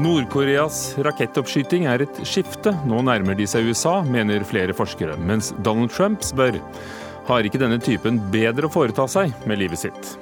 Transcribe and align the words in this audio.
Nord-Koreas 0.00 0.94
rakettoppskyting 1.04 1.84
er 1.90 2.06
et 2.06 2.20
skifte. 2.24 2.72
Nå 2.88 3.02
nærmer 3.04 3.36
de 3.36 3.44
seg 3.48 3.66
USA, 3.68 3.98
mener 4.06 4.44
flere 4.48 4.72
forskere. 4.76 5.18
Mens 5.20 5.50
Donald 5.60 5.92
Trump 5.92 6.24
spør 6.24 6.56
har 7.28 7.44
ikke 7.44 7.60
denne 7.60 7.76
typen 7.82 8.16
bedre 8.32 8.68
å 8.68 8.72
foreta 8.72 9.04
seg 9.10 9.34
med 9.48 9.60
livet 9.60 9.82
sitt. 9.84 10.14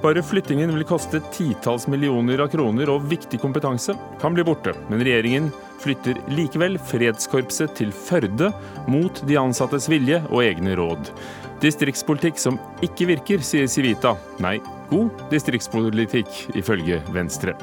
Bare 0.00 0.22
flyttingen 0.24 0.72
vil 0.72 0.86
koste 0.88 1.20
titalls 1.34 1.84
millioner 1.92 2.40
av 2.40 2.48
kroner, 2.54 2.88
og 2.88 3.04
viktig 3.10 3.36
kompetanse 3.42 3.92
kan 4.22 4.32
bli 4.32 4.46
borte. 4.48 4.72
Men 4.88 5.04
regjeringen 5.04 5.50
flytter 5.82 6.16
likevel 6.32 6.80
Fredskorpset 6.80 7.76
til 7.76 7.92
Førde, 7.92 8.48
mot 8.88 9.20
de 9.28 9.36
ansattes 9.40 9.90
vilje 9.92 10.22
og 10.30 10.40
egne 10.46 10.72
råd. 10.80 11.12
Distriktspolitikk 11.60 12.40
som 12.40 12.56
ikke 12.80 13.10
virker, 13.12 13.44
sier 13.44 13.68
Civita. 13.68 14.14
Nei, 14.40 14.56
god 14.88 15.28
distriktspolitikk, 15.34 16.32
ifølge 16.56 17.02
Venstre. 17.12 17.58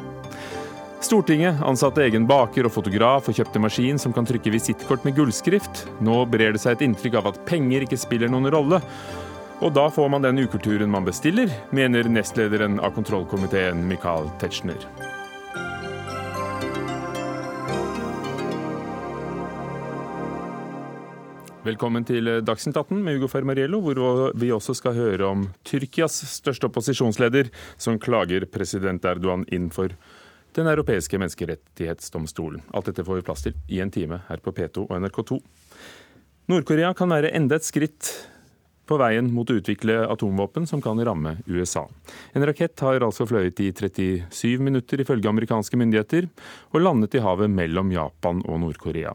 Stortinget 0.97 1.61
ansatte 1.61 2.01
egen 2.01 2.25
baker 2.25 2.65
og 2.65 2.73
fotograf 2.73 3.27
og 3.29 3.35
kjøpte 3.37 3.59
maskin 3.61 3.99
som 4.01 4.13
kan 4.15 4.25
trykke 4.25 4.49
visittkort 4.49 5.03
med 5.05 5.13
gullskrift. 5.19 5.83
Nå 6.01 6.23
brer 6.25 6.55
det 6.55 6.61
seg 6.63 6.73
et 6.73 6.87
inntrykk 6.87 7.19
av 7.19 7.29
at 7.29 7.37
penger 7.45 7.85
ikke 7.85 7.99
spiller 8.01 8.31
noen 8.33 8.49
rolle. 8.49 8.81
Og 9.61 9.75
da 9.77 9.85
får 9.93 10.09
man 10.09 10.25
den 10.25 10.41
ukulturen 10.41 10.89
man 10.89 11.05
bestiller, 11.05 11.53
mener 11.69 12.09
nestlederen 12.09 12.81
av 12.81 12.97
kontrollkomiteen 12.97 13.85
Michael 13.85 14.25
Tetzschner. 14.41 14.89
Velkommen 21.67 22.05
til 22.07 22.29
Dagsnytt 22.47 22.77
18 22.79 23.01
med 23.03 23.17
Hugo 23.17 23.27
Fermariello, 23.29 23.81
hvor 23.85 24.29
vi 24.39 24.53
også 24.55 24.73
skal 24.77 24.97
høre 24.97 25.29
om 25.29 25.49
Tyrkias 25.67 26.21
største 26.31 26.71
opposisjonsleder, 26.71 27.51
som 27.77 27.99
klager 28.01 28.49
president 28.49 29.05
Erdogan 29.05 29.43
inn 29.53 29.67
for 29.69 29.93
den 30.57 30.69
europeiske 30.71 31.19
menneskerettighetsdomstolen. 31.21 32.63
Alt 32.73 32.89
dette 32.89 33.05
får 33.05 33.19
vi 33.19 33.27
plass 33.27 33.45
til 33.45 33.57
i 33.69 33.81
en 33.83 33.93
time 33.93 34.21
her 34.27 34.41
på 34.43 34.53
P2 34.57 34.87
og 34.87 34.97
NRK2. 34.97 35.39
Nord-Korea 36.51 36.93
kan 36.97 37.11
være 37.11 37.33
enda 37.35 37.59
et 37.59 37.67
skritt 37.67 38.11
på 38.87 38.97
veien 39.01 39.27
mot 39.35 39.49
å 39.51 39.57
utvikle 39.59 39.99
atomvåpen 40.07 40.67
som 40.69 40.81
kan 40.83 40.99
ramme 41.03 41.35
USA. 41.49 41.83
En 42.33 42.45
rakett 42.47 42.79
har 42.85 43.03
altså 43.03 43.27
fløyet 43.27 43.59
i 43.63 43.73
37 43.75 44.63
minutter 44.63 45.03
ifølge 45.03 45.29
amerikanske 45.29 45.79
myndigheter, 45.79 46.29
og 46.71 46.81
landet 46.83 47.17
i 47.19 47.23
havet 47.23 47.51
mellom 47.51 47.91
Japan 47.91 48.41
og 48.47 48.61
Nord-Korea. 48.63 49.13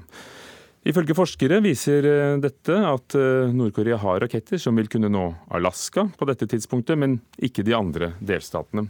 Ifølge 0.83 1.15
forskere 1.15 1.61
viser 1.63 2.07
eh, 2.11 2.37
dette 2.43 2.75
at 2.75 3.15
eh, 3.15 3.53
Nord-Korea 3.55 4.01
har 4.03 4.19
raketter 4.25 4.59
som 4.59 4.75
vil 4.75 4.91
kunne 4.91 5.13
nå 5.15 5.29
Alaska 5.55 6.09
på 6.19 6.27
dette 6.27 6.49
tidspunktet, 6.51 6.99
men 6.99 7.21
ikke 7.39 7.63
de 7.63 7.77
andre 7.79 8.17
delstatene. 8.19 8.89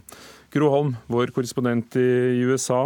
Gro 0.53 0.67
Holm, 0.69 0.91
vår 1.09 1.31
korrespondent 1.33 1.95
i 1.97 2.43
USA. 2.45 2.83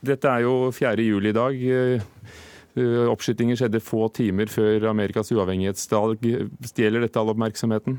Dette 0.00 0.30
er 0.30 0.46
jo 0.46 0.70
4. 0.72 1.04
juli 1.04 1.28
i 1.28 1.36
dag. 1.36 1.58
Eh, 1.68 3.10
oppskytinger 3.12 3.58
skjedde 3.60 3.82
få 3.84 4.06
timer 4.16 4.48
før 4.48 4.86
Amerikas 4.88 5.28
uavhengighetsdag. 5.34 6.24
Stjeler 6.70 7.04
dette 7.04 7.20
all 7.20 7.34
oppmerksomheten? 7.34 7.98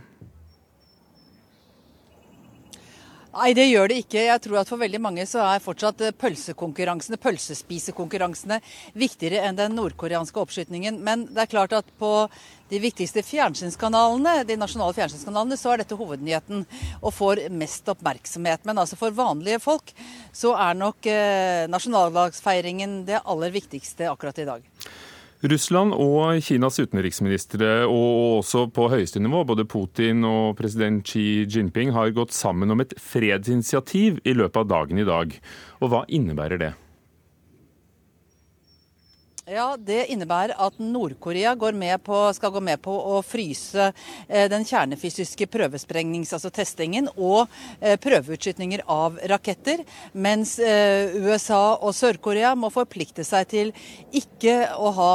Nei, 3.29 3.51
det 3.53 3.67
gjør 3.67 3.91
det 3.91 3.99
ikke. 4.01 4.21
Jeg 4.25 4.41
tror 4.41 4.57
at 4.63 4.69
for 4.71 4.81
veldig 4.81 4.99
mange 5.05 5.23
så 5.29 5.43
er 5.45 5.61
fortsatt 5.61 5.99
eh, 6.01 6.13
pølsekonkurransene, 6.17 7.19
pølsespisekonkurransene 7.21 8.57
viktigere 8.97 9.43
enn 9.45 9.59
den 9.59 9.75
nordkoreanske 9.77 10.41
oppskytningen. 10.41 10.97
Men 11.05 11.27
det 11.29 11.43
er 11.43 11.51
klart 11.51 11.75
at 11.77 11.91
på 12.01 12.11
de 12.73 12.79
viktigste 12.81 13.21
fjernsynskanalene, 13.25 14.47
de 14.49 14.57
nasjonale 14.57 14.97
fjernsynskanalene, 14.97 15.59
så 15.61 15.75
er 15.75 15.83
dette 15.83 15.97
hovednyheten 15.99 16.65
og 17.03 17.13
får 17.13 17.43
mest 17.53 17.93
oppmerksomhet. 17.93 18.65
Men 18.65 18.81
altså 18.81 18.97
for 18.97 19.13
vanlige 19.13 19.61
folk 19.61 19.93
så 20.33 20.55
er 20.57 20.81
nok 20.81 21.11
eh, 21.13 21.69
nasjonaldagsfeiringen 21.69 23.03
det 23.11 23.21
aller 23.21 23.53
viktigste 23.53 24.09
akkurat 24.09 24.41
i 24.41 24.49
dag. 24.49 24.65
Russland 25.39 25.95
og 25.95 26.41
Kinas 26.43 26.81
utenriksministre, 26.81 27.85
og 27.87 28.41
også 28.41 28.65
på 28.75 28.89
høyeste 28.91 29.21
nivå, 29.23 29.45
både 29.47 29.63
Putin 29.63 30.25
og 30.27 30.57
president 30.59 30.99
Xi 31.07 31.45
Jinping, 31.47 31.93
har 31.95 32.11
gått 32.11 32.35
sammen 32.35 32.75
om 32.75 32.83
et 32.83 32.91
fredsinitiativ 32.99 34.19
i 34.27 34.35
løpet 34.35 34.65
av 34.65 34.67
dagen 34.67 34.99
i 34.99 35.07
dag. 35.07 35.37
Og 35.79 35.93
hva 35.93 36.03
innebærer 36.11 36.59
det? 36.59 36.73
Ja, 39.49 39.73
Det 39.81 40.03
innebærer 40.13 40.53
at 40.61 40.75
Nord-Korea 40.77 41.55
skal 42.37 42.51
gå 42.53 42.59
med 42.61 42.81
på 42.85 42.93
å 42.93 43.15
fryse 43.25 43.87
eh, 44.27 44.45
den 44.45 44.61
kjernefysiske 44.61 45.47
prøvespregnings, 45.49 46.35
altså 46.37 46.51
testingen, 46.53 47.07
og 47.17 47.47
eh, 47.81 47.95
prøveutskytninger 47.97 48.83
av 48.85 49.17
raketter. 49.31 49.81
Mens 50.13 50.59
eh, 50.61 51.15
USA 51.17 51.79
og 51.81 51.95
Sør-Korea 51.97 52.51
må 52.53 52.69
forplikte 52.69 53.25
seg 53.25 53.47
til 53.49 53.71
ikke 54.13 54.69
å 54.77 54.91
ha 54.93 55.09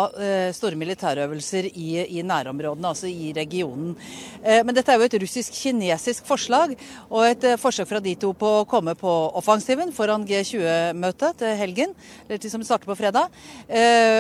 store 0.55 0.79
militærøvelser 0.79 1.69
i, 1.71 1.89
i 2.19 2.23
nærområdene, 2.27 2.91
altså 2.91 3.09
i 3.11 3.31
regionen. 3.37 3.95
Men 4.43 4.75
dette 4.77 4.93
er 4.93 5.01
jo 5.01 5.07
et 5.07 5.17
russisk-kinesisk 5.23 6.27
forslag, 6.29 6.75
og 7.09 7.27
et 7.27 7.47
forsøk 7.61 7.89
fra 7.91 8.01
de 8.05 8.15
to 8.21 8.33
på 8.39 8.51
å 8.61 8.67
komme 8.69 8.95
på 8.99 9.13
offensiven 9.39 9.93
foran 9.95 10.27
G20-møtet 10.29 11.41
til 11.43 11.59
helgen, 11.59 11.95
eller 12.27 12.43
til 12.43 12.53
som 12.53 12.65
starter 12.67 12.91
på 12.91 12.99
fredag. 12.99 13.33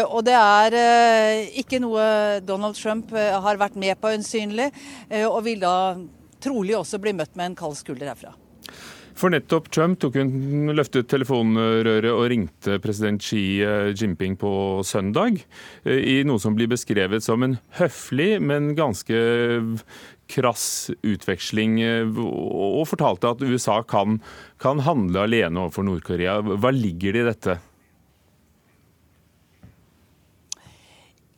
Og 0.09 0.25
det 0.27 0.37
er 0.37 0.77
eh, 0.79 1.59
ikke 1.61 1.81
noe 1.83 2.05
Donald 2.47 2.79
Trump 2.79 3.13
eh, 3.17 3.35
har 3.35 3.61
vært 3.61 3.79
med 3.81 3.99
på 4.01 4.13
øyensynlig, 4.15 4.71
eh, 5.11 5.27
og 5.27 5.45
vil 5.47 5.63
da 5.65 5.77
trolig 6.45 6.77
også 6.79 7.01
bli 7.03 7.15
møtt 7.17 7.37
med 7.39 7.53
en 7.53 7.59
kald 7.59 7.79
skulder 7.79 8.13
herfra. 8.13 8.35
For 9.15 9.31
nettopp 9.31 9.69
Trump 9.71 10.01
tok 10.03 10.17
hun 10.19 10.73
løftet 10.75 11.07
telefonrøret 11.07 12.09
og 12.11 12.25
ringte 12.33 12.81
president 12.83 13.23
Xi 13.23 13.63
Jinping 13.95 14.35
på 14.41 14.51
søndag, 14.83 15.39
i 15.87 16.17
noe 16.27 16.43
som 16.43 16.57
blir 16.59 16.67
beskrevet 16.73 17.23
som 17.23 17.47
en 17.47 17.55
høflig, 17.79 18.41
men 18.43 18.73
ganske 18.75 19.21
krass 20.35 20.67
utveksling, 21.07 21.79
og 22.27 22.83
fortalte 22.91 23.31
at 23.37 23.47
USA 23.47 23.79
kan, 23.87 24.19
kan 24.59 24.83
handle 24.83 25.29
alene 25.29 25.63
overfor 25.63 25.87
Nord-Korea. 25.87 26.41
Hva 26.43 26.75
ligger 26.75 27.15
det 27.15 27.23
i 27.23 27.31
dette? 27.31 27.57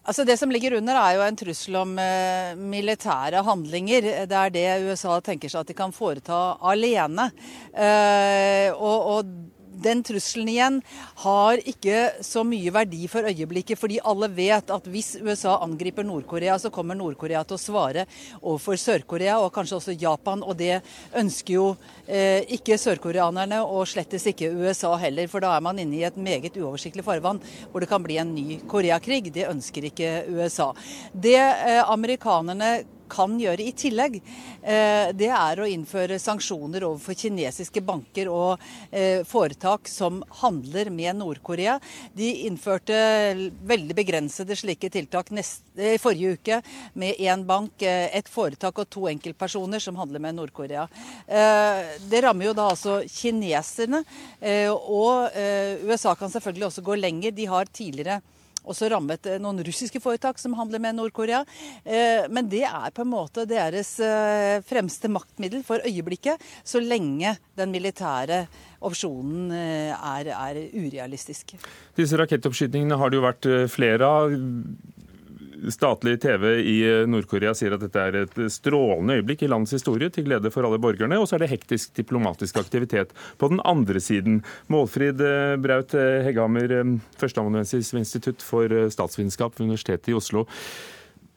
Altså 0.07 0.25
Det 0.25 0.37
som 0.39 0.53
ligger 0.55 0.77
under, 0.79 0.95
er 0.95 1.17
jo 1.17 1.25
en 1.27 1.39
trussel 1.39 1.77
om 1.81 1.97
eh, 1.99 2.55
militære 2.55 3.43
handlinger. 3.43 4.07
Det 4.31 4.39
er 4.39 4.53
det 4.55 4.67
USA 4.87 5.19
tenker 5.25 5.51
seg 5.51 5.65
at 5.65 5.73
de 5.73 5.75
kan 5.79 5.95
foreta 5.95 6.39
alene. 6.71 7.27
Eh, 7.75 8.71
og, 8.71 9.11
og 9.17 9.56
den 9.83 10.03
trusselen 10.07 10.49
igjen 10.51 10.79
har 11.23 11.61
ikke 11.69 12.25
så 12.25 12.43
mye 12.47 12.73
verdi 12.75 13.07
for 13.11 13.27
øyeblikket, 13.29 13.79
fordi 13.79 14.01
alle 14.05 14.29
vet 14.33 14.71
at 14.73 14.89
hvis 14.91 15.17
USA 15.21 15.59
angriper 15.65 16.07
Nord-Korea, 16.07 16.59
så 16.59 16.73
kommer 16.75 16.99
Nord-Korea 16.99 17.43
til 17.45 17.59
å 17.59 17.61
svare 17.61 18.07
overfor 18.41 18.81
Sør-Korea 18.81 19.39
og 19.43 19.53
kanskje 19.55 19.79
også 19.81 19.97
Japan. 20.01 20.45
Og 20.47 20.57
det 20.59 20.81
ønsker 21.17 21.59
jo 21.59 21.69
eh, 22.07 22.43
ikke 22.57 22.79
sørkoreanerne, 22.81 23.63
og 23.65 23.87
slettes 23.91 24.27
ikke 24.33 24.53
USA 24.57 24.95
heller. 25.01 25.31
For 25.33 25.45
da 25.45 25.55
er 25.57 25.65
man 25.65 25.81
inne 25.83 26.01
i 26.01 26.07
et 26.09 26.19
meget 26.21 26.57
uoversiktlig 26.57 27.05
farvann 27.07 27.43
hvor 27.71 27.83
det 27.83 27.91
kan 27.91 28.05
bli 28.05 28.21
en 28.23 28.35
ny 28.37 28.61
Koreakrig. 28.69 29.31
Det 29.35 29.49
ønsker 29.51 29.91
ikke 29.91 30.13
USA. 30.33 30.73
Det 31.13 31.39
eh, 31.39 31.83
amerikanerne 31.85 32.96
kan 33.11 33.37
gjøre 33.41 33.65
i 33.65 33.73
tillegg, 33.77 34.19
eh, 34.63 35.13
det 35.17 35.31
er 35.33 35.61
å 35.61 35.69
innføre 35.69 36.19
sanksjoner 36.23 36.85
overfor 36.87 37.17
kinesiske 37.19 37.83
banker 37.87 38.31
og 38.33 38.63
eh, 38.91 39.23
foretak 39.27 39.89
som 39.91 40.23
handler 40.43 40.91
med 40.95 41.19
Nord-Korea. 41.21 41.79
De 42.17 42.31
innførte 42.47 42.97
veldig 43.67 43.97
begrensede 43.97 44.57
slike 44.59 44.91
tiltak 44.93 45.33
i 45.33 45.41
eh, 45.43 45.97
forrige 46.03 46.37
uke 46.37 46.61
med 46.95 47.17
én 47.23 47.45
bank, 47.47 47.83
et 47.87 48.29
foretak 48.31 48.79
og 48.83 48.91
to 48.93 49.07
enkeltpersoner 49.11 49.83
som 49.83 49.99
handler 50.01 50.23
med 50.23 50.37
Nord-Korea. 50.37 50.87
Det 51.27 52.21
rammer 52.25 52.49
jo 52.49 52.55
da 52.57 52.69
altså 52.73 52.99
kineserne, 53.11 54.03
og 54.73 55.37
USA 55.87 56.15
kan 56.19 56.33
selvfølgelig 56.33 56.69
også 56.69 56.85
gå 56.87 56.97
lenger. 56.99 57.35
De 57.37 57.47
har 57.51 57.69
tidligere 57.71 58.21
også 58.67 58.91
rammet 58.93 59.29
eh, 59.31 59.41
noen 59.43 59.63
russiske 59.67 60.01
foretak 60.03 60.41
som 60.43 60.57
handler 60.59 60.83
med 60.83 60.99
Nord-Korea. 60.99 61.43
Eh, 61.85 62.27
men 62.33 62.51
det 62.53 62.65
er 62.69 62.95
på 62.95 63.05
en 63.05 63.13
måte 63.13 63.47
deres 63.49 63.97
eh, 64.03 64.59
fremste 64.67 65.11
maktmiddel 65.13 65.65
for 65.67 65.83
øyeblikket, 65.87 66.43
så 66.67 66.83
lenge 66.83 67.37
den 67.57 67.73
militære 67.75 68.45
opsjonen 68.87 69.51
er, 69.57 70.29
er 70.31 70.59
urealistisk. 70.77 71.57
Disse 71.97 72.19
rakettoppskytingene 72.21 72.99
har 73.01 73.11
det 73.11 73.19
jo 73.19 73.25
vært 73.25 73.49
flere 73.73 74.11
av 74.21 74.35
statlig 75.73 76.21
TV 76.23 76.45
i 76.61 76.77
eh, 76.87 77.05
Nord-Korea 77.11 77.55
sier 77.57 77.75
at 77.77 77.83
dette 77.83 78.03
er 78.03 78.19
et 78.23 78.37
strålende 78.53 79.19
øyeblikk 79.19 79.45
i 79.45 79.51
landets 79.51 79.77
historie, 79.79 80.11
til 80.13 80.27
glede 80.29 80.53
for 80.55 80.67
alle 80.67 80.81
borgerne. 80.83 81.19
Og 81.21 81.29
så 81.29 81.37
er 81.37 81.45
det 81.45 81.53
hektisk 81.53 81.95
diplomatisk 81.99 82.59
aktivitet 82.61 83.15
på 83.41 83.51
den 83.53 83.63
andre 83.67 84.03
siden. 84.03 84.43
Målfrid 84.73 85.23
eh, 85.25 85.55
Braut 85.63 85.97
eh, 85.99 86.23
Hegghammer, 86.27 86.77
førsteamanuensis 87.21 87.93
ved 87.95 88.05
Institutt 88.05 88.45
for 88.45 88.71
statsvitenskap 88.93 89.57
ved 89.57 89.67
Universitetet 89.69 90.13
i 90.13 90.19
Oslo. 90.19 90.47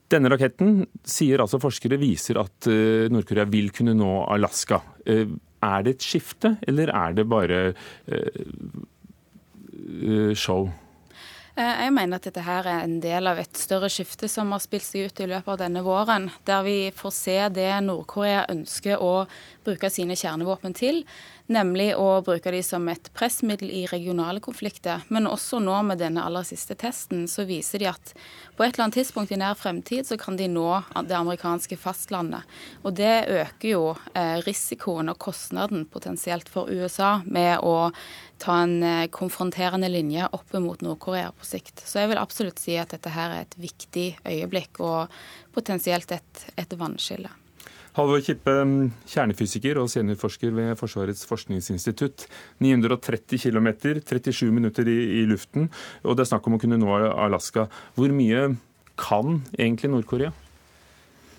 Denne 0.09 0.31
raketten, 0.33 0.83
sier 1.05 1.41
altså 1.43 1.59
forskere, 1.61 1.99
viser 2.01 2.39
at 2.41 2.65
Nord-Korea 3.13 3.45
vil 3.45 3.69
kunne 3.75 3.93
nå 3.93 4.23
Alaska. 4.25 4.79
Er 5.05 5.83
det 5.85 5.93
et 5.93 6.05
skifte, 6.07 6.55
eller 6.65 6.89
er 6.89 7.13
det 7.13 7.27
bare 7.29 7.59
show? 10.33 10.65
Eh, 11.55 11.81
jeg 11.83 11.93
mener 11.95 12.19
at 12.19 12.27
dette 12.27 12.43
her 12.45 12.67
er 12.69 12.83
en 12.85 12.99
del 13.03 13.29
av 13.29 13.39
et 13.41 13.57
større 13.57 13.89
skifte 13.91 14.29
som 14.31 14.53
har 14.53 14.61
spilt 14.63 14.85
seg 14.85 15.09
ut 15.09 15.21
i 15.23 15.29
løpet 15.31 15.53
av 15.55 15.61
denne 15.63 15.83
våren, 15.85 16.29
der 16.45 16.63
vi 16.67 16.77
får 16.95 17.15
se 17.15 17.37
det 17.55 17.71
Nord-Korea 17.87 18.45
ønsker 18.53 19.01
å 19.01 19.25
bruke 19.65 19.89
sine 19.93 20.17
kjernevåpen 20.19 20.77
til, 20.77 21.03
nemlig 21.49 21.91
å 21.97 22.21
bruke 22.25 22.51
de 22.53 22.61
som 22.65 22.85
et 22.91 23.09
pressmiddel 23.17 23.71
i 23.73 23.83
regionale 23.89 24.41
konflikter. 24.43 25.03
Men 25.09 25.27
også 25.29 25.59
nå 25.63 25.75
med 25.87 25.99
denne 26.01 26.23
aller 26.25 26.45
siste 26.47 26.77
testen, 26.79 27.25
så 27.27 27.45
viser 27.49 27.81
de 27.81 27.89
at 27.91 28.13
på 28.55 28.65
et 28.65 28.73
eller 28.73 28.85
annet 28.87 28.99
tidspunkt 28.99 29.33
i 29.33 29.39
nær 29.39 29.57
fremtid 29.57 30.07
så 30.07 30.17
kan 30.19 30.37
de 30.39 30.49
nå 30.51 30.67
det 31.07 31.17
amerikanske 31.17 31.77
fastlandet. 31.79 32.45
Og 32.83 32.95
det 32.99 33.13
øker 33.33 33.69
jo 33.69 33.83
eh, 34.13 34.39
risikoen 34.45 35.11
og 35.11 35.19
kostnaden 35.21 35.87
potensielt 35.89 36.49
for 36.51 36.69
USA 36.69 37.19
med 37.25 37.65
å 37.65 37.89
ta 38.39 38.61
en 38.63 38.77
eh, 38.83 39.09
konfronterende 39.13 39.89
linje 39.91 40.29
opp 40.35 40.53
mot 40.61 40.81
Nord-Korea 40.85 41.33
på 41.35 41.49
sikt. 41.49 41.81
Så 41.85 42.03
jeg 42.03 42.13
vil 42.13 42.21
absolutt 42.21 42.61
si 42.61 42.77
at 42.79 42.93
dette 42.93 43.13
her 43.13 43.35
er 43.35 43.47
et 43.47 43.59
viktig 43.59 44.09
øyeblikk 44.23 44.81
og 44.85 45.21
potensielt 45.55 46.11
et, 46.15 46.49
et 46.59 46.79
vannskille. 46.79 47.31
Halvor 47.97 48.21
Kippe, 48.21 48.53
kjernefysiker 49.09 49.79
og 49.81 49.89
seniorforsker 49.89 50.53
ved 50.53 50.75
Forsvarets 50.79 51.25
forskningsinstitutt. 51.29 52.27
930 52.61 53.41
km, 53.41 53.71
37 54.05 54.51
minutter 54.53 54.89
i, 54.89 54.99
i 55.21 55.23
luften, 55.29 55.71
og 56.03 56.17
det 56.17 56.25
er 56.25 56.31
snakk 56.33 56.49
om 56.49 56.59
å 56.59 56.61
kunne 56.61 56.79
nå 56.81 56.99
Alaska. 57.09 57.65
Hvor 57.97 58.13
mye 58.13 58.51
kan 58.99 59.41
egentlig 59.57 59.91
Nord-Korea? 59.93 60.33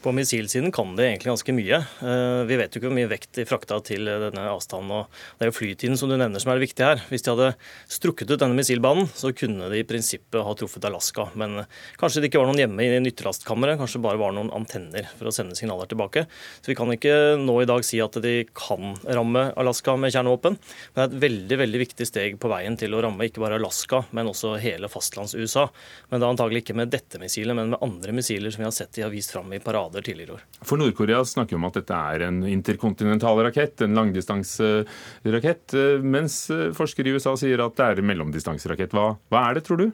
På 0.00 0.12
missilsiden 0.17 0.73
kan 0.73 0.94
det 0.97 1.05
egentlig 1.05 1.29
ganske 1.29 1.52
mye. 1.52 1.76
Eh, 1.76 2.43
vi 2.49 2.56
vet 2.56 2.73
jo 2.73 2.81
ikke 2.81 2.88
hvor 2.88 2.97
mye 2.97 3.08
vekt 3.11 3.35
de 3.37 3.44
frakta 3.44 3.76
til 3.85 4.06
denne 4.08 4.47
avstanden. 4.49 4.94
og 4.97 5.11
Det 5.37 5.44
er 5.44 5.50
jo 5.50 5.56
flytiden 5.58 5.99
som 6.00 6.08
du 6.08 6.14
nevner 6.17 6.41
som 6.41 6.49
er 6.49 6.56
det 6.56 6.64
viktige 6.64 6.87
her. 6.88 7.02
Hvis 7.11 7.26
de 7.26 7.35
hadde 7.35 7.49
strukket 7.85 8.32
ut 8.32 8.41
denne 8.41 8.56
missilbanen, 8.56 9.11
så 9.12 9.29
kunne 9.37 9.69
de 9.69 9.82
i 9.82 9.85
prinsippet 9.85 10.41
ha 10.41 10.55
truffet 10.56 10.87
Alaska. 10.88 11.26
Men 11.37 11.67
kanskje 12.00 12.23
det 12.23 12.31
ikke 12.31 12.41
var 12.41 12.49
noen 12.49 12.62
hjemme 12.62 12.87
i 12.87 13.02
nyttelastkammeret, 13.05 13.76
kanskje 13.82 14.00
bare 14.00 14.17
var 14.23 14.32
noen 14.32 14.49
antenner 14.56 15.11
for 15.19 15.29
å 15.29 15.35
sende 15.37 15.58
signaler 15.58 15.91
tilbake. 15.91 16.25
Så 16.64 16.73
vi 16.73 16.79
kan 16.81 16.94
ikke 16.96 17.37
nå 17.37 17.58
i 17.61 17.69
dag 17.69 17.85
si 17.85 18.00
at 18.00 18.17
de 18.25 18.35
kan 18.56 18.96
ramme 19.05 19.50
Alaska 19.61 19.99
med 20.00 20.17
kjernevåpen. 20.17 20.56
Men 20.56 20.96
det 20.96 21.05
er 21.05 21.11
et 21.11 21.23
veldig 21.26 21.61
veldig 21.67 21.85
viktig 21.85 22.08
steg 22.08 22.41
på 22.41 22.53
veien 22.55 22.81
til 22.81 22.96
å 22.96 23.05
ramme 23.05 23.29
ikke 23.29 23.44
bare 23.44 23.61
Alaska, 23.61 24.06
men 24.17 24.32
også 24.32 24.56
hele 24.64 24.88
fastlands-USA. 24.88 25.69
Men 26.08 26.25
da 26.25 26.32
antagelig 26.32 26.64
ikke 26.64 26.81
med 26.81 26.96
dette 26.96 27.20
missilet, 27.20 27.53
men 27.53 27.76
med 27.76 27.85
andre 27.85 28.17
missiler 28.17 28.49
som 28.49 28.64
vi 28.64 28.70
har 28.70 28.76
sett 28.81 28.96
de 28.96 29.05
har 29.05 29.12
vist 29.12 29.37
fram 29.37 29.53
i 29.53 29.61
parade 29.61 29.89
grader 29.90 30.02
tidligere 30.06 30.32
år. 30.38 30.44
For 30.62 30.78
Nord-Korea 30.78 31.25
snakker 31.25 31.58
om 31.58 31.66
at 31.69 31.75
dette 31.81 31.94
er 31.94 32.26
en 32.28 32.42
interkontinental 32.46 33.42
rakett, 33.44 33.81
en 33.82 33.94
langdistanserakett, 33.98 35.75
mens 36.02 36.46
forskere 36.76 37.10
i 37.10 37.16
USA 37.16 37.37
sier 37.37 37.60
at 37.64 37.76
det 37.76 37.87
er 37.87 38.00
en 38.00 38.10
mellomdistanserakett. 38.10 38.94
Hva, 38.94 39.16
hva 39.31 39.48
er 39.48 39.58
det, 39.58 39.66
tror 39.66 39.82
du? 39.82 39.90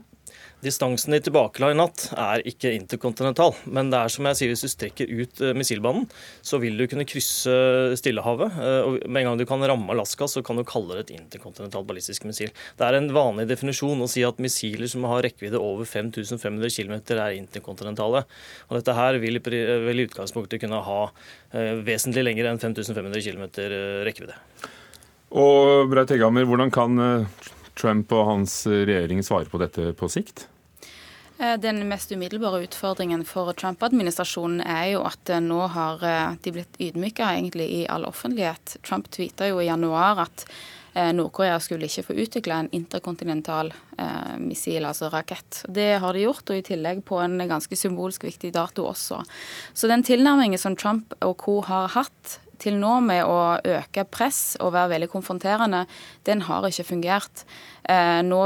Distansen 0.66 1.14
de 1.14 1.20
tilbakela 1.22 1.68
i 1.70 1.76
natt 1.78 2.08
er 2.18 2.42
ikke 2.48 2.72
interkontinental. 2.74 3.52
Men 3.70 3.92
det 3.92 4.00
er 4.00 4.12
som 4.12 4.26
jeg 4.26 4.38
sier, 4.38 4.50
hvis 4.50 4.64
du 4.64 4.70
strekker 4.72 5.10
ut 5.10 5.42
eh, 5.44 5.54
missilbanen, 5.54 6.08
så 6.42 6.58
vil 6.62 6.78
du 6.78 6.86
kunne 6.90 7.06
krysse 7.06 7.52
Stillehavet. 8.00 8.56
Eh, 8.58 8.78
og 8.86 8.96
Med 9.06 9.22
en 9.22 9.30
gang 9.30 9.38
du 9.38 9.46
kan 9.48 9.62
ramme 9.62 9.92
Alaska, 9.94 10.26
så 10.30 10.42
kan 10.46 10.58
du 10.58 10.64
kalle 10.66 10.96
det 10.96 11.04
et 11.04 11.12
interkontinentalt 11.20 11.86
ballistisk 11.86 12.26
missil. 12.26 12.50
Det 12.78 12.86
er 12.86 12.98
en 12.98 13.10
vanlig 13.14 13.46
definisjon 13.52 14.02
å 14.02 14.08
si 14.10 14.24
at 14.26 14.40
missiler 14.42 14.90
som 14.90 15.06
har 15.06 15.22
rekkevidde 15.26 15.60
over 15.60 15.86
5500 15.86 16.74
km, 16.74 16.96
er 17.14 17.36
interkontinentale. 17.36 18.24
Og 18.66 18.80
dette 18.80 18.96
her 18.96 19.20
vil, 19.22 19.38
i 19.38 20.06
utgangspunktet 20.08 20.64
kunne 20.64 20.82
ha 20.88 21.00
eh, 21.06 21.76
vesentlig 21.86 22.26
lenger 22.26 22.50
enn 22.50 22.62
5500 22.62 23.22
km 23.22 23.46
rekkevidde. 24.08 24.40
Og 25.36 25.86
Braut 25.92 26.10
Egghammer, 26.14 26.46
hvordan 26.48 26.74
kan 26.74 27.00
Trump 27.76 28.12
og 28.16 28.28
hans 28.30 28.60
regjering 28.66 29.22
svare 29.26 29.50
på 29.50 29.60
dette 29.62 29.90
på 29.98 30.10
sikt? 30.10 30.48
Eh, 31.38 31.56
den 31.58 31.88
mest 31.88 32.12
umiddelbare 32.12 32.62
utfordringen 32.64 33.24
for 33.28 33.52
Trump-administrasjonen 33.52 34.62
er 34.64 34.86
jo 34.94 35.02
at 35.04 35.28
eh, 35.28 35.42
nå 35.44 35.58
har 35.74 36.04
eh, 36.06 36.38
de 36.42 36.52
blitt 36.54 36.78
ydmyka 36.80 37.28
egentlig 37.34 37.66
i 37.82 37.82
all 37.92 38.06
offentlighet. 38.08 38.78
Trump 38.86 39.10
tvita 39.12 39.50
jo 39.50 39.60
i 39.60 39.68
januar 39.68 40.26
at 40.28 40.48
Nord-Korea 40.96 41.58
skulle 41.60 41.90
ikke 41.90 42.06
få 42.06 42.14
utvikle 42.22 42.56
en 42.56 42.70
interkontinental 42.72 43.68
missil, 44.40 44.80
altså 44.88 45.10
rakett. 45.12 45.58
Det 45.68 45.98
har 46.00 46.16
de 46.16 46.22
gjort, 46.22 46.48
og 46.48 46.56
i 46.56 46.62
tillegg 46.64 47.02
på 47.04 47.18
en 47.20 47.36
ganske 47.50 47.76
symbolsk 47.76 48.24
viktig 48.24 48.54
dato 48.54 48.86
også. 48.88 49.18
Så 49.76 49.90
den 49.92 50.06
tilnærmingen 50.08 50.56
som 50.56 50.72
Trump 50.72 51.12
og 51.20 51.36
co. 51.44 51.58
har 51.68 51.92
hatt 51.92 52.38
til 52.62 52.78
nå 52.80 52.98
med 53.04 53.24
å 53.28 53.56
øke 53.76 54.06
press 54.08 54.56
og 54.60 54.74
være 54.74 54.94
veldig 54.96 55.10
konfronterende, 55.12 55.84
den 56.28 56.44
har 56.48 56.66
ikke 56.68 56.86
fungert. 56.90 57.44
Eh, 57.88 58.20
nå 58.26 58.42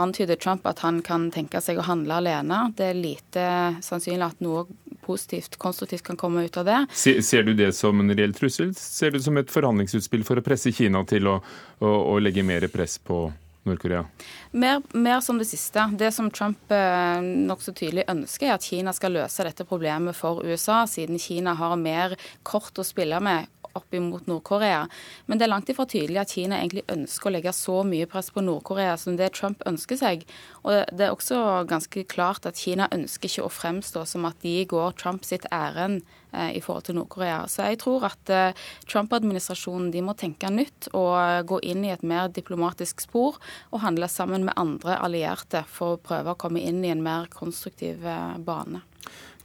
antyder 0.00 0.40
Trump 0.40 0.66
at 0.68 0.82
han 0.84 1.02
kan 1.06 1.28
tenke 1.34 1.60
seg 1.64 1.80
å 1.80 1.86
handle 1.88 2.20
alene. 2.22 2.68
Det 2.76 2.90
er 2.90 3.00
lite 3.00 3.48
sannsynlig 3.84 4.30
at 4.30 4.44
noe 4.44 4.66
positivt, 5.08 5.56
konstruktivt 5.60 6.04
kan 6.04 6.18
komme 6.20 6.44
ut 6.44 6.56
av 6.60 6.68
det. 6.68 6.78
Ser, 6.92 7.20
ser 7.24 7.46
du 7.46 7.54
det 7.56 7.72
som 7.76 8.00
en 8.00 8.12
reell 8.12 8.34
trussel? 8.36 8.74
Ser 8.76 9.12
du 9.12 9.18
det 9.18 9.26
som 9.26 9.36
et 9.40 9.52
forhandlingsutspill 9.52 10.24
for 10.28 10.40
å 10.40 10.44
presse 10.44 10.72
Kina 10.74 11.04
til 11.08 11.30
å, 11.30 11.38
å, 11.80 11.92
å 12.14 12.18
legge 12.20 12.44
mer 12.44 12.68
press 12.72 12.98
på 13.00 13.28
Nord-Korea? 13.68 14.04
Mer, 14.52 14.80
mer, 14.94 15.20
som 15.24 15.38
det 15.40 15.48
siste. 15.50 15.84
Det 15.98 16.10
som 16.14 16.30
Trump 16.34 16.72
eh, 16.72 17.20
nokså 17.22 17.74
tydelig 17.76 18.06
ønsker, 18.08 18.48
er 18.48 18.56
at 18.56 18.66
Kina 18.66 18.94
skal 18.96 19.16
løse 19.18 19.46
dette 19.46 19.66
problemet 19.68 20.16
for 20.16 20.42
USA, 20.46 20.82
siden 20.90 21.20
Kina 21.22 21.54
har 21.58 21.76
mer 21.80 22.16
kort 22.42 22.80
å 22.80 22.86
spille 22.86 23.20
med 23.24 23.48
opp 23.78 23.94
imot 23.94 24.26
Nord-Korea. 24.26 24.86
Men 25.26 25.38
det 25.38 25.46
er 25.46 25.52
langt 25.52 25.70
ifra 25.72 25.86
tydelig 25.88 26.22
at 26.22 26.34
Kina 26.34 26.58
egentlig 26.58 26.86
ønsker 26.92 27.30
å 27.30 27.34
legge 27.36 27.54
så 27.56 27.80
mye 27.86 28.08
press 28.10 28.30
på 28.34 28.44
Nord-Korea 28.44 28.96
som 29.00 29.18
det 29.18 29.32
Trump 29.38 29.62
ønsker 29.68 30.00
seg. 30.00 30.24
Og 30.64 30.88
det 30.92 31.08
er 31.08 31.14
også 31.14 31.64
ganske 31.70 32.04
klart 32.10 32.48
at 32.48 32.60
Kina 32.60 32.88
ønsker 32.94 33.30
ikke 33.30 33.46
å 33.46 33.52
fremstå 33.52 34.04
som 34.08 34.26
at 34.28 34.40
de 34.44 34.56
går 34.68 34.96
Trump 35.00 35.26
sitt 35.28 35.46
ærend 35.54 36.02
i 36.32 36.60
forhold 36.60 36.84
til 36.88 36.98
Nord-Korea. 36.98 37.46
Så 37.48 37.64
jeg 37.68 37.80
tror 37.82 38.04
at 38.08 38.32
eh, 38.32 38.66
Trump-administrasjonen 38.88 39.90
de 39.94 40.02
må 40.04 40.14
tenke 40.18 40.50
nytt 40.52 40.90
og 40.96 41.48
gå 41.48 41.60
inn 41.70 41.86
i 41.86 41.92
et 41.94 42.04
mer 42.06 42.28
diplomatisk 42.32 43.02
spor 43.04 43.38
og 43.72 43.82
handle 43.84 44.08
sammen 44.12 44.44
med 44.48 44.56
andre 44.60 44.98
allierte 45.00 45.64
for 45.70 45.96
å 45.96 46.02
prøve 46.02 46.34
å 46.34 46.40
komme 46.40 46.60
inn 46.60 46.82
i 46.84 46.92
en 46.92 47.04
mer 47.04 47.30
konstruktiv 47.32 48.04
eh, 48.06 48.36
bane. 48.44 48.84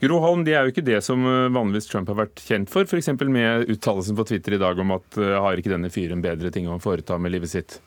Gro 0.02 0.18
Holm, 0.20 0.42
det 0.44 0.52
er 0.52 0.66
jo 0.66 0.74
ikke 0.74 0.84
det 0.84 1.00
som 1.06 1.24
eh, 1.24 1.48
vanligvis 1.54 1.88
Trump 1.88 2.12
har 2.12 2.20
vært 2.24 2.44
kjent 2.44 2.72
for, 2.72 2.84
f.eks. 2.84 3.12
med 3.24 3.72
uttalelsen 3.72 4.18
på 4.18 4.28
Twitter 4.28 4.58
i 4.58 4.62
dag 4.62 4.78
om 4.78 4.94
at 4.98 5.18
har 5.18 5.58
ikke 5.58 5.72
denne 5.72 5.92
fyren 5.92 6.24
bedre 6.24 6.52
ting 6.52 6.68
å 6.68 6.80
foreta 6.82 7.16
med 7.18 7.32
livet 7.32 7.54
sitt? 7.54 7.80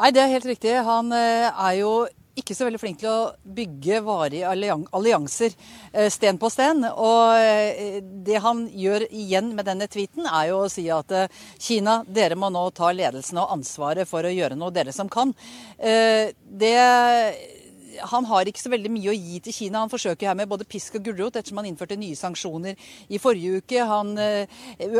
Nei, 0.00 0.14
det 0.16 0.22
er 0.22 0.32
helt 0.32 0.48
riktig. 0.48 0.78
Han 0.84 1.12
er 1.12 1.74
jo 1.76 1.92
ikke 2.40 2.56
så 2.56 2.66
veldig 2.66 2.80
flink 2.82 3.00
til 3.02 3.10
å 3.12 3.30
bygge 3.44 4.00
varige 4.06 4.50
allianser 4.50 5.54
sten 6.12 6.40
på 6.40 6.50
sten. 6.52 6.82
Og 6.90 8.02
det 8.26 8.42
han 8.44 8.64
gjør 8.72 9.06
igjen 9.08 9.52
med 9.56 9.68
denne 9.68 9.88
tweeten, 9.90 10.26
er 10.26 10.50
jo 10.50 10.64
å 10.64 10.72
si 10.72 10.86
at 10.92 11.14
Kina, 11.60 12.00
dere 12.08 12.38
må 12.40 12.50
nå 12.52 12.66
ta 12.76 12.90
ledelsen 12.96 13.40
og 13.42 13.54
ansvaret 13.58 14.08
for 14.08 14.26
å 14.26 14.34
gjøre 14.34 14.58
noe, 14.58 14.74
dere 14.74 14.94
som 14.96 15.10
kan. 15.12 15.34
Det 15.78 16.76
han 18.12 18.26
har 18.30 18.48
ikke 18.48 18.62
så 18.62 18.72
veldig 18.72 18.90
mye 18.92 19.12
å 19.12 19.16
gi 19.16 19.40
til 19.44 19.56
Kina. 19.56 19.82
Han 19.84 19.92
forsøker 19.92 20.30
her 20.30 20.36
med 20.38 20.48
både 20.50 20.66
pisk 20.68 20.98
og 20.98 21.04
gulrot, 21.08 21.36
ettersom 21.36 21.60
han 21.60 21.68
innførte 21.70 21.98
nye 21.98 22.18
sanksjoner 22.18 22.78
i 23.10 23.20
forrige 23.22 23.60
uke. 23.60 23.84
Han, 23.90 24.12
eh, 24.18 24.46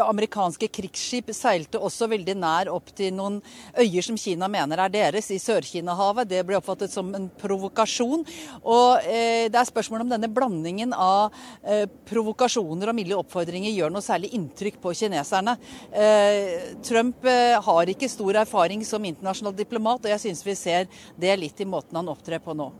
amerikanske 0.04 0.68
krigsskip 0.68 1.30
seilte 1.36 1.78
også 1.78 2.08
veldig 2.10 2.36
nær 2.36 2.72
opp 2.72 2.90
til 2.96 3.14
noen 3.14 3.40
øyer 3.78 4.02
som 4.02 4.18
Kina 4.18 4.48
mener 4.48 4.78
er 4.78 4.92
deres, 4.92 5.30
i 5.30 5.38
Sør-Kina-havet. 5.38 6.28
Det 6.28 6.44
ble 6.46 6.58
oppfattet 6.58 6.92
som 6.92 7.14
en 7.14 7.30
provokasjon. 7.40 8.26
Og 8.64 9.06
eh, 9.06 9.48
det 9.48 9.58
er 9.60 9.70
spørsmål 9.70 10.06
om 10.06 10.12
denne 10.14 10.32
blandingen 10.32 10.94
av 10.96 11.34
eh, 11.64 11.86
provokasjoner 12.10 12.90
og 12.90 12.98
milde 12.98 13.18
oppfordringer 13.18 13.72
gjør 13.74 13.94
noe 13.94 14.04
særlig 14.04 14.32
inntrykk 14.36 14.80
på 14.82 14.94
kineserne. 14.96 15.56
Eh, 15.92 16.76
Trump 16.86 17.24
eh, 17.24 17.56
har 17.60 17.94
ikke 17.94 18.10
stor 18.10 18.42
erfaring 18.44 18.84
som 18.84 19.04
internasjonal 19.04 19.56
diplomat, 19.56 20.04
og 20.04 20.14
jeg 20.14 20.26
syns 20.26 20.46
vi 20.46 20.58
ser 20.58 20.88
det 21.20 21.36
litt 21.40 21.60
i 21.60 21.68
måten 21.68 22.00
han 22.00 22.10
opptrer 22.10 22.42
på 22.42 22.56
nå. 22.56 22.70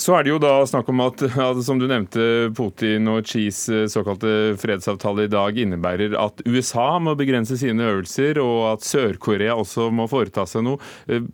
Så 0.00 0.14
er 0.16 0.24
det 0.24 0.32
jo 0.32 0.38
da 0.40 0.54
snakk 0.68 0.88
om 0.88 1.02
at, 1.04 1.22
som 1.66 1.80
du 1.80 1.84
nevnte, 1.90 2.22
Putin 2.56 3.08
og 3.12 3.26
Xis 3.28 3.66
eh, 3.68 3.88
såkalte 3.90 4.54
fredsavtale 4.60 5.26
i 5.26 5.32
dag 5.32 5.58
innebærer 5.60 6.16
at 6.16 6.40
USA 6.48 6.94
må 7.02 7.12
begrense 7.18 7.58
sine 7.60 7.84
øvelser, 7.90 8.40
og 8.40 8.62
at 8.70 8.86
Sør-Korea 8.86 9.58
også 9.60 9.90
må 9.92 10.08
foreta 10.08 10.46
seg 10.48 10.64
noe. 10.64 10.80
Eh, 11.04 11.26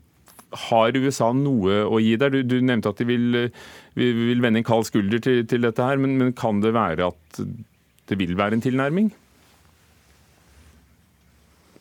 har 0.67 0.99
USA 0.99 1.31
noe 1.37 1.85
å 1.87 2.01
gi 2.03 2.17
der? 2.19 2.35
Du, 2.35 2.43
du 2.43 2.59
nevnte 2.65 2.91
at 2.91 3.03
de 3.03 3.07
vil, 3.07 3.39
vil, 3.99 4.43
vende 4.43 4.63
en 4.63 4.67
kald 4.67 4.89
skulder 4.89 5.23
til, 5.23 5.45
til 5.47 5.63
dette 5.67 5.87
her, 5.87 6.01
men, 6.03 6.17
men 6.19 6.35
kan 6.39 6.63
det 6.65 6.75
være 6.75 7.11
at 7.13 7.41
det 8.07 8.19
vil 8.19 8.35
være 8.39 8.59
en 8.59 8.65
tilnærming? 8.65 9.13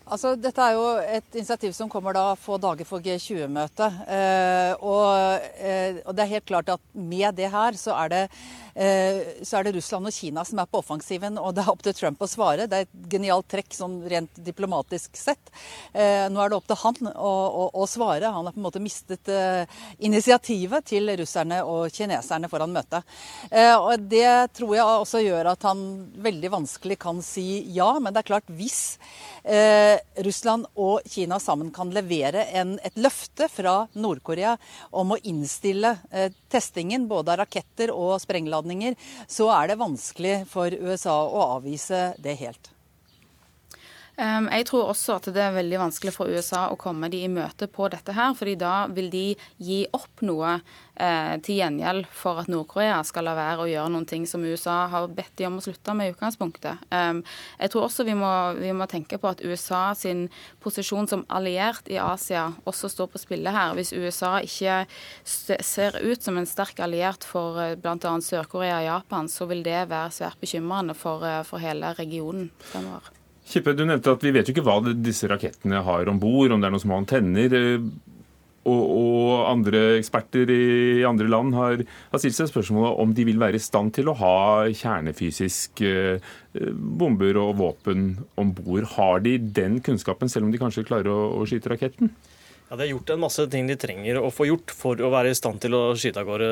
Altså, 0.05 0.35
dette 0.38 0.62
er 0.62 0.75
jo 0.77 0.83
et 1.01 1.35
initiativ 1.39 1.71
som 1.74 1.89
kommer 1.89 2.13
da 2.13 2.35
få 2.38 2.59
dager 2.62 2.85
for 2.85 3.01
G20-møtet. 3.01 3.95
Eh, 4.05 4.74
og, 4.85 5.47
eh, 5.57 5.97
og, 6.03 6.12
det 6.13 6.21
er 6.21 6.33
helt 6.35 6.45
klart 6.45 6.69
at 6.69 6.83
med 6.93 7.33
det 7.39 7.50
her 7.50 7.74
så 7.79 7.95
er 8.03 8.12
det, 8.13 8.19
eh, 8.77 9.41
så 9.41 9.57
er 9.57 9.65
det 9.65 9.74
Russland 9.79 10.05
og 10.05 10.13
Kina 10.13 10.43
som 10.45 10.62
er 10.62 10.69
på 10.69 10.83
offensiven, 10.83 11.39
og 11.41 11.55
det 11.57 11.63
er 11.63 11.71
opp 11.74 11.81
til 11.81 11.95
Trump 11.97 12.21
å 12.21 12.29
svare. 12.29 12.67
Det 12.69 12.77
er 12.77 12.85
et 12.85 13.07
genialt 13.15 13.50
trekk 13.50 13.74
sånn 13.74 13.95
rent 14.12 14.38
diplomatisk 14.45 15.17
sett. 15.17 15.50
Eh, 15.91 16.29
nå 16.29 16.43
er 16.43 16.53
det 16.53 16.59
opp 16.59 16.69
til 16.69 16.79
han 16.83 17.12
å, 17.15 17.33
å, 17.33 17.65
å, 17.74 17.89
svare. 17.89 18.29
Han 18.29 18.45
har 18.45 18.53
på 18.53 18.62
en 18.62 18.67
måte 18.67 18.83
mistet 18.85 19.33
eh, 19.33 19.65
initiativet 20.05 20.85
til 20.85 21.15
russerne 21.17 21.63
og 21.65 21.89
kineserne 21.89 22.51
foran 22.51 22.77
møtet. 22.77 23.09
Eh, 23.50 23.74
og 23.74 24.05
det 24.05 24.53
tror 24.53 24.77
jeg 24.77 24.85
også 24.85 25.25
gjør 25.25 25.50
at 25.55 25.65
han 25.65 25.83
veldig 26.21 26.53
vanskelig 26.59 27.01
kan 27.01 27.25
si 27.25 27.65
ja, 27.74 27.89
men 27.97 28.13
det 28.13 28.21
er 28.21 28.31
klart 28.35 28.53
hvis 28.53 29.00
eh, 29.46 29.96
Russland 30.25 30.68
og 30.75 31.06
Kina 31.10 31.40
sammen 31.40 31.72
kan 31.75 31.94
levere 31.96 32.46
en, 32.58 32.75
et 32.84 32.98
løfte 33.00 33.48
fra 33.52 33.78
Nord-Korea 33.94 34.56
om 34.92 35.16
å 35.16 35.22
innstille 35.24 35.96
eh, 36.12 36.32
testingen 36.52 37.08
både 37.12 37.36
av 37.36 37.44
raketter 37.46 37.94
og 37.94 38.18
sprengladninger, 38.24 38.98
så 39.28 39.52
er 39.56 39.72
det 39.72 39.82
vanskelig 39.82 40.38
for 40.52 40.74
USA 40.74 41.18
å 41.25 41.50
avvise 41.58 42.08
det 42.22 42.40
helt. 42.42 42.75
Ehm, 44.22 44.48
jeg 44.51 44.67
tror 44.69 44.91
også 44.91 45.17
at 45.17 45.27
det 45.36 45.43
er 45.43 45.55
veldig 45.55 45.79
vanskelig 45.81 46.13
for 46.15 46.31
USA 46.31 46.65
å 46.72 46.79
komme 46.79 47.10
de 47.12 47.22
i 47.25 47.31
møte 47.31 47.67
på 47.72 47.89
dette 47.91 48.15
her, 48.15 48.36
fordi 48.38 48.55
da 48.60 48.86
vil 48.91 49.10
de 49.12 49.25
gi 49.60 49.81
opp 49.95 50.24
noe 50.25 50.53
eh, 50.55 51.36
til 51.43 51.60
gjengjeld 51.60 52.07
for 52.15 52.39
at 52.39 52.51
Nord-Korea 52.51 53.01
skal 53.07 53.27
la 53.27 53.36
være 53.38 53.65
å 53.65 53.69
gjøre 53.69 53.91
noen 53.91 54.07
ting 54.10 54.27
som 54.29 54.45
USA 54.45 54.86
har 54.91 55.10
bedt 55.12 55.36
de 55.39 55.50
om 55.50 55.60
å 55.60 55.65
slutte 55.65 55.95
med 55.98 56.10
i 56.10 56.15
utgangspunktet. 56.15 56.86
Ehm, 56.95 57.24
jeg 57.60 57.74
tror 57.74 57.89
også 57.89 58.07
vi 58.07 58.15
må, 58.17 58.31
vi 58.62 58.72
må 58.75 58.88
tenke 58.91 59.19
på 59.19 59.34
at 59.34 59.43
USA 59.43 59.89
sin 59.98 60.27
posisjon 60.63 61.12
som 61.12 61.25
alliert 61.27 61.91
i 61.91 62.00
Asia 62.00 62.48
også 62.65 62.91
står 62.93 63.12
på 63.12 63.24
spillet 63.25 63.55
her. 63.55 63.75
Hvis 63.75 63.93
USA 63.95 64.38
ikke 64.45 64.86
ser 65.25 66.00
ut 66.00 66.24
som 66.24 66.39
en 66.39 66.48
sterk 66.50 66.79
alliert 66.84 67.27
for 67.27 67.60
eh, 67.62 67.75
bl.a. 67.75 68.15
Sør-Korea 68.25 68.79
og 68.79 68.88
Japan, 68.88 69.29
så 69.31 69.50
vil 69.51 69.65
det 69.65 69.89
være 69.91 70.15
svært 70.15 70.39
bekymrende 70.39 70.95
for, 70.95 71.27
eh, 71.27 71.43
for 71.48 71.60
hele 71.60 71.91
regionen 72.00 72.50
fremover. 72.72 73.25
Kippe, 73.46 73.75
du 73.78 73.86
nevnte 73.86 74.16
at 74.16 74.24
vi 74.25 74.34
vet 74.34 74.48
jo 74.48 74.56
ikke 74.56 74.66
hva 74.66 74.80
disse 74.98 75.30
rakettene 75.30 75.84
har 75.86 76.10
om 76.10 76.20
bord, 76.22 76.52
om 76.52 76.62
det 76.62 76.70
er 76.70 76.74
noen 76.74 76.82
små 76.82 77.00
antenner. 77.04 77.54
Eh, 77.54 77.88
og, 78.66 78.82
og, 78.82 79.34
andre 79.46 79.82
eksperter 80.00 80.50
i 80.50 81.04
andre 81.06 81.28
land 81.30 81.54
har, 81.54 81.84
har 82.10 82.22
stilt 82.22 82.38
seg 82.38 82.50
spørsmålet 82.50 83.02
om 83.04 83.12
de 83.14 83.25
vil 83.28 83.38
være 83.42 83.60
i 83.60 83.62
stand 83.62 83.94
til 83.94 84.10
å 84.10 84.16
ha 84.18 84.38
kjernefysisk 84.74 85.84
eh, 85.86 86.32
bomber 86.74 87.38
og 87.44 87.60
våpen 87.62 88.08
om 88.42 88.56
bord. 88.58 88.90
Har 88.96 89.22
de 89.25 89.38
den 89.38 89.78
kunnskapen, 89.86 90.32
selv 90.34 90.48
om 90.48 90.56
de 90.56 90.62
kanskje 90.62 90.88
klarer 90.88 91.14
å, 91.14 91.20
å 91.38 91.46
skyte 91.46 91.75
raketten? 91.75 92.10
Ja, 92.65 92.75
Det 92.79 92.88
er 92.88 92.95
gjort 92.95 93.12
en 93.13 93.19
masse 93.22 93.43
ting 93.53 93.67
de 93.69 93.75
trenger 93.77 94.17
å 94.17 94.31
få 94.34 94.48
gjort 94.50 94.72
for 94.74 94.98
å 94.98 95.12
være 95.13 95.29
i 95.29 95.36
stand 95.38 95.60
til 95.62 95.75
å 95.77 95.93
skyte 95.93 96.24
av 96.24 96.25
gårde 96.25 96.48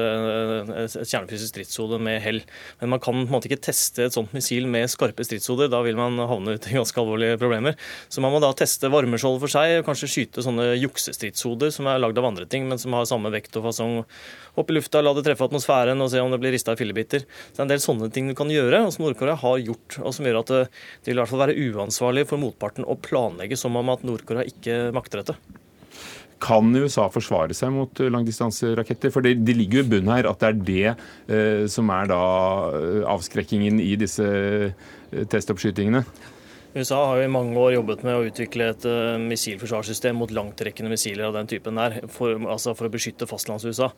et 0.83 0.93
kjernefysisk 1.09 1.49
stridshode 1.49 1.97
med 2.05 2.19
hell. 2.21 2.43
Men 2.83 2.91
man 2.93 3.01
kan 3.01 3.17
på 3.17 3.25
en 3.25 3.33
måte 3.33 3.49
ikke 3.49 3.63
teste 3.65 4.05
et 4.05 4.13
sånt 4.13 4.29
missil 4.37 4.69
med 4.69 4.91
skarpe 4.93 5.25
stridshoder. 5.25 5.71
Da 5.73 5.79
vil 5.81 5.97
man 5.97 6.21
havne 6.21 6.53
ut 6.53 6.67
i 6.69 6.75
ganske 6.77 7.01
alvorlige 7.01 7.39
problemer. 7.41 7.73
Så 8.13 8.21
man 8.21 8.29
må 8.29 8.43
da 8.43 8.51
teste 8.53 8.91
varmeskjold 8.93 9.41
for 9.41 9.55
seg, 9.55 9.79
og 9.79 9.87
kanskje 9.87 10.11
skyte 10.13 10.45
sånne 10.45 10.75
juksestridshoder 10.83 11.73
som 11.73 11.89
er 11.89 11.97
lagd 12.03 12.21
av 12.21 12.29
andre 12.29 12.45
ting, 12.45 12.69
men 12.69 12.77
som 12.77 12.93
har 12.93 13.09
samme 13.09 13.33
vekt 13.33 13.57
og 13.57 13.65
fasong. 13.71 13.97
Opp 14.53 14.69
i 14.69 14.77
lufta, 14.77 15.01
la 15.01 15.15
det 15.17 15.25
treffe 15.25 15.49
atmosfæren 15.49 16.05
og 16.05 16.13
se 16.13 16.21
om 16.21 16.29
det 16.29 16.37
blir 16.45 16.53
rista 16.53 16.77
i 16.77 16.81
fillebiter. 16.83 17.25
Det 17.25 17.57
er 17.57 17.65
en 17.65 17.73
del 17.73 17.81
sånne 17.81 18.11
ting 18.13 18.29
du 18.29 18.37
kan 18.37 18.53
gjøre, 18.53 18.85
og 18.85 18.93
som 18.93 19.07
Nord-Korea 19.07 19.39
har 19.41 19.65
gjort. 19.65 19.97
Og 20.05 20.13
som 20.13 20.29
gjør 20.29 20.43
at 20.43 20.53
det, 20.53 20.63
det 21.01 21.09
vil 21.09 21.17
i 21.17 21.23
hvert 21.23 21.33
fall 21.33 21.45
være 21.47 21.57
uansvarlig 21.73 22.27
for 22.29 22.45
motparten 22.45 22.85
å 22.85 22.99
planlegge 23.01 23.57
som 23.57 23.81
om 23.81 23.93
at 23.97 24.05
Nord-Korea 24.05 24.45
ikke 24.53 24.83
makter 24.93 25.25
dette. 25.25 25.62
Kan 26.43 26.73
USA 26.75 27.07
forsvare 27.11 27.55
seg 27.55 27.71
mot 27.75 28.03
eh, 28.03 28.11
langdistanseraketter? 28.11 29.13
For 29.13 29.25
det, 29.25 29.37
det 29.47 29.55
ligger 29.57 29.81
jo 29.81 29.85
i 29.85 29.91
bunnen 29.95 30.13
her 30.13 30.29
at 30.29 30.43
det 30.43 30.49
er 30.49 30.61
det 30.67 30.85
eh, 30.91 31.65
som 31.71 31.91
er 31.95 32.11
da 32.11 32.21
eh, 32.75 33.01
avskrekkingen 33.13 33.79
i 33.83 33.93
disse 33.99 34.27
eh, 34.27 35.25
testoppskytingene. 35.31 36.03
USA 36.73 37.05
har 37.05 37.19
jo 37.19 37.25
i 37.27 37.29
mange 37.29 37.53
år 37.61 37.75
jobbet 37.75 38.01
med 38.01 38.15
å 38.17 38.23
utvikle 38.25 38.71
et 38.71 38.85
uh, 38.89 39.13
missilforsvarssystem 39.21 40.17
mot 40.17 40.31
langtrekkende 40.33 40.89
missiler 40.89 41.27
av 41.27 41.35
den 41.35 41.49
typen 41.51 41.77
der, 41.77 41.99
for, 42.09 42.39
altså 42.49 42.73
for 42.73 42.89
å 42.89 42.93
beskytte 42.93 43.27
fastlands-USA. 43.29 43.91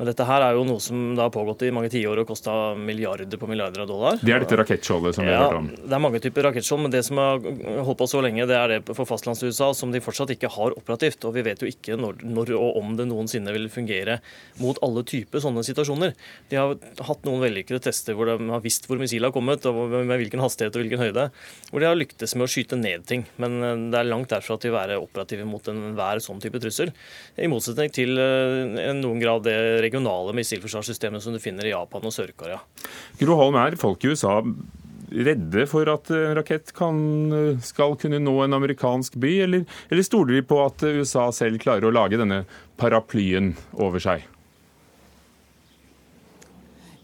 Men 0.00 0.10
dette 0.10 0.26
her 0.26 0.42
er 0.42 0.56
jo 0.58 0.64
noe 0.66 0.82
som 0.82 1.12
har 1.20 1.30
pågått 1.30 1.62
i 1.62 1.70
mange 1.74 1.92
tiår 1.92 2.24
og 2.24 2.26
kosta 2.26 2.74
milliarder 2.74 3.38
på 3.38 3.46
milliarder 3.46 3.84
av 3.84 3.90
dollar. 3.92 4.18
Det 4.18 4.34
er 4.34 4.42
dette 4.42 4.58
rakettskjoldet 4.58 5.14
som 5.20 5.26
vi 5.26 5.30
ja, 5.30 5.44
har 5.44 5.54
hørt 5.54 5.60
om? 5.60 5.68
Det 5.78 5.94
er 5.94 6.02
mange 6.02 6.22
typer 6.24 6.48
rakettskjold, 6.48 6.82
men 6.88 6.96
det 6.96 7.04
som 7.06 7.22
har 7.22 7.38
holdt 7.86 8.00
på 8.02 8.10
så 8.10 8.24
lenge, 8.26 8.48
det 8.50 8.58
er 8.58 8.74
det 8.74 8.80
for 8.88 9.06
fastlands-USA 9.06 9.70
som 9.78 9.94
de 9.94 10.02
fortsatt 10.02 10.34
ikke 10.34 10.50
har 10.56 10.74
operativt. 10.74 11.28
Og 11.30 11.38
vi 11.38 11.46
vet 11.46 11.62
jo 11.62 11.70
ikke 11.70 11.94
når, 12.00 12.26
når, 12.26 12.56
og 12.58 12.80
om 12.82 12.98
det 12.98 13.06
noensinne 13.06 13.54
vil 13.54 13.70
fungere 13.70 14.18
mot 14.58 14.82
alle 14.82 15.06
typer 15.06 15.46
sånne 15.46 15.62
situasjoner. 15.70 16.18
De 16.50 16.58
har 16.58 16.74
hatt 17.06 17.30
noen 17.30 17.46
vellykkede 17.46 17.84
tester 17.86 18.18
hvor 18.18 18.34
de 18.34 18.50
har 18.50 18.66
visst 18.66 18.90
hvor 18.90 18.98
missilet 18.98 19.30
har 19.30 19.38
kommet, 19.38 19.62
og 19.70 19.94
med 19.94 20.24
hvilken 20.24 20.42
hastighet 20.42 20.74
og 20.74 20.82
hvilken 20.82 21.06
høyde. 21.06 21.30
hvor 21.70 21.82
de 21.82 21.86
har 21.86 21.94
lyktes 21.94 22.15
lyktes 22.16 22.34
med 22.34 22.46
å 22.46 22.50
skyte 22.50 22.76
ned 22.76 23.04
ting. 23.06 23.24
Men 23.36 23.62
eh, 23.62 23.90
det 23.92 24.00
er 24.00 24.08
langt 24.08 24.30
derfra 24.30 24.56
til 24.58 24.72
å 24.72 24.78
være 24.78 25.00
operative 25.00 25.44
mot 25.44 25.66
enhver 25.68 26.20
sånn 26.20 26.40
type 26.40 26.58
trussel. 26.60 26.92
I 27.36 27.48
motsetning 27.48 27.92
til 27.92 28.16
eh, 28.18 28.92
noen 28.96 29.20
grad 29.20 29.44
det 29.44 29.82
regionale 29.84 30.34
missilforsvarssystemet 30.36 31.22
som 31.22 31.34
du 31.34 31.40
finner 31.40 31.66
i 31.66 31.74
Japan 31.74 32.04
og 32.04 32.14
Sør-Korea. 32.14 32.60
Gro 33.20 33.36
Holm, 33.36 33.56
er 33.56 33.76
folk 33.76 34.04
i 34.04 34.14
USA 34.14 34.40
redde 35.06 35.68
for 35.70 35.86
at 35.86 36.08
en 36.10 36.34
rakett 36.34 36.72
kan, 36.74 36.96
skal 37.62 37.94
kunne 38.00 38.18
nå 38.18 38.34
en 38.42 38.56
amerikansk 38.56 39.14
by, 39.22 39.36
eller, 39.44 39.66
eller 39.86 40.02
stoler 40.02 40.34
de 40.34 40.46
på 40.50 40.58
at 40.64 40.82
USA 40.82 41.28
selv 41.32 41.62
klarer 41.62 41.86
å 41.86 41.94
lage 41.94 42.18
denne 42.18 42.42
paraplyen 42.80 43.54
over 43.78 44.02
seg? 44.02 44.26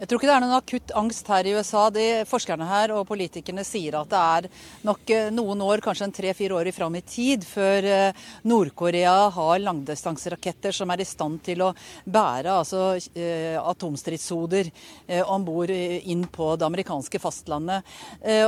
Jeg 0.02 0.09
tror 0.11 0.18
ikke 0.18 0.26
det 0.26 0.35
er 0.35 0.42
noen 0.42 0.56
akutt 0.56 0.92
angst 0.99 1.28
her 1.30 1.47
i 1.47 1.52
USA. 1.54 1.85
De 1.94 2.04
Forskerne 2.26 2.66
her 2.66 2.90
og 2.90 3.04
politikerne 3.06 3.62
sier 3.62 3.94
at 3.94 4.09
det 4.11 4.18
er 4.18 4.47
nok 4.82 5.11
eh, 5.14 5.28
noen 5.30 5.61
år, 5.62 5.78
kanskje 5.85 6.09
en 6.09 6.14
tre-fire 6.16 6.56
år 6.59 6.71
fram 6.75 6.97
i 6.99 7.02
tid, 7.06 7.44
før 7.47 7.87
eh, 7.87 8.25
Nord-Korea 8.50 9.12
har 9.37 9.61
langdistanseraketter 9.62 10.75
som 10.75 10.90
er 10.90 11.04
i 11.04 11.06
stand 11.06 11.38
til 11.47 11.62
å 11.62 11.68
bære 12.02 12.50
altså, 12.50 12.97
eh, 13.14 13.54
atomstridshoder 13.61 14.73
om 15.30 15.47
bord 15.47 15.71
inn 15.71 16.25
på 16.35 16.49
det 16.59 16.66
amerikanske 16.66 17.21
fastlandet. 17.23 17.87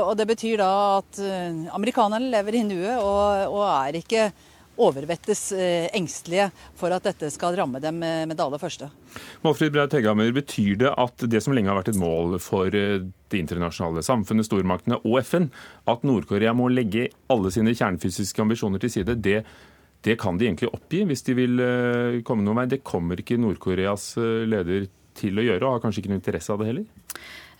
Og 0.02 0.10
Det 0.18 0.26
betyr 0.26 0.58
da 0.58 0.72
at 0.96 1.20
amerikanerne 1.76 2.32
lever 2.32 2.58
i 2.58 2.64
nuet 2.66 2.96
og, 2.96 3.54
og 3.54 3.62
er 3.68 4.00
ikke 4.00 4.26
overvettes 4.80 5.52
eh, 5.52 5.86
engstelige 5.94 6.48
for 6.78 6.94
at 6.94 7.04
dette 7.06 7.30
skal 7.32 7.56
ramme 7.58 7.80
dem 7.82 8.00
med 8.00 8.34
det 8.34 8.42
aller 8.44 8.60
første. 8.60 8.88
Målfrid 9.44 9.74
Breit 9.74 9.94
Hegghammer, 9.94 10.32
betyr 10.34 10.80
det 10.80 10.90
at 10.90 11.26
det 11.30 11.42
som 11.44 11.54
lenge 11.54 11.70
har 11.70 11.78
vært 11.78 11.92
et 11.92 12.00
mål 12.00 12.38
for 12.42 12.74
eh, 12.74 13.04
det 13.04 13.42
internasjonale 13.42 14.04
samfunnet, 14.06 14.48
stormaktene 14.48 15.00
og 15.02 15.20
FN, 15.26 15.50
at 15.90 16.04
Nord-Korea 16.06 16.54
må 16.56 16.70
legge 16.72 17.08
alle 17.32 17.52
sine 17.54 17.74
kjernefysiske 17.76 18.42
ambisjoner 18.42 18.82
til 18.82 18.92
side, 18.98 19.18
det, 19.22 19.40
det 20.06 20.18
kan 20.20 20.40
de 20.40 20.48
egentlig 20.48 20.72
oppgi 20.74 21.04
hvis 21.08 21.24
de 21.28 21.38
vil 21.38 21.64
eh, 21.64 22.20
komme 22.26 22.46
noen 22.46 22.64
vei. 22.64 22.68
Det 22.74 22.84
kommer 22.86 23.20
ikke 23.20 23.40
Nord-Koreas 23.40 24.14
leder 24.18 24.88
til 25.14 25.38
å 25.38 25.46
gjøre, 25.46 25.62
og 25.62 25.76
har 25.76 25.84
kanskje 25.84 26.02
ikke 26.02 26.10
noen 26.10 26.22
interesse 26.22 26.50
av 26.50 26.62
det 26.62 26.72
heller? 26.72 26.86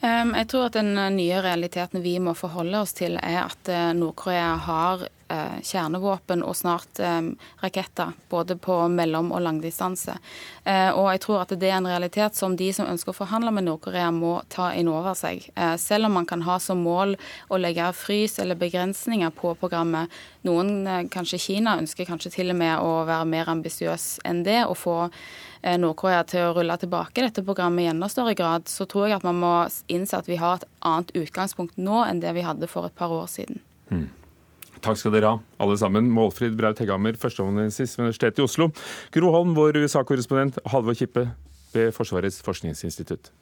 Jeg 0.05 0.49
tror 0.51 0.67
at 0.67 0.77
den 0.77 0.93
nye 1.17 1.39
realiteten 1.41 2.03
vi 2.05 2.19
må 2.21 2.35
forholde 2.37 2.83
oss 2.85 2.93
til, 2.93 3.17
er 3.23 3.47
at 3.47 3.71
Nord-Korea 3.97 4.51
har 4.67 5.07
eh, 5.29 5.61
kjernevåpen 5.63 6.43
og 6.45 6.57
snart 6.57 7.01
eh, 7.01 7.21
raketter, 7.63 8.13
både 8.29 8.57
på 8.57 8.77
mellom- 8.89 9.33
og 9.35 9.43
langdistanse. 9.45 10.17
Eh, 10.65 10.91
og 10.91 11.11
jeg 11.13 11.23
tror 11.25 11.43
at 11.45 11.55
det 11.61 11.71
er 11.71 11.79
en 11.79 11.89
realitet 11.89 12.37
som 12.37 12.57
de 12.57 12.71
som 12.77 12.89
ønsker 12.91 13.13
å 13.13 13.19
forhandle 13.19 13.53
med 13.55 13.69
Nord-Korea, 13.69 14.11
må 14.15 14.37
ta 14.53 14.73
inn 14.77 14.91
over 14.93 15.17
seg. 15.19 15.49
Eh, 15.55 15.77
selv 15.81 16.09
om 16.09 16.19
man 16.21 16.29
kan 16.31 16.45
ha 16.47 16.59
som 16.63 16.83
mål 16.85 17.17
å 17.49 17.61
legge 17.61 17.91
frys 17.97 18.39
eller 18.43 18.59
begrensninger 18.61 19.33
på 19.37 19.55
programmet. 19.61 20.13
Noen, 20.47 20.87
eh, 20.87 21.05
kanskje 21.13 21.41
Kina, 21.49 21.79
ønsker 21.81 22.09
kanskje 22.09 22.35
til 22.39 22.55
og 22.55 22.61
med 22.61 22.79
å 22.79 23.05
være 23.09 23.29
mer 23.29 23.53
ambisiøs 23.53 24.21
enn 24.25 24.45
det. 24.45 24.65
og 24.65 24.77
få 24.79 24.99
eh, 25.05 25.11
Nord-Korea 25.81 26.25
til 26.29 26.45
å 26.45 26.53
rulle 26.57 26.77
tilbake 26.81 27.25
dette 27.25 27.45
programmet 27.47 27.87
i 27.87 27.93
enda 27.93 28.09
større 28.13 28.35
grad, 28.37 28.69
så 28.69 28.87
tror 28.91 29.09
jeg 29.09 29.19
at 29.19 29.25
man 29.27 29.39
må 29.41 29.55
innse 29.93 30.19
at 30.19 30.29
vi 30.29 30.37
har 30.41 30.61
et 30.61 30.69
annet 30.85 31.15
utgangspunkt 31.17 31.79
nå 31.81 32.03
enn 32.05 32.21
det 32.21 32.35
vi 32.37 32.45
hadde 32.45 32.69
for 32.71 32.89
et 32.89 32.97
par 32.99 33.15
år 33.15 33.27
siden. 33.33 33.63
Mm. 33.89 34.11
Takk 34.85 35.01
skal 35.01 35.15
dere 35.15 35.31
ha, 35.33 35.41
alle 35.65 35.79
sammen. 35.81 36.11
Målfrid 36.13 36.59
Braut 36.59 36.81
Hegghammer, 36.83 37.17
førsteamanuensis 37.17 37.97
ved 37.97 38.05
Universitetet 38.05 38.43
i 38.43 38.45
Oslo. 38.45 38.69
Gro 39.15 39.33
Holm, 39.33 39.55
vår 39.57 39.81
USA-korrespondent. 39.81 40.61
Halvor 40.69 40.99
Kippe 40.99 41.31
ved 41.73 41.93
Forsvarets 41.97 42.43
forskningsinstitutt. 42.45 43.33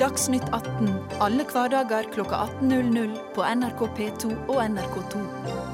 Dagsnytt 0.00 0.48
18 0.50 0.90
alle 1.22 1.46
hverdager 1.46 2.10
kl 2.10 2.26
18.00 2.26 3.14
på 3.36 3.46
NRK 3.54 3.86
P2 3.94 4.34
og 4.50 4.58
NRK2. 4.66 5.73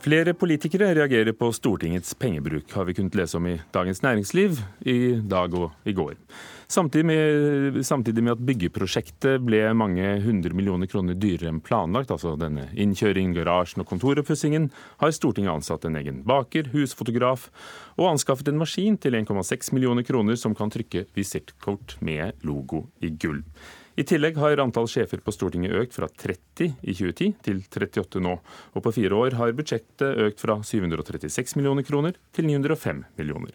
Flere 0.00 0.32
politikere 0.32 0.94
reagerer 0.96 1.34
på 1.36 1.50
Stortingets 1.52 2.14
pengebruk, 2.16 2.70
har 2.72 2.86
vi 2.88 2.94
kunnet 2.96 3.18
lese 3.18 3.36
om 3.36 3.44
i 3.50 3.58
Dagens 3.74 4.00
Næringsliv 4.00 4.56
i 4.88 4.94
dag 5.28 5.52
og 5.52 5.74
i 5.84 5.92
går. 5.92 6.14
Samtidig 6.72 7.04
med, 7.04 7.80
samtidig 7.84 8.22
med, 8.24 8.32
at 8.32 8.46
byggeprosjektet 8.48 9.42
ble 9.44 9.60
mange 9.76 10.14
hundre 10.24 10.54
millioner 10.56 10.88
kroner 10.88 11.18
dyrere 11.20 11.50
enn 11.52 11.60
planlagt, 11.60 12.14
altså 12.14 12.32
denne 12.40 12.70
innkjøringen, 12.80 13.34
garasjen 13.36 13.84
og 13.84 13.90
kontoroppussingen, 13.90 14.70
har 15.02 15.12
Stortinget 15.12 15.52
ansatt 15.58 15.84
en 15.84 16.00
egen 16.00 16.22
baker, 16.24 16.72
husfotograf 16.72 17.50
og 17.98 18.08
anskaffet 18.14 18.48
en 18.48 18.62
maskin 18.62 18.96
til 19.02 19.20
1,6 19.20 19.74
millioner 19.76 20.06
kroner 20.08 20.40
som 20.40 20.56
kan 20.56 20.72
trykke 20.72 21.10
visittkort 21.18 21.98
med 22.00 22.40
logo 22.48 22.86
i 23.04 23.12
gull. 23.12 23.44
I 24.00 24.04
tillegg 24.08 24.38
har 24.40 24.60
antall 24.62 24.86
sjefer 24.88 25.20
på 25.20 25.32
Stortinget 25.34 25.74
økt 25.76 25.92
fra 25.92 26.06
30 26.08 26.70
i 26.88 26.92
2010 26.96 27.34
til 27.44 27.58
38 27.66 28.22
nå. 28.24 28.38
Og 28.72 28.84
på 28.86 28.92
fire 28.96 29.18
år 29.18 29.36
har 29.36 29.52
budsjettet 29.58 30.22
økt 30.24 30.40
fra 30.40 30.56
736 30.64 31.58
millioner 31.58 31.84
kroner 31.84 32.16
til 32.32 32.48
905 32.48 33.02
millioner. 33.20 33.52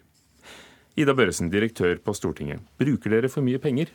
Ida 0.94 1.16
Børresen, 1.18 1.50
direktør 1.50 1.98
på 1.98 2.14
Stortinget. 2.14 2.62
Bruker 2.78 3.16
dere 3.16 3.32
for 3.32 3.42
mye 3.42 3.58
penger? 3.58 3.90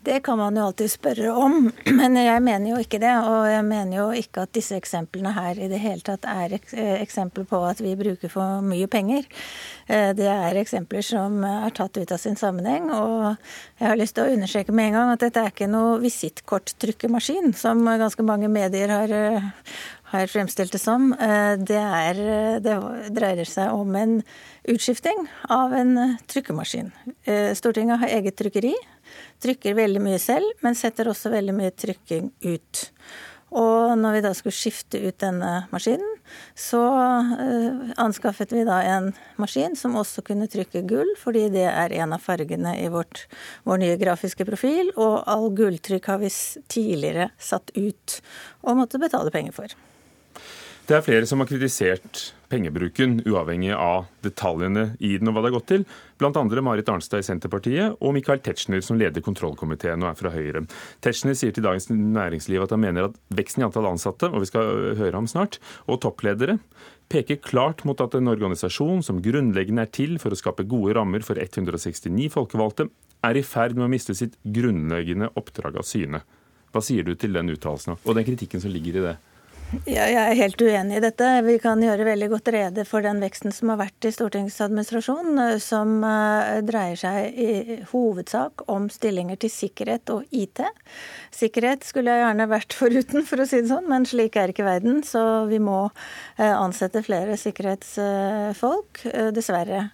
Det 0.00 0.20
kan 0.20 0.38
man 0.38 0.56
jo 0.56 0.62
alltid 0.62 0.90
spørre 0.92 1.32
om, 1.34 1.72
men 1.98 2.16
jeg 2.16 2.42
mener 2.44 2.70
jo 2.70 2.78
ikke 2.82 3.00
det. 3.02 3.14
Og 3.18 3.48
jeg 3.50 3.64
mener 3.66 3.96
jo 3.98 4.06
ikke 4.14 4.44
at 4.46 4.54
disse 4.54 4.76
eksemplene 4.78 5.32
her 5.34 5.58
i 5.58 5.68
det 5.70 5.80
hele 5.82 6.04
tatt 6.06 6.26
er 6.28 6.54
eksempler 6.54 7.48
på 7.48 7.60
at 7.66 7.82
vi 7.82 7.96
bruker 7.98 8.30
for 8.30 8.62
mye 8.64 8.86
penger. 8.90 9.26
Eh, 9.90 10.12
det 10.16 10.28
er 10.30 10.60
eksempler 10.62 11.02
som 11.02 11.42
er 11.44 11.74
tatt 11.74 11.98
ut 11.98 12.14
av 12.14 12.22
sin 12.22 12.38
sammenheng. 12.38 12.92
Og 12.94 13.34
jeg 13.80 13.90
har 13.90 13.98
lyst 13.98 14.16
til 14.18 14.28
å 14.28 14.38
understreke 14.38 14.74
med 14.74 14.92
en 14.92 14.98
gang 15.00 15.14
at 15.16 15.24
dette 15.26 15.42
er 15.42 15.54
ikke 15.54 15.70
noe 15.70 15.98
visittkorttrykkemaskin, 16.04 17.50
som 17.58 17.82
ganske 17.88 18.26
mange 18.26 18.50
medier 18.52 18.92
har, 18.94 19.10
eh, 19.10 19.48
har 20.14 20.30
fremstilt 20.30 20.76
det 20.76 20.80
som. 20.80 21.10
Eh, 21.14 21.56
det, 21.58 21.82
er, 21.82 22.22
det 22.62 22.78
dreier 23.18 23.50
seg 23.50 23.74
om 23.74 23.98
en 23.98 24.20
utskifting 24.68 25.26
av 25.50 25.74
en 25.74 26.14
trykkemaskin. 26.28 26.92
Stortinget 27.56 28.02
har 28.02 28.14
eget 28.18 28.36
trykkeri 28.36 28.74
trykker 29.42 29.78
veldig 29.78 30.02
mye 30.02 30.20
selv, 30.22 30.48
men 30.64 30.78
setter 30.78 31.10
også 31.10 31.32
veldig 31.32 31.54
mye 31.56 31.74
trykking 31.74 32.30
ut. 32.46 32.84
Og 33.48 33.94
når 33.96 34.18
vi 34.18 34.22
da 34.26 34.30
skulle 34.36 34.56
skifte 34.56 35.00
ut 35.00 35.16
denne 35.22 35.52
maskinen, 35.72 36.18
så 36.58 36.82
uh, 36.84 37.92
anskaffet 37.96 38.52
vi 38.52 38.66
da 38.68 38.82
en 38.84 39.08
maskin 39.40 39.76
som 39.78 39.96
også 39.96 40.20
kunne 40.26 40.50
trykke 40.52 40.82
gull, 40.88 41.14
fordi 41.16 41.46
det 41.54 41.64
er 41.70 41.94
en 42.02 42.12
av 42.12 42.20
fargene 42.20 42.74
i 42.76 42.90
vårt, 42.92 43.24
vår 43.64 43.80
nye 43.80 43.96
grafiske 44.00 44.44
profil. 44.48 44.92
Og 45.00 45.22
all 45.24 45.48
gulltrykk 45.56 46.10
har 46.12 46.20
vi 46.20 46.32
tidligere 46.68 47.30
satt 47.40 47.72
ut 47.78 48.18
og 48.66 48.82
måtte 48.82 49.00
betale 49.00 49.32
penger 49.32 49.56
for. 49.56 49.78
Det 50.88 50.96
er 50.96 51.04
flere 51.04 51.28
som 51.28 51.40
har 51.40 51.48
kritisert 51.48 52.28
pengebruken, 52.48 53.18
uavhengig 53.28 53.74
av 53.76 54.06
detaljene 54.24 54.90
i 55.04 55.14
den 55.20 55.30
og 55.30 55.36
hva 55.36 55.42
det 55.42 55.50
har 55.50 55.56
gått 55.58 55.70
til. 55.72 55.86
Blant 56.20 56.38
andre 56.40 56.62
Marit 56.64 56.88
Arnstad 56.90 57.22
i 57.22 57.26
Senterpartiet 57.26 57.98
og 58.00 58.14
Michael 58.16 58.42
Tetzschner, 58.44 58.82
som 58.84 58.98
leder 59.00 59.24
kontrollkomiteen 59.24 60.04
og 60.04 60.10
er 60.10 60.18
fra 60.18 60.32
Høyre. 60.34 60.64
Tetzschner 61.04 61.36
sier 61.38 61.54
til 61.54 61.66
Dagens 61.66 61.90
Næringsliv 61.92 62.64
at 62.64 62.74
han 62.74 62.82
mener 62.84 63.10
at 63.10 63.18
veksten 63.36 63.64
i 63.64 63.68
antall 63.68 63.90
ansatte, 63.90 64.30
og 64.32 64.44
vi 64.44 64.50
skal 64.50 64.96
høre 65.00 65.16
ham 65.16 65.28
snart, 65.30 65.60
og 65.86 66.00
toppledere 66.04 66.58
peker 67.08 67.40
klart 67.40 67.84
mot 67.88 68.00
at 68.04 68.16
en 68.18 68.28
organisasjon 68.28 69.04
som 69.04 69.22
grunnleggende 69.24 69.84
er 69.86 69.92
til 69.92 70.18
for 70.20 70.34
å 70.34 70.38
skape 70.38 70.66
gode 70.68 70.96
rammer 70.98 71.24
for 71.24 71.40
169 71.40 72.28
folkevalgte, 72.34 72.88
er 73.24 73.38
i 73.38 73.44
ferd 73.46 73.74
med 73.76 73.88
å 73.88 73.92
miste 73.92 74.14
sitt 74.14 74.36
grunnleggende 74.44 75.32
oppdrag 75.38 75.80
av 75.80 75.88
syne. 75.88 76.22
Hva 76.72 76.82
sier 76.84 77.06
du 77.06 77.14
til 77.16 77.32
den 77.34 77.48
uttalelsen 77.54 77.96
og 77.96 78.14
den 78.14 78.26
kritikken 78.28 78.62
som 78.62 78.72
ligger 78.72 78.98
i 78.98 79.04
det? 79.08 79.16
Ja, 79.68 80.06
jeg 80.08 80.16
er 80.16 80.38
helt 80.38 80.62
uenig 80.64 80.96
i 80.96 81.02
dette. 81.04 81.26
Vi 81.44 81.58
kan 81.60 81.82
gjøre 81.84 82.06
veldig 82.06 82.28
godt 82.32 82.46
rede 82.54 82.84
for 82.88 83.04
den 83.04 83.18
veksten 83.20 83.52
som 83.52 83.68
har 83.68 83.76
vært 83.82 84.06
i 84.08 84.12
stortingsadministrasjonen, 84.16 85.40
eh, 85.42 85.58
som 85.60 85.98
eh, 86.08 86.62
dreier 86.64 86.96
seg 86.96 87.36
i 87.36 87.76
hovedsak 87.90 88.64
om 88.72 88.86
stillinger 88.92 89.36
til 89.42 89.52
sikkerhet 89.52 90.08
og 90.14 90.24
IT. 90.32 90.62
Sikkerhet 91.36 91.84
skulle 91.84 92.16
jeg 92.16 92.24
gjerne 92.24 92.48
vært 92.48 92.78
foruten, 92.78 93.26
for 93.28 93.44
å 93.44 93.48
si 93.50 93.60
det 93.60 93.68
sånn, 93.68 93.90
men 93.92 94.08
slik 94.08 94.40
er 94.40 94.54
ikke 94.54 94.64
verden. 94.64 95.02
Så 95.04 95.24
vi 95.52 95.60
må 95.60 95.82
eh, 96.38 96.54
ansette 96.54 97.04
flere 97.04 97.36
sikkerhetsfolk, 97.36 99.04
dessverre. 99.36 99.90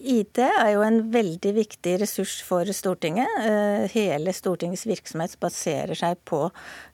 IT 0.00 0.38
er 0.40 0.70
jo 0.72 0.80
en 0.80 1.02
veldig 1.12 1.50
viktig 1.58 1.92
ressurs 2.00 2.38
for 2.46 2.68
Stortinget. 2.72 3.28
Eh, 3.44 3.84
hele 3.92 4.32
Stortingets 4.32 4.86
virksomhet 4.88 5.34
baserer 5.42 5.98
seg 5.98 6.16
på 6.28 6.46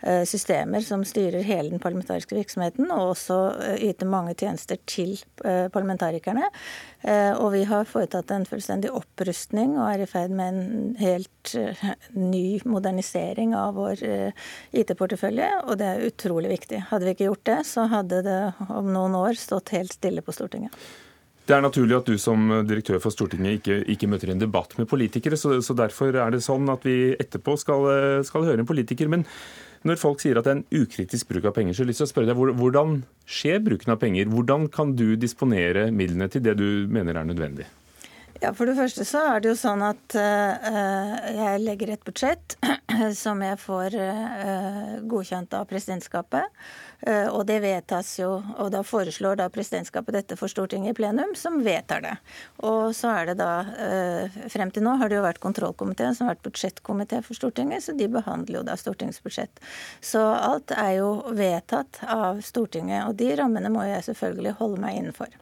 eh, 0.03 0.25
systemer 0.27 0.83
som 0.83 1.05
styrer 1.07 1.47
hele 1.47 1.71
den 1.71 1.83
parlamentariske 1.83 2.35
virksomheten, 2.35 2.91
og 2.91 3.13
også 3.13 3.39
eh, 3.63 3.87
yter 3.91 4.11
mange 4.11 4.35
tjenester 4.35 4.81
til 4.91 5.15
parlamentarikerne. 5.47 6.49
Og 7.39 7.53
vi 7.53 7.61
har 7.69 7.87
foretatt 7.87 8.33
en 8.35 8.47
fullstendig 8.49 8.91
opprustning 8.91 9.77
og 9.77 9.85
er 9.93 10.03
i 10.03 10.09
ferd 10.11 10.33
med 10.35 10.57
en 10.57 10.97
helt 10.99 11.53
ny 12.17 12.59
modernisering 12.67 13.55
av 13.55 13.77
vår 13.79 14.03
IT-portefølje, 14.75 15.53
og 15.69 15.79
det 15.79 15.91
er 15.93 16.07
utrolig 16.09 16.51
viktig. 16.57 16.83
Hadde 16.91 17.07
vi 17.07 17.15
ikke 17.15 17.29
gjort 17.29 17.47
det, 17.47 17.59
så 17.71 17.87
hadde 17.93 18.25
det 18.27 18.41
om 18.67 18.91
noen 18.91 19.15
år 19.21 19.39
stått 19.39 19.77
helt 19.77 19.95
stille 19.95 20.25
på 20.25 20.35
Stortinget. 20.35 20.75
Det 21.47 21.55
er 21.55 21.63
naturlig 21.63 21.95
at 21.95 22.09
du 22.11 22.17
som 22.19 22.49
direktør 22.67 22.99
for 23.03 23.15
Stortinget 23.15 23.61
ikke, 23.61 23.77
ikke 23.95 24.09
møter 24.11 24.33
en 24.33 24.41
debatt 24.43 24.73
med 24.81 24.89
politikere, 24.91 25.39
så, 25.39 25.61
så, 25.63 25.77
derfor 25.79 26.11
er 26.11 26.35
det 26.35 26.43
sånn 26.43 26.67
at 26.73 26.83
vi 26.87 27.15
etterpå 27.15 27.55
skal, 27.61 27.87
skal, 28.27 28.49
høre 28.49 28.65
en 28.65 28.69
politiker. 28.69 29.07
Men 29.13 29.23
når 29.87 30.01
folk 30.03 30.19
sier 30.23 30.41
at 30.41 30.49
det 30.49 30.57
er 30.57 30.59
en 30.59 30.83
ukritisk 30.83 31.31
bruk 31.31 31.47
av 31.47 31.55
penger, 31.55 31.77
så 31.77 31.85
har 31.85 31.87
jeg 31.87 31.93
lyst 31.93 32.03
til 32.03 32.09
å 32.09 32.11
spørre 32.11 32.33
deg, 32.33 32.59
hvordan 32.59 33.01
skjer 33.31 33.63
bruken 33.63 33.95
av 33.95 34.03
penger? 34.03 34.31
Hvordan 34.33 34.67
kan 34.75 34.97
du 34.99 35.13
disponere 35.15 35.93
midlene 35.95 36.27
til 36.33 36.43
det 36.43 36.57
du 36.59 36.69
mener 36.91 37.21
er 37.21 37.29
nødvendig? 37.31 37.69
Ja, 38.43 38.51
For 38.53 38.69
det 38.69 38.77
første 38.77 39.05
så 39.09 39.23
er 39.31 39.41
det 39.41 39.53
jo 39.53 39.59
sånn 39.59 39.83
at 39.87 40.17
uh, 40.19 41.15
jeg 41.39 41.63
legger 41.63 41.95
et 41.95 42.05
budsjett 42.05 42.57
som 43.23 43.41
jeg 43.45 43.57
får 43.63 43.97
uh, 43.97 44.99
godkjent 45.09 45.57
av 45.57 45.65
presidentskapet. 45.71 46.51
Uh, 47.05 47.29
og 47.33 47.45
det 47.49 47.59
vedtas 47.65 48.15
jo, 48.21 48.31
og 48.57 48.71
da 48.75 48.83
foreslår 48.87 49.41
da 49.41 49.49
presidentskapet 49.53 50.17
dette 50.17 50.39
for 50.41 50.53
Stortinget 50.53 50.95
i 50.95 50.99
plenum, 51.01 51.35
som 51.39 51.61
vedtar 51.67 52.05
det. 52.05 52.15
Og 52.67 52.95
så 52.97 53.13
er 53.13 53.31
det 53.31 53.39
da 53.41 53.53
Frem 54.53 54.71
til 54.73 54.85
nå 54.85 54.95
har 55.01 55.11
det 55.11 55.17
jo 55.19 55.25
vært 55.25 55.41
kontrollkomiteen 55.43 56.15
som 56.17 56.27
har 56.27 56.37
vært 56.37 56.47
budsjettkomité 56.47 57.21
for 57.25 57.37
Stortinget, 57.39 57.85
så 57.85 57.95
de 57.97 58.09
behandler 58.11 58.61
jo 58.61 58.67
da 58.67 58.77
Stortingets 58.79 59.23
budsjett. 59.25 59.63
Så 60.05 60.21
alt 60.23 60.73
er 60.77 60.99
jo 61.01 61.11
vedtatt 61.37 62.01
av 62.07 62.41
Stortinget, 62.45 63.09
og 63.09 63.19
de 63.19 63.33
rammene 63.39 63.73
må 63.73 63.85
jeg 63.89 64.05
selvfølgelig 64.09 64.57
holde 64.61 64.83
meg 64.83 65.01
innenfor. 65.01 65.35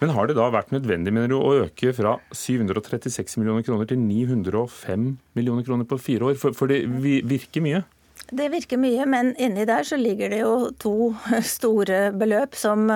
Men 0.00 0.14
har 0.16 0.30
det 0.30 0.38
da 0.38 0.46
vært 0.48 0.70
nødvendig 0.72 1.12
mener 1.12 1.28
du, 1.28 1.36
å 1.36 1.66
øke 1.66 1.92
fra 1.96 2.14
736 2.32 3.36
millioner 3.40 3.64
kroner 3.66 3.88
til 3.88 4.00
905 4.00 5.08
millioner 5.36 5.66
kroner 5.66 5.88
på 5.88 5.98
fire 6.00 6.30
år? 6.30 6.38
For, 6.40 6.56
for 6.56 6.72
det 6.72 6.86
virker 6.88 7.64
mye? 7.64 7.82
Det 8.30 8.46
virker 8.52 8.78
mye, 8.78 9.04
men 9.10 9.32
inni 9.42 9.64
der 9.66 9.82
så 9.86 9.96
ligger 9.98 10.30
det 10.30 10.40
jo 10.44 10.70
to 10.78 10.94
store 11.56 12.12
beløp 12.14 12.54
som, 12.54 12.86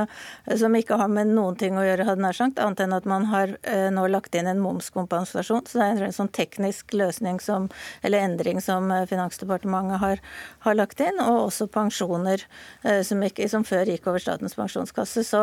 som 0.47 0.77
ikke 0.79 0.99
har 1.01 1.11
med 1.11 1.33
noen 1.35 1.57
ting 1.59 1.79
å 1.79 1.83
gjøre, 1.83 2.07
hadde 2.07 2.23
nær 2.23 2.37
sagt, 2.37 2.61
annet 2.62 2.85
enn 2.85 2.94
at 2.94 3.09
man 3.09 3.27
har 3.33 3.57
eh, 3.66 3.88
nå 3.94 4.07
lagt 4.12 4.37
inn 4.38 4.47
en 4.51 4.62
momskompensasjon. 4.62 5.64
Så 5.66 5.81
det 5.81 5.88
er 5.88 6.05
en 6.07 6.14
sånn 6.14 6.31
teknisk 6.35 6.94
løsning 6.94 7.40
som, 7.42 7.66
eller 8.07 8.23
endring 8.23 8.62
som 8.62 8.92
eh, 8.94 9.07
Finansdepartementet 9.11 10.03
har, 10.05 10.23
har 10.66 10.79
lagt 10.79 11.03
inn. 11.03 11.18
Og 11.18 11.49
også 11.49 11.66
pensjoner 11.73 12.47
eh, 12.85 13.03
som, 13.07 13.23
ikke, 13.27 13.49
som, 13.51 13.66
før 13.66 13.90
gikk 13.90 14.07
over 14.11 14.23
Statens 14.23 14.55
pensjonskasse. 14.59 15.27
Så, 15.27 15.42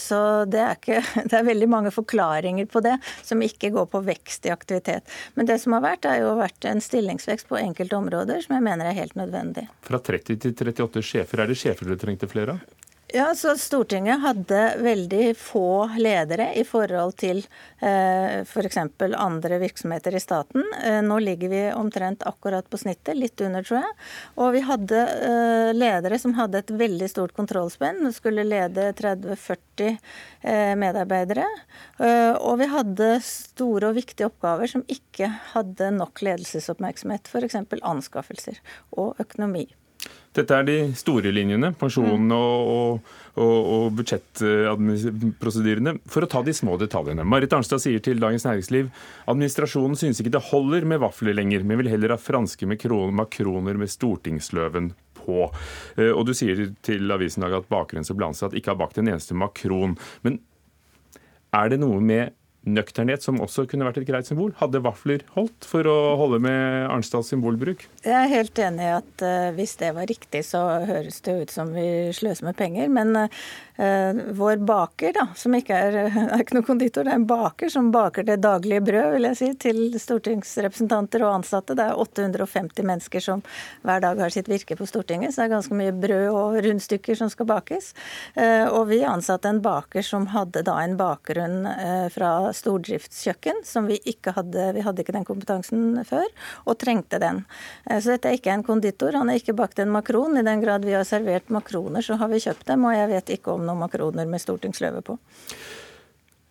så 0.00 0.20
det, 0.50 0.64
er 0.64 0.74
ikke, 0.74 1.02
det 1.30 1.38
er 1.38 1.46
veldig 1.46 1.70
mange 1.70 1.94
forklaringer 1.94 2.66
på 2.70 2.82
det 2.82 2.96
som 3.22 3.42
ikke 3.44 3.70
går 3.76 3.86
på 3.92 4.02
vekst 4.10 4.50
i 4.50 4.54
aktivitet. 4.54 5.06
Men 5.38 5.46
det 5.46 5.60
som 5.62 5.76
har 5.76 5.86
vært, 5.86 6.08
er 6.08 6.24
jo 6.24 6.34
vært 6.40 6.66
en 6.66 6.82
stillingsvekst 6.82 7.46
på 7.50 7.60
enkelte 7.62 7.98
områder 7.98 8.42
som 8.42 8.58
jeg 8.58 8.66
mener 8.66 8.87
er 8.90 8.98
helt 8.98 9.16
nødvendig. 9.18 9.68
Fra 9.86 10.00
30 10.10 10.38
til 10.42 10.54
38 10.54 11.04
sjefer, 11.04 11.42
er 11.42 11.50
det 11.50 11.58
sjefer 11.60 11.88
dere 11.88 12.00
trengte 12.00 12.30
flere 12.30 12.56
av? 12.58 12.77
Ja, 13.12 13.34
så 13.34 13.54
Stortinget 13.56 14.20
hadde 14.20 14.58
veldig 14.84 15.30
få 15.40 15.88
ledere 15.96 16.50
i 16.60 16.64
forhold 16.68 17.14
til 17.16 17.38
eh, 17.80 18.42
f.eks. 18.42 18.76
andre 19.16 19.58
virksomheter 19.62 20.12
i 20.12 20.20
staten. 20.20 20.66
Eh, 20.84 20.98
nå 21.00 21.16
ligger 21.24 21.48
vi 21.48 21.62
omtrent 21.72 22.26
akkurat 22.28 22.68
på 22.68 22.76
snittet, 22.82 23.16
litt 23.16 23.40
under, 23.40 23.64
tror 23.64 23.80
jeg. 23.80 23.96
Og 24.36 24.52
vi 24.58 24.62
hadde 24.68 25.00
eh, 25.24 25.70
ledere 25.72 26.20
som 26.20 26.36
hadde 26.36 26.60
et 26.60 26.74
veldig 26.84 27.08
stort 27.08 27.32
kontrollspenn, 27.38 28.12
skulle 28.12 28.44
lede 28.44 28.90
30-40 29.00 29.88
eh, 29.88 30.76
medarbeidere. 30.76 31.48
Eh, 31.96 32.36
og 32.36 32.60
vi 32.60 32.68
hadde 32.76 33.12
store 33.24 33.88
og 33.88 34.02
viktige 34.02 34.28
oppgaver 34.28 34.68
som 34.76 34.84
ikke 34.84 35.32
hadde 35.54 35.94
nok 35.96 36.20
ledelsesoppmerksomhet, 36.28 37.32
f.eks. 37.32 37.62
anskaffelser 37.80 38.60
og 39.00 39.16
økonomi. 39.24 39.70
Dette 40.36 40.54
er 40.54 40.66
de 40.68 40.76
store 40.98 41.32
linjene, 41.34 41.72
pensjonene 41.78 42.36
og, 42.36 42.68
og, 42.70 43.14
og, 43.42 43.70
og 43.74 43.86
budsjettprosedyrene. 43.98 45.96
For 46.10 46.24
å 46.24 46.30
ta 46.30 46.42
de 46.46 46.54
små 46.54 46.76
detaljene. 46.80 47.26
Marit 47.26 47.54
Arnstad 47.56 47.82
sier 47.82 48.02
til 48.04 48.20
Dagens 48.22 48.46
Næringsliv 48.46 48.90
administrasjonen 49.30 49.98
synes 49.98 50.20
ikke 50.22 50.36
det 50.36 50.44
holder 50.50 50.86
med 50.88 51.02
vafler 51.02 51.36
lenger, 51.36 51.64
men 51.66 51.80
vil 51.82 51.90
heller 51.94 52.14
ha 52.14 52.20
franske 52.20 52.68
makroner 52.68 53.80
med 53.80 53.92
stortingsløven 53.92 54.92
på. 55.18 55.48
Eh, 55.96 56.12
og 56.12 56.26
du 56.28 56.34
sier 56.36 56.68
til 56.86 57.14
avisen 57.14 57.46
at 57.48 57.72
bakgrunns- 57.72 58.12
og 58.14 58.28
ansatt 58.30 58.56
ikke 58.56 58.74
har 58.74 58.80
bakt 58.80 59.00
en 59.00 59.10
eneste 59.10 59.36
makron. 59.36 59.96
Men 60.22 60.40
er 61.56 61.72
det 61.72 61.80
noe 61.82 62.00
med 62.04 62.36
nøkternhet, 62.66 63.22
som 63.24 63.40
også 63.42 63.64
kunne 63.70 63.86
vært 63.86 64.00
et 64.02 64.08
greit 64.08 64.28
symbol. 64.28 64.52
Hadde 64.58 64.82
vafler 64.84 65.22
holdt 65.36 65.66
for 65.68 65.86
å 65.88 65.96
holde 66.20 66.40
med 66.44 66.88
Arnstads 66.90 67.30
symbolbruk? 67.32 67.86
Jeg 68.04 68.16
er 68.16 68.32
helt 68.32 68.58
enig 68.62 68.84
i 68.84 68.94
at 68.96 69.24
uh, 69.24 69.50
hvis 69.56 69.76
det 69.80 69.92
var 69.96 70.10
riktig, 70.10 70.42
så 70.48 70.64
høres 70.88 71.22
det 71.26 71.36
ut 71.42 71.54
som 71.54 71.72
vi 71.76 71.88
sløser 72.16 72.50
med 72.50 72.58
penger. 72.58 72.90
Men 72.92 73.14
uh, 73.16 73.40
vår 73.78 74.56
baker, 74.66 75.12
da, 75.14 75.28
som 75.38 75.54
ikke 75.54 75.76
er, 75.76 75.96
er 76.34 76.42
ikke 76.42 76.56
noen 76.56 76.66
konditor, 76.66 77.06
det 77.06 77.12
er 77.12 77.20
en 77.20 77.28
baker 77.28 77.70
som 77.70 77.92
baker 77.94 78.26
det 78.26 78.40
daglige 78.42 78.82
brød, 78.84 79.12
vil 79.14 79.28
jeg 79.30 79.38
si, 79.38 79.50
til 79.66 79.80
stortingsrepresentanter 80.02 81.22
og 81.22 81.36
ansatte. 81.38 81.76
Det 81.78 81.86
er 81.86 82.00
850 82.02 82.88
mennesker 82.88 83.22
som 83.22 83.44
hver 83.86 84.02
dag 84.02 84.18
har 84.18 84.34
sitt 84.34 84.50
virke 84.50 84.76
på 84.78 84.88
Stortinget, 84.88 85.34
så 85.34 85.42
det 85.42 85.48
er 85.48 85.54
ganske 85.56 85.78
mye 85.78 85.94
brød 85.94 86.26
og 86.32 86.58
rundstykker 86.66 87.18
som 87.18 87.30
skal 87.32 87.48
bakes. 87.50 87.92
Uh, 88.34 88.66
og 88.72 88.88
vi 88.90 89.00
ansatte 89.06 89.50
en 89.50 89.62
baker 89.62 90.04
som 90.06 90.26
hadde 90.34 90.64
da 90.66 90.78
en 90.82 90.96
bakgrunn 90.98 91.60
fra 92.12 92.52
stordriftskjøkken, 92.54 93.62
som 93.64 93.86
vi 93.88 93.98
ikke 94.08 94.32
hadde. 94.36 94.72
Vi 94.76 94.82
hadde 94.84 95.02
ikke 95.02 95.14
den 95.16 95.26
kompetansen 95.28 96.02
før, 96.08 96.26
og 96.66 96.78
trengte 96.80 97.20
den. 97.22 97.42
Eh, 97.86 98.00
så 98.00 98.14
dette 98.14 98.30
er 98.30 98.38
ikke 98.38 98.54
en 98.54 98.66
konditor. 98.66 99.16
Han 99.18 99.30
har 99.30 99.40
ikke 99.40 99.56
bakt 99.58 99.80
en 99.82 99.92
makron. 99.94 100.38
I 100.38 100.46
den 100.46 100.62
grad 100.64 100.86
vi 100.88 100.96
har 100.96 101.06
servert 101.08 101.50
makroner, 101.54 102.04
så 102.04 102.18
har 102.20 102.30
vi 102.32 102.42
kjøpt 102.42 102.66
dem, 102.70 102.86
og 102.88 102.96
jeg 102.96 103.10
vet 103.12 103.34
ikke 103.38 103.54
om 103.54 103.67
noen 103.68 103.84
makroner 103.84 104.28
med 104.28 104.42
stortingsløve 104.42 105.04
på. 105.06 105.18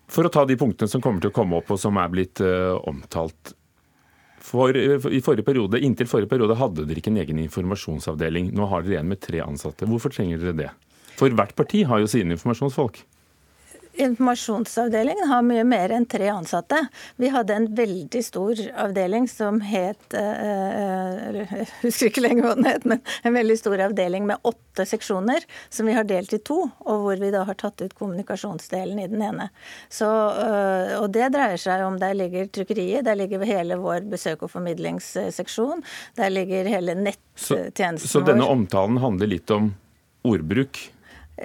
For 0.08 0.28
å 0.28 0.32
ta 0.32 0.46
de 0.48 0.56
punktene 0.60 0.90
som 0.92 1.04
kommer 1.04 1.24
til 1.24 1.34
å 1.34 1.36
komme 1.36 1.60
opp, 1.60 1.72
og 1.74 1.82
som 1.82 1.98
er 2.00 2.12
blitt 2.14 2.40
uh, 2.40 2.78
omtalt. 2.88 3.56
For, 4.48 4.72
i 4.72 5.20
forrige 5.20 5.44
periode, 5.44 5.82
Inntil 5.84 6.08
forrige 6.08 6.32
periode 6.32 6.56
hadde 6.56 6.86
dere 6.88 7.02
ikke 7.02 7.12
en 7.12 7.20
egen 7.20 7.42
informasjonsavdeling. 7.44 8.54
Nå 8.56 8.70
har 8.72 8.86
dere 8.86 9.02
en 9.02 9.12
med 9.12 9.20
tre 9.20 9.42
ansatte. 9.44 9.90
Hvorfor 9.90 10.14
trenger 10.14 10.40
dere 10.40 10.56
det? 10.56 10.70
For 11.20 11.34
hvert 11.34 11.56
parti 11.58 11.82
har 11.90 12.00
jo 12.00 12.08
sine 12.08 12.38
informasjonsfolk. 12.38 13.02
Informasjonsavdelingen 13.98 15.28
har 15.30 15.42
mye 15.46 15.64
mer 15.68 15.92
enn 15.96 16.06
tre 16.10 16.28
ansatte. 16.30 16.80
Vi 17.18 17.32
hadde 17.34 17.56
en 17.56 17.68
veldig 17.76 18.22
stor 18.26 18.60
avdeling 18.86 19.28
som 19.32 19.60
het 19.66 20.14
eh, 20.18 21.40
Jeg 21.42 21.68
husker 21.82 22.12
ikke 22.12 22.24
lenger 22.24 22.46
hva 22.46 22.56
den 22.60 22.70
het, 22.70 22.86
men 22.86 23.02
en 23.24 23.38
veldig 23.38 23.58
stor 23.58 23.82
avdeling 23.88 24.28
med 24.30 24.44
åtte 24.48 24.86
seksjoner 24.86 25.46
som 25.74 25.90
vi 25.90 25.96
har 25.98 26.06
delt 26.10 26.36
i 26.38 26.42
to, 26.46 26.60
og 26.86 27.06
hvor 27.06 27.22
vi 27.22 27.32
da 27.34 27.44
har 27.48 27.58
tatt 27.58 27.82
ut 27.82 27.96
kommunikasjonsdelen 27.98 29.02
i 29.02 29.08
den 29.12 29.24
ene. 29.26 29.50
Så, 29.90 30.10
eh, 30.44 30.94
og 31.00 31.10
det 31.16 31.32
dreier 31.34 31.62
seg 31.62 31.86
om 31.86 31.98
Der 31.98 32.14
ligger 32.14 32.46
trykkeriet, 32.54 33.06
der 33.08 33.18
ligger 33.18 33.42
hele 33.48 33.80
vår 33.82 34.06
besøk- 34.12 34.44
og 34.46 34.52
formidlingsseksjon, 34.54 35.82
der 36.16 36.30
ligger 36.30 36.70
hele 36.70 36.94
nettjenesten 36.94 37.98
vår. 37.98 38.12
Så 38.12 38.22
denne 38.26 38.46
omtalen 38.46 39.02
handler 39.02 39.34
litt 39.34 39.52
om 39.52 39.74
ordbruk? 40.28 40.80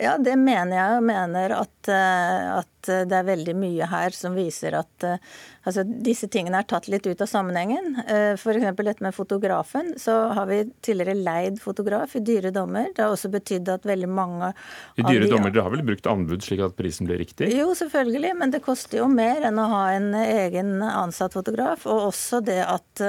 Ja, 0.00 0.16
det 0.18 0.38
mener 0.40 0.76
jeg. 0.76 0.92
Jeg 0.96 1.04
mener 1.04 1.54
at, 1.58 1.88
eh, 1.92 2.44
at, 2.56 2.68
det 2.82 3.14
er 3.14 3.26
veldig 3.26 3.52
mye 3.54 3.86
her 3.86 4.14
som 4.16 4.34
viser 4.34 4.74
at 4.74 5.04
eh, 5.06 5.20
altså, 5.68 5.84
disse 5.84 6.26
tingene 6.32 6.62
er 6.62 6.66
tatt 6.66 6.88
litt 6.90 7.04
ut 7.06 7.20
av 7.20 7.28
sammenhengen. 7.28 7.98
Eh, 8.06 8.32
F.eks. 8.38 8.64
dette 8.78 9.04
med 9.04 9.14
fotografen. 9.14 9.92
Så 10.00 10.14
har 10.32 10.48
vi 10.48 10.62
tidligere 10.80 11.18
leid 11.20 11.60
fotograf 11.62 12.16
i 12.16 12.24
dyre 12.24 12.50
dommer. 12.54 12.88
Det 12.96 13.04
har 13.04 13.12
også 13.12 13.30
betydd 13.34 13.68
at 13.74 13.86
veldig 13.86 14.08
mange 14.08 14.52
I 14.96 15.04
dyre 15.04 15.26
de, 15.26 15.32
dommer, 15.34 15.52
Dere 15.52 15.68
har 15.68 15.76
vel 15.76 15.84
brukt 15.92 16.08
anbud 16.08 16.42
slik 16.42 16.64
at 16.64 16.76
prisen 16.78 17.10
ble 17.10 17.20
riktig? 17.20 17.52
Jo, 17.52 17.70
selvfølgelig. 17.76 18.32
Men 18.40 18.56
det 18.56 18.64
koster 18.64 19.02
jo 19.02 19.10
mer 19.12 19.44
enn 19.44 19.60
å 19.60 19.68
ha 19.74 19.84
en 19.92 20.14
egen 20.24 20.78
ansatt 20.88 21.36
fotograf. 21.36 21.84
Og 21.84 22.08
også 22.08 22.40
det 22.48 22.62
at 22.64 23.04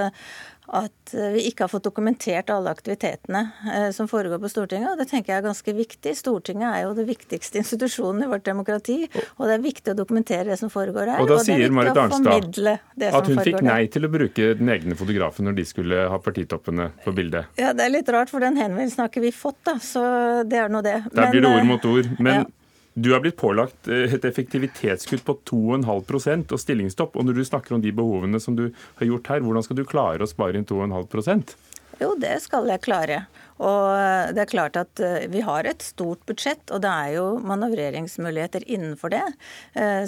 at 0.68 1.14
eh, 1.14 1.34
vi 1.36 1.44
ikke 1.50 1.66
har 1.66 1.72
fått 1.72 1.84
dokumentert 1.84 2.52
alle 2.54 2.72
aktivitetene 2.72 3.42
eh, 3.74 3.90
som 3.96 4.08
foregår 4.08 4.40
på 4.40 4.52
Stortinget. 4.52 4.94
og 4.94 5.02
Det 5.02 5.10
tenker 5.12 5.34
jeg 5.34 5.42
er 5.42 5.46
ganske 5.48 5.76
viktig. 5.76 6.14
Stortinget 6.18 6.70
er 6.70 6.86
jo 6.86 6.94
det 6.98 7.06
viktigste 7.10 7.60
institusjonen 7.64 8.24
i 8.24 8.30
vårt 8.32 8.46
demokrati. 8.48 9.00
Og 9.38 9.46
det 9.50 9.58
er 9.58 9.66
viktig 9.66 9.94
å 9.94 9.98
dokumentere 9.98 10.48
det 10.54 10.60
som 10.62 10.72
foregår 10.74 11.14
her. 11.16 11.24
Og 11.24 11.30
da 11.32 11.40
og 11.42 11.46
sier 11.46 11.74
Marit 11.74 12.00
Arnstad 12.00 12.50
at 12.64 13.30
hun 13.30 13.44
fikk 13.44 13.62
nei 13.66 13.82
til 13.92 14.08
å 14.08 14.12
bruke 14.14 14.54
den 14.60 14.72
egne 14.74 14.98
fotografen 15.00 15.50
når 15.50 15.60
de 15.60 15.68
skulle 15.68 16.08
ha 16.10 16.20
partitoppene 16.24 16.90
på 17.04 17.16
bildet. 17.16 17.52
Ja, 17.60 17.76
det 17.76 17.88
er 17.88 17.96
litt 17.98 18.10
rart, 18.14 18.32
for 18.32 18.44
den 18.44 18.58
henvendelsen 18.60 19.04
har 19.04 19.12
ikke 19.12 19.26
vi 19.26 19.34
fått, 19.36 19.60
da. 19.68 19.78
Så 19.84 20.02
det 20.48 20.64
er 20.64 20.72
nå 20.72 20.84
det. 20.86 21.00
Der 21.12 21.34
blir 21.34 21.44
det 21.44 21.52
ord 21.52 21.68
mot 21.68 21.90
ord. 21.92 22.12
Men 22.20 22.44
ja. 22.44 22.52
Du 22.94 23.10
er 23.16 23.22
blitt 23.24 23.40
pålagt 23.42 23.88
eh, 23.90 24.14
et 24.14 24.26
effektivitetskutt 24.28 25.26
på 25.26 25.38
2,5% 25.50 26.54
og 26.54 26.62
stillingsstopp. 26.62 27.16
Og 27.18 27.26
når 27.26 27.40
du 27.40 27.46
snakker 27.48 27.76
om 27.76 27.82
de 27.82 27.94
behovene 27.96 28.42
som 28.42 28.58
du 28.58 28.68
har 29.00 29.08
gjort 29.10 29.32
her, 29.34 29.42
hvordan 29.46 29.66
skal 29.66 29.80
du 29.80 29.88
klare 29.90 30.26
å 30.26 30.30
spare 30.30 30.60
inn 30.60 30.68
2,5% 30.70 31.56
Jo, 32.04 32.14
det 32.22 32.36
skal 32.46 32.70
jeg 32.70 32.84
klare. 32.86 33.24
Og 33.58 33.90
eh, 33.98 34.30
det 34.38 34.46
er 34.46 34.52
klart 34.52 34.78
at 34.78 35.02
eh, 35.02 35.26
vi 35.34 35.42
har 35.46 35.66
et 35.66 35.82
stort 35.82 36.22
budsjett, 36.30 36.70
og 36.70 36.86
det 36.86 36.94
er 36.94 37.18
jo 37.18 37.26
manøvreringsmuligheter 37.42 38.70
innenfor 38.70 39.14
det. 39.14 39.26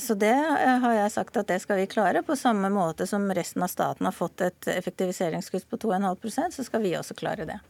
Så 0.02 0.14
det 0.20 0.36
har 0.36 0.94
jeg 0.94 1.14
sagt 1.14 1.38
at 1.42 1.50
det 1.50 1.62
skal 1.64 1.82
vi 1.82 1.90
klare. 1.90 2.22
På 2.26 2.38
samme 2.38 2.70
måte 2.74 3.10
som 3.10 3.26
resten 3.34 3.66
av 3.66 3.74
staten 3.74 4.06
har 4.06 4.14
fått 4.14 4.46
et 4.46 4.70
effektiviseringskutt 4.78 5.70
på 5.72 5.82
2,5% 5.88 6.60
så 6.60 6.70
skal 6.70 6.86
vi 6.86 6.94
også 7.00 7.18
klare 7.18 7.50
det. 7.50 7.62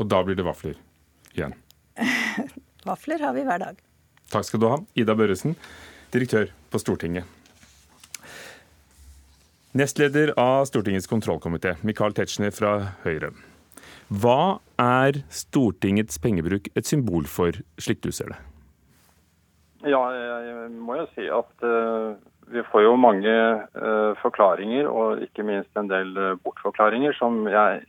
Og 0.00 0.08
da 0.08 0.24
blir 0.24 0.40
det 0.40 0.46
vafler 0.48 0.78
igjen? 1.34 1.52
vafler 2.88 3.28
har 3.28 3.36
vi 3.36 3.44
hver 3.44 3.68
dag. 3.68 3.90
Takk 4.32 4.48
skal 4.48 4.62
du 4.62 4.68
ha, 4.70 4.78
Ida 4.96 5.16
Børresen, 5.18 5.56
direktør 6.14 6.52
på 6.72 6.80
Stortinget. 6.80 7.24
Nestleder 9.74 10.30
av 10.38 10.68
Stortingets 10.70 11.10
kontrollkomité, 11.10 11.74
Michael 11.82 12.14
Tetzschner 12.14 12.54
fra 12.54 12.76
Høyre. 13.02 13.32
Hva 14.06 14.60
er 14.78 15.18
Stortingets 15.32 16.20
pengebruk 16.22 16.68
et 16.78 16.86
symbol 16.86 17.26
for, 17.26 17.56
slik 17.82 18.04
du 18.04 18.12
ser 18.14 18.30
det? 18.30 18.38
Ja, 19.84 20.00
jeg 20.14 20.68
må 20.78 21.00
jo 21.00 21.08
si 21.16 21.26
at 21.26 21.66
uh, 21.66 22.14
vi 22.54 22.62
får 22.70 22.84
jo 22.86 22.94
mange 23.00 23.32
uh, 23.32 24.12
forklaringer, 24.22 24.86
og 24.88 25.24
ikke 25.26 25.44
minst 25.44 25.74
en 25.76 25.90
del 25.90 26.14
uh, 26.16 26.36
bortforklaringer, 26.44 27.16
som 27.18 27.42
jeg 27.50 27.82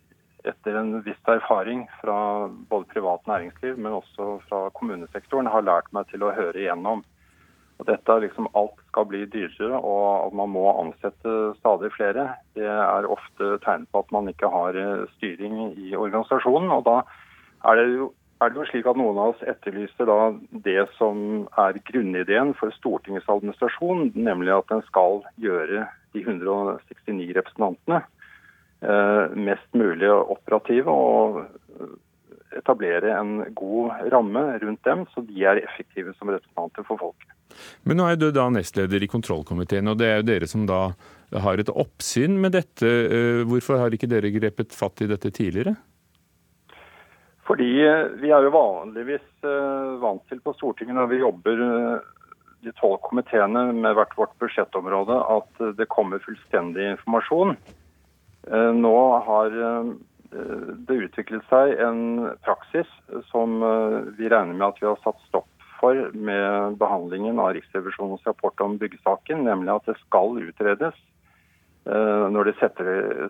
etter 0.50 0.78
en 0.80 1.02
viss 1.06 1.30
erfaring 1.32 1.86
fra 2.02 2.48
både 2.70 2.88
privat 2.94 3.28
næringsliv, 3.28 3.78
men 3.78 3.98
også 4.00 4.40
fra 4.50 4.70
kommunesektoren, 4.78 5.50
har 5.52 5.66
lært 5.66 5.92
meg 5.96 6.08
til 6.12 6.26
å 6.26 6.34
høre 6.36 6.62
igjennom. 6.62 7.04
Og 7.76 7.88
dette 7.90 8.12
er 8.12 8.24
liksom 8.24 8.48
Alt 8.56 8.78
skal 8.88 9.08
bli 9.10 9.26
dyrere, 9.28 9.80
og 9.80 10.28
at 10.28 10.36
man 10.40 10.54
må 10.54 10.66
ansette 10.72 11.34
stadig 11.60 11.92
flere. 11.96 12.30
Det 12.56 12.68
er 12.68 13.10
ofte 13.12 13.58
tegn 13.66 13.88
på 13.92 14.04
at 14.06 14.14
man 14.16 14.32
ikke 14.32 14.52
har 14.52 14.78
eh, 14.80 15.08
styring 15.18 15.74
i 15.76 15.96
organisasjonen. 15.96 16.72
og 16.72 16.86
da 16.88 17.02
er 17.66 17.82
det 17.82 17.90
jo 17.98 18.14
er 18.44 18.52
det 18.52 18.60
jo 18.60 18.66
slik 18.68 18.88
at 18.90 18.98
Noen 19.00 19.16
av 19.16 19.30
oss 19.32 19.44
etterlyser 19.48 20.10
da 20.10 20.18
det 20.66 20.82
som 20.98 21.46
er 21.62 21.78
grunnideen 21.88 22.52
for 22.60 22.74
Stortingets 22.76 23.30
administrasjon, 23.32 24.10
nemlig 24.12 24.52
at 24.52 24.68
den 24.74 24.84
skal 24.90 25.22
gjøre 25.40 25.86
de 26.16 26.24
169 26.24 27.32
representantene 27.38 28.02
mest 29.36 29.78
mulig 29.78 30.10
operative 30.12 30.93
og 30.93 31.39
etablere 32.56 33.13
en 33.19 33.39
god 33.56 34.12
ramme 34.13 34.43
rundt 34.62 34.84
dem, 34.88 35.06
så 35.13 35.24
de 35.26 35.43
er 35.48 35.63
effektive 35.63 36.13
som 36.19 36.32
representanter 36.32 36.86
for 36.88 37.02
folket. 37.02 37.32
Men 37.88 38.00
nå 38.00 38.08
er 38.10 38.19
du 38.19 38.30
da 38.34 38.48
nestleder 38.52 39.04
i 39.04 39.10
kontrollkomiteen, 39.12 39.88
og 39.91 40.00
det 40.00 40.10
er 40.10 40.17
jo 40.19 40.30
dere 40.32 40.50
som 40.50 40.65
da 40.69 40.88
har 41.45 41.60
et 41.60 41.71
oppsyn 41.71 42.39
med 42.41 42.56
dette. 42.56 42.88
Eh, 42.88 43.43
hvorfor 43.48 43.80
har 43.82 43.93
ikke 43.95 44.10
dere 44.12 44.34
grepet 44.34 44.76
fatt 44.76 45.04
i 45.04 45.10
dette 45.12 45.32
tidligere? 45.36 45.76
Fordi 47.45 47.69
eh, 47.86 48.12
vi 48.21 48.34
er 48.34 48.45
jo 48.45 48.56
vanligvis 48.56 49.26
vant 50.02 50.24
til 50.30 50.41
på 50.41 50.56
Stortinget 50.58 50.98
når 50.98 51.10
vi 51.12 51.21
jobber 51.21 51.60
de 52.65 52.71
tolv 52.80 52.98
komiteene 53.06 53.67
med 53.78 53.93
hvert 53.93 54.15
vårt 54.17 54.34
budsjettområde, 54.41 55.17
at 55.38 55.65
det 55.78 55.91
kommer 55.93 56.24
fullstendig 56.24 56.88
informasjon. 56.95 57.54
Eh, 58.52 58.74
nå 58.74 58.98
har 59.26 59.58
eh, 59.68 59.90
det 60.88 61.00
utviklet 61.08 61.46
seg 61.50 61.80
en 61.82 62.02
praksis 62.46 62.90
som 63.32 63.58
eh, 63.66 63.98
vi 64.20 64.30
regner 64.30 64.54
med 64.54 64.68
at 64.68 64.82
vi 64.82 64.90
har 64.90 65.02
satt 65.02 65.20
stopp 65.30 65.50
for 65.80 65.98
med 66.14 66.78
behandlingen 66.80 67.42
av 67.42 67.56
Riksrevisjonens 67.56 68.24
rapport 68.28 68.62
om 68.62 68.78
byggesaken, 68.82 69.44
nemlig 69.48 69.74
at 69.74 69.92
det 69.92 70.00
skal 70.06 70.40
utredes 70.40 71.04
når 71.86 72.48
det 72.48 72.54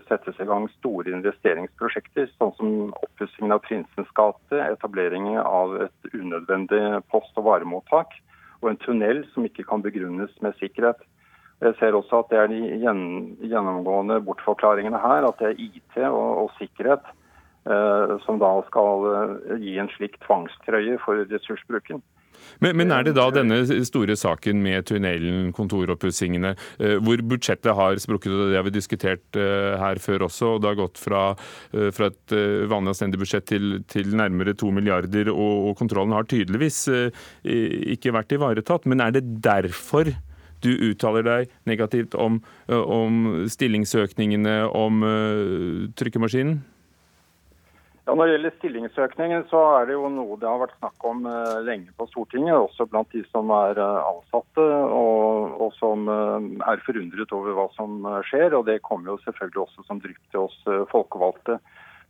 settes 0.07 0.37
i 0.39 0.45
gang 0.47 0.69
store 0.77 1.11
investeringsprosjekter, 1.11 2.29
sånn 2.39 2.53
som 2.55 2.69
oppussingen 3.03 3.51
av 3.51 3.59
Prinsens 3.65 4.13
gate, 4.15 4.61
etableringen 4.63 5.41
av 5.41 5.73
et 5.89 6.07
unødvendig 6.13 6.79
post- 7.11 7.35
og 7.35 7.49
varemottak 7.49 8.15
og 8.61 8.69
en 8.71 8.79
tunnel 8.85 9.25
som 9.33 9.43
ikke 9.43 9.65
kan 9.67 9.83
begrunnes 9.83 10.31
med 10.39 10.55
sikkerhet. 10.61 11.03
Jeg 11.65 11.77
ser 11.79 11.97
også 11.97 12.21
at 12.21 12.31
det 12.31 12.41
er 12.41 12.51
de 12.51 12.61
gjennomgående 13.49 14.19
bortforklaringene 14.25 15.01
her, 15.01 15.25
at 15.25 15.39
det 15.41 15.51
er 15.51 15.61
IT 15.67 16.01
og, 16.05 16.45
og 16.45 16.51
sikkerhet 16.59 17.05
eh, 17.65 18.17
som 18.25 18.41
da 18.41 18.57
skal 18.69 19.07
eh, 19.11 19.55
gi 19.63 19.79
en 19.81 19.89
slik 19.95 20.19
tvangstrøye 20.25 20.99
for 21.05 21.25
ressursbruken. 21.31 22.03
Men, 22.61 22.75
men, 22.77 22.91
er 22.91 23.05
det 23.07 23.15
da 23.15 23.25
denne 23.33 23.57
store 23.87 24.13
saken 24.19 24.59
med 24.61 24.85
tunnelen, 24.89 25.49
kontoroppussingene, 25.55 26.51
eh, 26.77 26.97
hvor 27.01 27.23
budsjettet 27.31 27.73
har 27.79 27.97
sprukket, 28.03 28.35
og 28.35 28.51
det 28.51 28.59
har 28.59 28.67
vi 28.67 28.75
diskutert 28.75 29.39
eh, 29.39 29.73
her 29.81 30.01
før 30.03 30.27
også, 30.27 30.51
og 30.53 30.61
det 30.61 30.69
har 30.73 30.79
gått 30.83 31.01
fra, 31.01 31.23
fra 31.95 32.11
et 32.11 32.35
vanlig 32.69 32.93
anstendig 32.93 33.23
budsjett 33.23 33.47
til, 33.49 33.79
til, 33.89 34.13
nærmere 34.19 34.53
to 34.53 34.69
milliarder, 34.75 35.31
og, 35.33 35.71
og 35.71 35.81
kontrollen 35.81 36.13
har 36.15 36.29
tydeligvis 36.29 36.85
ikke 37.95 38.13
vært 38.13 38.37
ivaretatt. 38.37 38.85
Men 38.91 39.01
er 39.01 39.15
det 39.15 39.25
derfor 39.43 40.13
du 40.63 40.71
uttaler 40.91 41.25
deg 41.25 41.57
negativt 41.67 42.15
om, 42.15 42.39
om 42.69 43.45
stillingsøkningene, 43.51 44.61
om 44.69 45.03
trykkemaskinen? 45.99 46.63
Ja, 48.05 48.13
Når 48.13 48.27
det 48.27 48.33
gjelder 48.35 48.53
stillingsøkningen, 48.59 49.43
så 49.49 49.59
er 49.79 49.87
det 49.89 49.95
jo 49.95 50.09
noe 50.13 50.35
det 50.37 50.45
har 50.45 50.59
vært 50.61 50.75
snakk 50.77 51.05
om 51.09 51.23
uh, 51.25 51.57
lenge 51.65 51.89
på 51.97 52.05
Stortinget. 52.11 52.53
Også 52.53 52.85
blant 52.85 53.09
de 53.15 53.23
som 53.31 53.49
er 53.49 53.81
uh, 53.81 54.05
ansatte, 54.11 54.61
og, 54.93 55.55
og 55.65 55.73
som 55.79 56.05
uh, 56.05 56.37
er 56.69 56.83
forundret 56.85 57.33
over 57.33 57.57
hva 57.57 57.65
som 57.73 58.05
skjer. 58.29 58.53
Og 58.53 58.67
det 58.69 58.83
kommer 58.85 59.15
jo 59.15 59.17
selvfølgelig 59.23 59.63
også 59.63 59.87
som 59.87 60.03
drypp 60.03 60.21
til 60.29 60.43
oss 60.45 60.59
folkevalgte. 60.93 61.57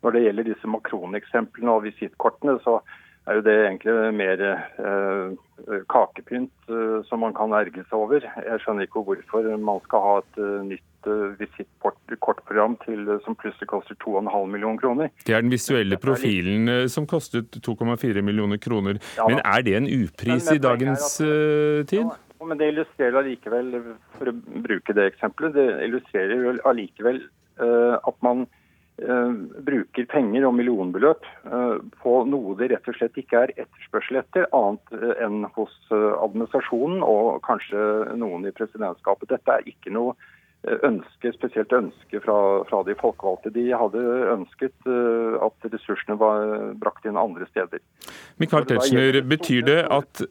Når 0.04 0.18
det 0.18 0.26
gjelder 0.26 0.50
disse 0.50 0.74
makroneksemplene 0.76 1.78
og 1.78 1.86
visittkortene, 1.88 2.58
så 2.68 2.82
er 3.26 3.40
jo 3.40 3.46
det 3.46 3.56
egentlig 3.66 3.94
mer 4.16 4.42
kakepynt 5.90 6.74
som 7.10 7.24
man 7.24 7.34
kan 7.34 7.54
erge 7.58 7.82
seg 7.88 7.96
over. 7.98 8.22
Jeg 8.22 8.62
skjønner 8.62 8.86
ikke 8.86 9.02
hvorfor 9.08 9.48
man 9.58 9.82
skal 9.88 10.04
ha 10.04 10.18
et 10.22 10.42
nytt 10.68 10.96
visittkortprogram 11.40 12.76
som 13.24 13.36
plutselig 13.36 13.68
koster 13.70 13.96
2,5 14.04 14.46
millioner 14.52 14.80
kroner. 14.82 15.10
Det 15.26 15.36
er 15.36 15.42
den 15.42 15.54
visuelle 15.54 15.98
profilen 16.02 16.70
eh, 16.70 16.88
som 16.88 17.08
kostet 17.08 17.58
2,4 17.68 18.22
millioner 18.22 18.58
kroner. 18.58 19.00
Ja, 19.18 19.28
men 19.28 19.42
er 19.44 19.62
det 19.66 19.76
en 19.78 19.90
upris 19.90 20.52
i 20.52 20.58
dagens 20.58 21.22
at, 21.22 21.26
uh, 21.26 21.86
tid? 21.86 22.06
Ja, 22.06 22.46
men 22.46 22.60
det 22.60 22.72
illustrerer 22.74 23.22
allikevel, 23.22 23.74
for 24.18 24.32
å 24.32 24.36
bruke 24.66 24.96
det 24.98 25.10
eksempelet, 25.14 25.56
det 25.56 25.88
illustrerer 25.88 26.62
allikevel 26.66 27.24
uh, 27.62 27.98
at 28.02 28.18
man 28.26 28.46
uh, 28.46 28.65
bruker 28.96 30.06
penger 30.08 30.46
og 30.48 30.54
millionbeløp 30.56 31.26
på 32.00 32.14
noe 32.32 32.56
det 32.60 32.70
rett 32.72 32.88
og 32.88 32.96
slett 32.96 33.18
ikke 33.20 33.42
er 33.44 33.54
etterspørsel 33.58 34.22
etter, 34.22 34.48
annet 34.56 35.20
enn 35.26 35.44
hos 35.58 35.74
administrasjonen 35.92 37.04
og 37.04 37.42
kanskje 37.46 38.16
noen 38.16 38.48
i 38.48 38.56
presidentskapet. 38.56 39.34
Dette 39.36 39.58
er 39.58 39.68
ikke 39.68 39.92
noe 39.92 40.16
ønske, 40.86 41.32
spesielt 41.36 41.74
ønske 41.76 42.22
fra, 42.24 42.38
fra, 42.70 42.82
de 42.88 42.96
folkevalgte. 43.00 43.52
De 43.56 43.66
hadde 43.76 44.02
ønsket 44.34 44.74
uh, 44.90 45.38
at 45.46 45.68
ressursene 45.72 46.18
var 46.20 46.74
brakt 46.82 47.06
inn 47.08 47.20
andre 47.20 47.48
steder. 47.50 47.84
Michael 48.42 48.68
Tetzschner, 48.70 49.20
betyr 49.30 49.66
det 49.68 49.80
at. 49.94 50.24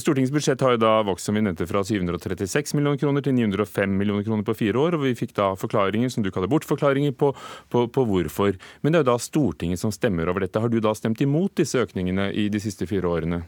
Stortingets 0.00 0.32
budsjett 0.34 0.62
har 0.64 0.76
jo 0.76 0.82
da 0.82 0.94
vokst 1.06 1.28
som 1.28 1.38
vi 1.38 1.44
nevnte, 1.44 1.68
fra 1.70 1.84
736 1.86 2.76
millioner 2.78 3.00
kroner 3.00 3.24
til 3.24 3.36
905 3.36 3.98
millioner 3.98 4.26
kroner 4.26 4.46
på 4.46 4.56
fire 4.64 4.80
år, 4.86 4.98
og 4.98 5.06
vi 5.06 5.16
fikk 5.18 5.34
da 5.38 5.52
forklaringer, 5.58 6.12
som 6.12 6.24
du 6.24 6.30
kaller 6.34 6.50
bortforklaringer, 6.52 7.16
på, 7.18 7.32
på, 7.72 7.86
på 7.90 8.06
hvorfor. 8.08 8.56
Men 8.82 8.94
det 8.94 9.00
er 9.00 9.06
jo 9.06 9.12
da 9.12 9.18
Stortinget 9.22 9.82
som 9.82 9.92
stemmer 9.94 10.30
over 10.30 10.46
dette. 10.46 10.62
Har 10.62 10.72
du 10.72 10.80
da 10.82 10.94
stemt 10.96 11.22
imot 11.24 11.56
disse 11.60 11.82
økningene 11.82 12.30
i 12.32 12.48
de 12.52 12.62
siste 12.62 12.88
fire 12.90 13.10
årene? 13.10 13.44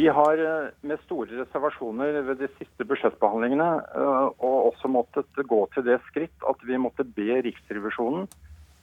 Vi 0.00 0.08
har 0.08 0.38
eh, 0.38 0.68
med 0.80 1.00
store 1.04 1.42
reservasjoner 1.42 2.22
ved 2.24 2.38
de 2.40 2.46
siste 2.56 2.86
budsjettbehandlingene 2.88 3.66
eh, 4.00 4.28
og 4.40 4.70
også 4.70 4.88
måttet 4.88 5.42
gå 5.50 5.58
til 5.74 5.84
det 5.84 5.98
skritt 6.06 6.46
at 6.48 6.62
vi 6.64 6.78
måtte 6.80 7.04
be 7.04 7.42
Riksrevisjonen 7.44 8.24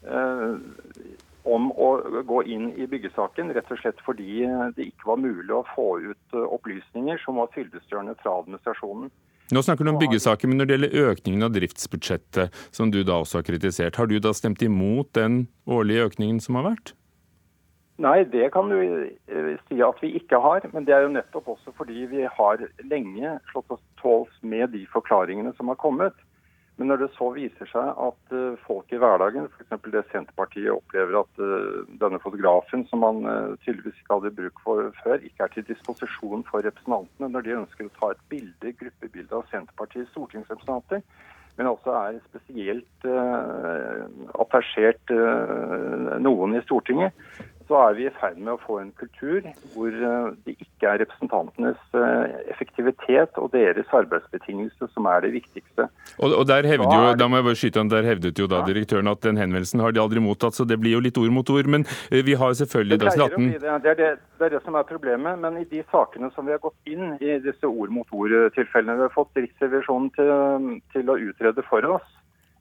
eh, 0.06 0.60
om 1.48 1.72
å 1.74 1.90
gå 2.28 2.44
inn 2.54 2.68
i 2.76 2.86
byggesaken, 2.92 3.50
rett 3.56 3.72
og 3.74 3.82
slett 3.82 4.04
fordi 4.06 4.44
det 4.76 4.90
ikke 4.92 5.10
var 5.10 5.22
mulig 5.24 5.56
å 5.56 5.64
få 5.72 5.88
ut 6.12 6.38
opplysninger 6.44 7.24
som 7.24 7.40
var 7.40 7.50
fyldestgjørende 7.56 8.18
fra 8.20 8.36
administrasjonen. 8.44 9.10
Nå 9.56 9.64
snakker 9.64 9.88
du 9.88 9.94
om 9.94 10.02
byggesaker, 10.02 10.52
men 10.52 10.60
når 10.60 10.68
det 10.68 10.76
gjelder 10.76 11.12
økningen 11.14 11.48
av 11.48 11.56
driftsbudsjettet, 11.56 12.62
som 12.76 12.92
du 12.92 13.00
da 13.08 13.22
også 13.24 13.40
har 13.40 13.48
kritisert, 13.48 13.96
har 13.96 14.12
du 14.12 14.18
da 14.20 14.36
stemt 14.36 14.62
imot 14.66 15.14
den 15.16 15.46
årlige 15.64 16.12
økningen 16.12 16.44
som 16.44 16.60
har 16.60 16.74
vært? 16.74 16.97
Nei, 17.98 18.22
det 18.30 18.52
kan 18.54 18.70
du 18.70 18.78
eh, 18.78 19.54
si 19.66 19.80
at 19.82 20.02
vi 20.04 20.14
ikke 20.20 20.38
har. 20.42 20.66
Men 20.74 20.86
det 20.86 20.94
er 20.94 21.08
jo 21.08 21.14
nettopp 21.16 21.50
også 21.56 21.74
fordi 21.78 22.06
vi 22.12 22.28
har 22.30 22.62
lenge 22.86 23.38
slått 23.52 23.74
oss 23.74 23.84
tåls 24.02 24.34
med 24.42 24.70
de 24.76 24.84
forklaringene 24.94 25.54
som 25.58 25.74
har 25.74 25.80
kommet. 25.82 26.14
Men 26.78 26.92
når 26.92 27.00
det 27.02 27.08
så 27.16 27.32
viser 27.34 27.66
seg 27.72 27.88
at 27.90 28.34
uh, 28.38 28.54
folk 28.68 28.92
i 28.94 29.00
hverdagen, 29.02 29.48
f.eks. 29.50 29.80
det 29.90 30.04
Senterpartiet 30.12 30.70
opplever 30.70 31.24
at 31.24 31.42
uh, 31.42 31.80
denne 32.04 32.20
fotografen 32.22 32.84
som 32.92 33.02
man 33.02 33.24
uh, 33.26 33.56
tydeligvis 33.64 33.98
ikke 33.98 34.20
hadde 34.20 34.36
bruk 34.38 34.62
for 34.62 34.92
før, 35.00 35.18
ikke 35.26 35.48
er 35.48 35.56
til 35.56 35.66
disposisjon 35.72 36.46
for 36.46 36.62
representantene 36.62 37.32
når 37.34 37.48
de 37.48 37.58
ønsker 37.64 37.90
å 37.90 37.96
ta 37.98 38.12
et 38.14 38.22
bilde, 38.30 38.76
gruppebilde 38.78 39.40
av 39.40 39.50
Senterpartiets 39.50 40.14
stortingsrepresentanter, 40.14 41.02
men 41.58 41.72
også 41.72 41.98
er 41.98 42.22
spesielt 42.28 43.06
attasjert 44.38 45.10
noen 46.22 46.54
i 46.54 46.62
Stortinget, 46.68 47.18
så 47.68 47.80
er 47.90 47.96
vi 47.98 48.06
i 48.08 48.14
ferd 48.20 48.38
med 48.40 48.54
å 48.54 48.62
få 48.64 48.80
en 48.82 48.92
kultur 49.00 49.46
hvor 49.74 49.92
eh, 49.92 50.30
det 50.46 50.56
ikke 50.64 50.92
er 50.92 51.02
representantenes 51.04 51.80
eh, 51.98 52.38
effektivitet 52.54 53.40
og 53.42 53.52
deres 53.56 53.92
arbeidsbetingelser 53.96 54.92
som 54.94 55.10
er 55.12 55.26
det 55.26 55.34
viktigste. 55.36 55.88
Og, 56.18 56.32
og 56.32 56.46
der, 56.48 56.68
hevdet 56.70 56.88
jo, 56.88 57.14
da 57.20 57.28
må 57.28 57.42
jeg 57.42 57.48
bare 57.50 57.60
skyte 57.60 57.86
der 57.92 58.08
hevdet 58.08 58.40
jo 58.40 58.48
da 58.52 58.64
direktøren 58.68 59.12
at 59.12 59.22
den 59.26 59.40
henvendelsen 59.40 59.84
har 59.84 59.96
de 59.96 60.02
aldri 60.02 60.24
mottatt, 60.24 60.56
så 60.58 60.66
det 60.68 60.80
blir 60.82 60.98
jo 60.98 61.04
litt 61.04 61.20
ord 61.20 61.34
mot 61.36 61.50
ord. 61.54 61.70
Men 61.76 61.86
eh, 62.10 62.24
vi 62.26 62.38
har 62.40 62.56
selvfølgelig 62.58 63.00
det, 63.04 63.14
det, 63.14 63.28
det, 63.84 63.92
er 63.92 64.00
det, 64.00 64.12
det 64.40 64.50
er 64.50 64.56
det 64.58 64.64
som 64.66 64.80
er 64.80 64.88
problemet. 64.88 65.40
Men 65.44 65.60
i 65.62 65.68
de 65.70 65.84
sakene 65.92 66.32
som 66.36 66.48
vi 66.48 66.56
har 66.56 66.64
gått 66.64 66.90
inn 66.90 67.18
i 67.20 67.38
disse 67.44 67.68
ord 67.68 67.94
mot 67.94 68.16
ord-tilfellene, 68.16 68.98
vi 69.02 69.08
har 69.10 69.16
fått 69.16 69.36
Riksrevisjonen 69.38 70.10
til, 70.16 70.80
til 70.96 71.12
å 71.12 71.20
utrede 71.30 71.66
for 71.68 71.86
oss, 71.98 72.08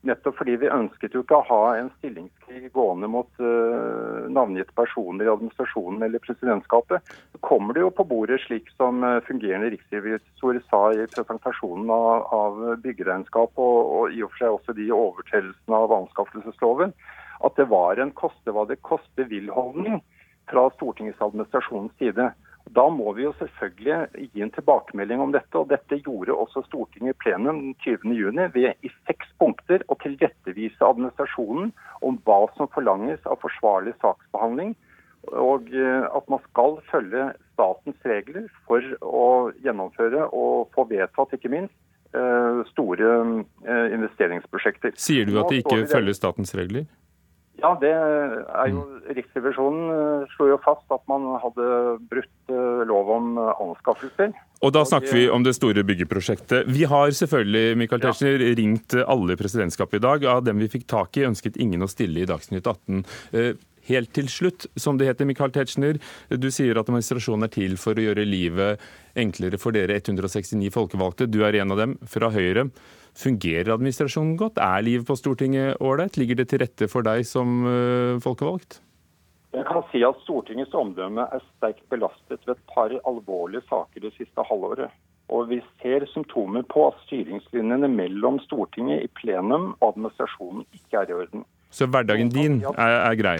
Nettopp 0.07 0.37
fordi 0.39 0.55
vi 0.61 0.69
ønsket 0.71 1.15
jo 1.15 1.21
ikke 1.23 1.39
å 1.41 1.45
ha 1.49 1.61
en 1.75 1.89
stillingskrig 1.97 2.69
gående 2.75 3.09
mot 3.11 3.27
uh, 3.43 4.27
navngitte 4.31 4.75
personer 4.77 5.27
i 5.27 5.31
administrasjonen 5.31 6.05
eller 6.07 6.23
presidentskapet. 6.23 7.11
Så 7.33 7.41
kommer 7.43 7.75
det 7.75 7.83
jo 7.83 7.91
på 7.97 8.05
bordet, 8.07 8.39
slik 8.45 8.69
som 8.77 9.03
uh, 9.03 9.19
fungerende 9.27 9.73
riksrevisor 9.73 10.61
sa 10.69 10.81
i 10.95 11.07
presentasjonen 11.11 11.91
av, 11.91 12.27
av 12.39 12.61
byggeregnskap, 12.85 13.51
og, 13.59 13.79
og, 13.99 14.15
i 14.15 14.23
og 14.23 14.31
for 14.31 14.43
seg 14.43 14.55
også 14.55 14.77
de 14.77 14.87
overtredelsene 14.95 15.81
av 15.83 15.95
anskaffelsesloven, 15.99 16.95
at 17.43 17.59
det 17.59 17.67
var 17.69 17.99
en 17.99 18.15
koste 18.15 18.53
hva 18.55 18.63
det 18.69 18.79
koste 18.87 19.27
vil-holdning 19.27 19.99
fra 20.47 20.69
Stortingets 20.77 21.21
administrasjonens 21.21 21.95
side. 21.99 22.31
Da 22.75 22.87
må 22.91 23.13
vi 23.15 23.23
jo 23.23 23.33
selvfølgelig 23.39 24.27
gi 24.33 24.43
en 24.43 24.51
tilbakemelding 24.55 25.21
om 25.23 25.31
dette. 25.31 25.53
og 25.59 25.69
Dette 25.71 25.99
gjorde 26.03 26.35
også 26.35 26.65
Stortinget 26.65 27.15
i 27.15 27.19
plenum 27.23 27.61
20.6 27.85 28.53
ved 28.55 28.83
i 28.83 28.91
seks 29.07 29.29
punkter 29.39 29.85
å 29.87 29.97
tilrettevise 30.03 30.83
administrasjonen 30.83 31.71
om 32.03 32.19
hva 32.27 32.41
som 32.57 32.69
forlanges 32.73 33.23
av 33.29 33.39
forsvarlig 33.43 33.95
saksbehandling, 34.01 34.75
og 35.33 35.71
eh, 35.75 36.05
at 36.05 36.29
man 36.31 36.43
skal 36.49 36.77
følge 36.91 37.31
statens 37.55 38.07
regler 38.07 38.47
for 38.67 38.83
å 39.01 39.25
gjennomføre 39.63 40.29
og 40.35 40.69
få 40.75 40.87
vedtatt, 40.91 41.33
ikke 41.35 41.51
minst, 41.51 41.75
eh, 42.15 42.61
store 42.71 43.11
eh, 43.67 43.87
investeringsprosjekter. 43.97 44.95
Sier 44.99 45.27
du 45.27 45.37
at 45.41 45.51
de 45.51 45.63
ikke 45.63 45.85
følger 45.91 46.15
statens 46.17 46.55
regler? 46.57 46.87
Ja, 47.57 47.71
det 47.81 47.89
er 47.89 48.69
jo 48.69 48.83
Riksrevisjonen 49.17 49.93
eh, 49.93 50.25
slo 50.35 50.49
jo 50.51 50.57
fast 50.61 50.85
at 50.93 51.01
man 51.09 51.25
hadde 51.41 51.69
brutt 52.09 52.51
eh, 52.53 52.83
lov 52.89 53.09
om 53.15 53.31
eh, 53.41 53.61
anskaffelser. 53.63 54.35
Og 54.61 54.73
da 54.73 54.83
snakker 54.85 55.13
vi 55.13 55.23
om 55.33 55.45
det 55.45 55.55
store 55.57 55.83
byggeprosjektet. 55.85 56.69
Vi 56.73 56.85
har 56.89 57.13
selvfølgelig 57.13 57.77
Michael 57.81 58.03
Tetzschner, 58.03 58.43
ja. 58.43 58.53
ringt 58.57 58.93
alle 59.03 59.33
i 59.33 59.39
presidentskapet 59.39 59.99
i 59.99 60.05
dag. 60.05 60.27
Av 60.37 60.43
dem 60.45 60.61
vi 60.61 60.69
fikk 60.73 60.85
tak 60.89 61.17
i, 61.17 61.25
ønsket 61.29 61.57
ingen 61.61 61.85
å 61.85 61.89
stille 61.89 62.23
i 62.23 62.29
Dagsnytt 62.29 62.69
18. 62.69 63.03
Helt 63.87 64.11
til 64.17 64.27
slutt, 64.27 64.65
som 64.75 64.97
det 64.99 65.07
heter, 65.07 65.29
Michael 65.29 65.53
Tetzschner. 65.55 66.01
Du 66.29 66.49
sier 66.51 66.77
at 66.77 66.89
administrasjonen 66.89 67.47
er 67.47 67.53
til 67.53 67.77
for 67.79 67.97
å 67.97 68.07
gjøre 68.09 68.25
livet 68.27 68.83
enklere 69.17 69.61
for 69.61 69.77
dere 69.77 70.01
169 70.01 70.73
folkevalgte. 70.73 71.29
Du 71.31 71.43
er 71.45 71.61
en 71.61 71.73
av 71.73 71.81
dem, 71.85 71.97
fra 72.09 72.33
Høyre. 72.33 72.67
Fungerer 73.17 73.73
administrasjonen 73.73 74.35
godt? 74.37 74.59
Er 74.61 74.83
livet 74.85 75.07
på 75.07 75.15
Stortinget 75.17 75.81
ålreit? 75.81 76.19
Ligger 76.21 76.37
det 76.37 76.51
til 76.51 76.61
rette 76.61 76.87
for 76.91 77.05
deg 77.05 77.25
som 77.25 77.63
uh, 77.65 78.19
folkevalgt? 78.21 78.77
Jeg 79.55 79.65
kan 79.65 79.81
si 79.89 80.03
at 80.05 80.19
Stortingets 80.21 80.75
omdømme 80.77 81.25
er 81.33 81.41
sterkt 81.55 81.81
belastet 81.89 82.43
ved 82.45 82.53
et 82.53 82.65
par 82.69 82.93
alvorlige 83.09 83.65
saker 83.71 84.05
det 84.05 84.13
siste 84.19 84.45
halvåret. 84.45 84.93
Og 85.33 85.49
vi 85.49 85.57
ser 85.81 86.05
symptomer 86.11 86.61
på 86.69 86.85
at 86.91 86.99
styringslinjene 87.07 87.89
mellom 87.89 88.37
Stortinget 88.45 89.07
i 89.07 89.09
plenum 89.17 89.71
og 89.79 89.95
administrasjonen 89.95 90.67
ikke 90.77 91.01
er 91.01 91.09
i 91.09 91.17
orden. 91.17 91.47
Så 91.73 91.89
hverdagen 91.89 92.29
din 92.31 92.61
er, 92.75 92.99
er 93.01 93.17
grei? 93.17 93.39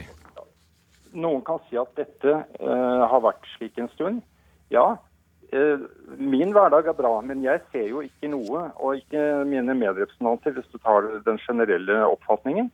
Noen 1.13 1.45
kan 1.45 1.61
si 1.69 1.77
at 1.79 1.93
dette 1.99 2.33
uh, 2.33 3.05
har 3.13 3.21
vært 3.23 3.45
slik 3.53 3.77
en 3.77 3.93
stund. 3.93 4.25
Ja, 4.73 4.95
Eh, 4.97 5.06
min 5.51 6.51
hverdag 6.51 6.89
er 6.89 6.97
bra, 6.97 7.13
men 7.23 7.43
jeg 7.45 7.61
ser 7.71 7.87
jo 7.87 8.01
ikke 8.03 8.31
noe, 8.31 8.65
og 8.75 8.99
ikke 8.99 9.45
mine 9.47 9.75
medrepresentanter, 9.79 10.55
hvis 10.57 10.67
du 10.73 10.77
tar 10.81 11.07
den 11.25 11.39
generelle 11.45 12.01
oppfatningen, 12.07 12.67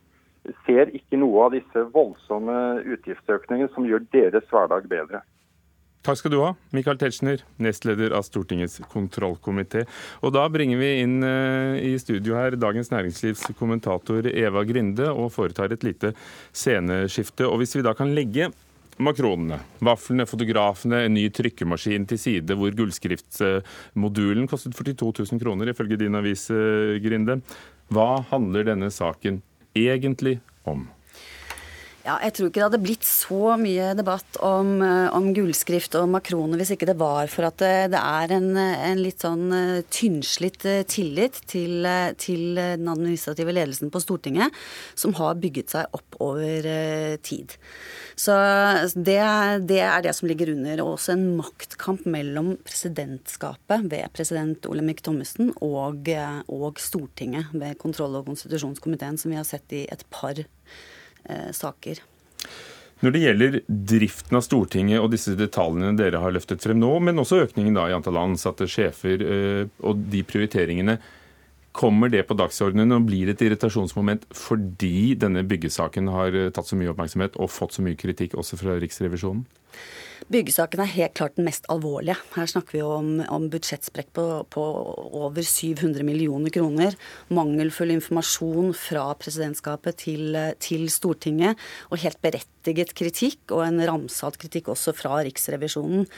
ser 0.66 0.90
ikke 0.92 1.20
noe 1.20 1.46
av 1.46 1.54
disse 1.54 1.84
voldsomme 1.94 2.56
utgiftsøkningene 2.96 3.70
som 3.76 3.86
gjør 3.88 4.04
deres 4.12 4.50
hverdag 4.50 4.90
bedre. 4.90 5.22
Takk 6.04 6.18
skal 6.20 6.34
du 6.34 6.42
ha, 6.42 6.50
Michael 6.76 6.98
Tetzschner, 7.00 7.40
nestleder 7.64 8.12
av 8.12 8.26
Stortingets 8.26 8.82
kontrollkomité. 8.92 9.86
Og 10.20 10.34
da 10.36 10.42
bringer 10.52 10.76
vi 10.76 10.90
inn 11.00 11.24
eh, 11.24 11.78
i 11.80 11.94
studio 11.96 12.36
her 12.36 12.58
Dagens 12.60 12.92
Næringslivs 12.92 13.46
kommentator 13.56 14.28
Eva 14.28 14.66
Grinde 14.68 15.08
og 15.08 15.30
foretar 15.32 15.72
et 15.72 15.86
lite 15.86 16.12
sceneskifte. 16.52 17.48
Og 17.48 17.62
hvis 17.62 17.72
vi 17.78 17.86
da 17.86 17.94
kan 17.96 18.12
legge 18.12 18.50
makronene, 19.02 19.58
vaflene, 19.84 20.26
fotografene, 20.28 21.04
en 21.06 21.16
ny 21.16 21.26
trykkemaskin 21.34 22.06
til 22.10 22.20
side, 22.20 22.56
hvor 22.58 22.74
gullskriftsmodulen 22.78 24.48
kostet 24.50 24.76
42 24.76 25.12
000 25.32 25.42
kroner, 25.42 25.72
ifølge 25.72 25.98
din 26.04 26.18
avis, 26.18 26.48
eh, 26.54 26.98
Grinde. 27.04 27.40
Hva 27.92 28.24
handler 28.30 28.70
denne 28.70 28.90
saken 28.94 29.42
egentlig 29.74 30.38
om? 30.64 30.86
Ja, 32.04 32.18
jeg 32.20 32.34
tror 32.36 32.50
ikke 32.50 32.60
det 32.60 32.64
hadde 32.66 32.82
blitt 32.84 33.06
så 33.08 33.54
mye 33.56 33.94
debatt 33.96 34.36
om, 34.44 34.74
eh, 34.84 35.06
om 35.16 35.30
gullskrift 35.32 35.94
og 35.96 36.10
makroner 36.12 36.60
hvis 36.60 36.74
ikke 36.74 36.90
det 36.90 36.98
var 37.00 37.30
for 37.32 37.48
at 37.48 37.56
det, 37.62 37.70
det 37.94 38.00
er 38.02 38.34
en, 38.36 38.50
en, 38.60 39.00
litt 39.00 39.24
sånn 39.24 39.46
eh, 39.56 39.86
tynnslitt 39.88 40.66
eh, 40.68 40.82
tillit 40.84 41.38
til, 41.48 41.88
til, 42.20 42.60
den 42.60 42.90
administrative 42.92 43.54
ledelsen 43.56 43.88
på 43.88 44.02
Stortinget, 44.04 44.52
som 45.00 45.16
har 45.16 45.40
bygget 45.40 45.72
seg 45.72 45.96
opp 45.96 46.18
over 46.20 46.68
tid. 47.24 47.56
Så 48.20 48.36
det, 48.92 49.18
det 49.64 49.80
er 49.86 50.04
det 50.04 50.12
som 50.16 50.28
ligger 50.28 50.52
under. 50.52 50.82
Og 50.84 50.98
også 50.98 51.14
en 51.14 51.24
maktkamp 51.38 52.04
mellom 52.04 52.58
presidentskapet 52.68 53.88
ved 53.88 54.12
president 54.12 54.68
Olemic 54.68 55.00
Thommessen 55.06 55.54
og, 55.64 56.12
og 56.52 56.84
Stortinget 56.84 57.56
ved 57.56 57.80
kontroll- 57.80 58.20
og 58.20 58.28
konstitusjonskomiteen, 58.28 59.16
som 59.20 59.32
vi 59.32 59.40
har 59.40 59.48
sett 59.48 59.72
i 59.72 59.86
et 59.88 60.04
par 60.12 60.44
Eh, 60.44 60.93
saker. 61.56 62.00
Når 63.04 63.12
det 63.12 63.20
gjelder 63.20 63.56
driften 63.68 64.38
av 64.38 64.44
Stortinget 64.46 65.02
og 65.02 65.10
disse 65.12 65.34
detaljene 65.36 65.96
dere 65.98 66.22
har 66.22 66.32
løftet 66.32 66.62
frem 66.64 66.78
nå, 66.80 66.92
men 67.04 67.20
også 67.20 67.42
økningen 67.42 67.76
i 67.76 67.92
antall 67.92 68.16
ansatte, 68.20 68.68
sjefer 68.70 69.20
eh, 69.20 69.66
og 69.84 70.06
de 70.12 70.22
prioriteringene, 70.24 70.96
kommer 71.74 72.08
det 72.08 72.22
på 72.28 72.36
dagsordenen 72.38 72.94
og 72.94 73.08
blir 73.08 73.32
et 73.32 73.40
irritasjonsmoment 73.42 74.28
fordi 74.38 75.16
denne 75.18 75.42
byggesaken 75.50 76.08
har 76.14 76.38
eh, 76.38 76.52
tatt 76.54 76.70
så 76.70 76.78
mye 76.78 76.94
oppmerksomhet 76.94 77.36
og 77.36 77.52
fått 77.52 77.76
så 77.76 77.84
mye 77.84 77.98
kritikk 77.98 78.38
også 78.40 78.60
fra 78.62 78.78
Riksrevisjonen? 78.80 79.44
Byggesaken 80.32 80.80
er 80.80 80.92
helt 80.94 81.14
klart 81.18 81.36
den 81.36 81.44
mest 81.44 81.66
alvorlige. 81.72 82.16
Her 82.32 82.48
snakker 82.48 82.78
vi 82.78 82.82
om, 82.84 83.08
om 83.28 83.48
budsjettsprekk 83.52 84.10
på, 84.16 84.24
på, 84.54 84.64
over 85.20 85.44
700 85.44 86.06
millioner 86.06 86.52
kroner. 86.54 86.96
Mangelfull 87.34 87.92
informasjon 87.92 88.72
fra 88.78 89.10
presidentskapet 89.20 90.00
til, 90.06 90.38
til 90.64 90.86
Stortinget, 90.92 91.60
og 91.90 92.00
helt 92.00 92.20
berettiget 92.24 92.94
kritikk, 92.96 93.42
og 93.52 93.66
en 93.66 93.82
ramsalt 93.84 94.40
kritikk 94.40 94.72
også 94.72 94.96
fra 94.96 95.20
Riksrevisjonen. 95.26 96.08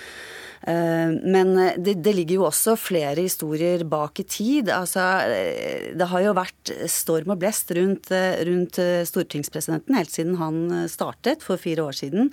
Eh, 0.71 1.17
men 1.27 1.53
det, 1.75 1.99
det, 1.99 2.15
ligger 2.15 2.39
jo 2.39 2.47
også 2.47 2.77
flere 2.79 3.27
historier 3.27 3.83
bak 3.91 4.23
i 4.23 4.29
tid. 4.31 4.71
Altså, 4.71 5.03
eh, 5.27 5.91
det 5.99 6.11
har 6.15 6.29
jo 6.29 6.39
vært 6.39 6.75
storm 6.93 7.35
og 7.35 7.43
blest 7.43 7.75
rundt, 7.75 8.15
rundt 8.47 8.81
stortingspresidenten 9.11 9.99
helt 9.99 10.15
siden 10.15 10.39
han 10.39 10.65
startet 10.91 11.43
for 11.43 11.59
fire 11.59 11.91
år 11.91 12.05
siden. 12.05 12.31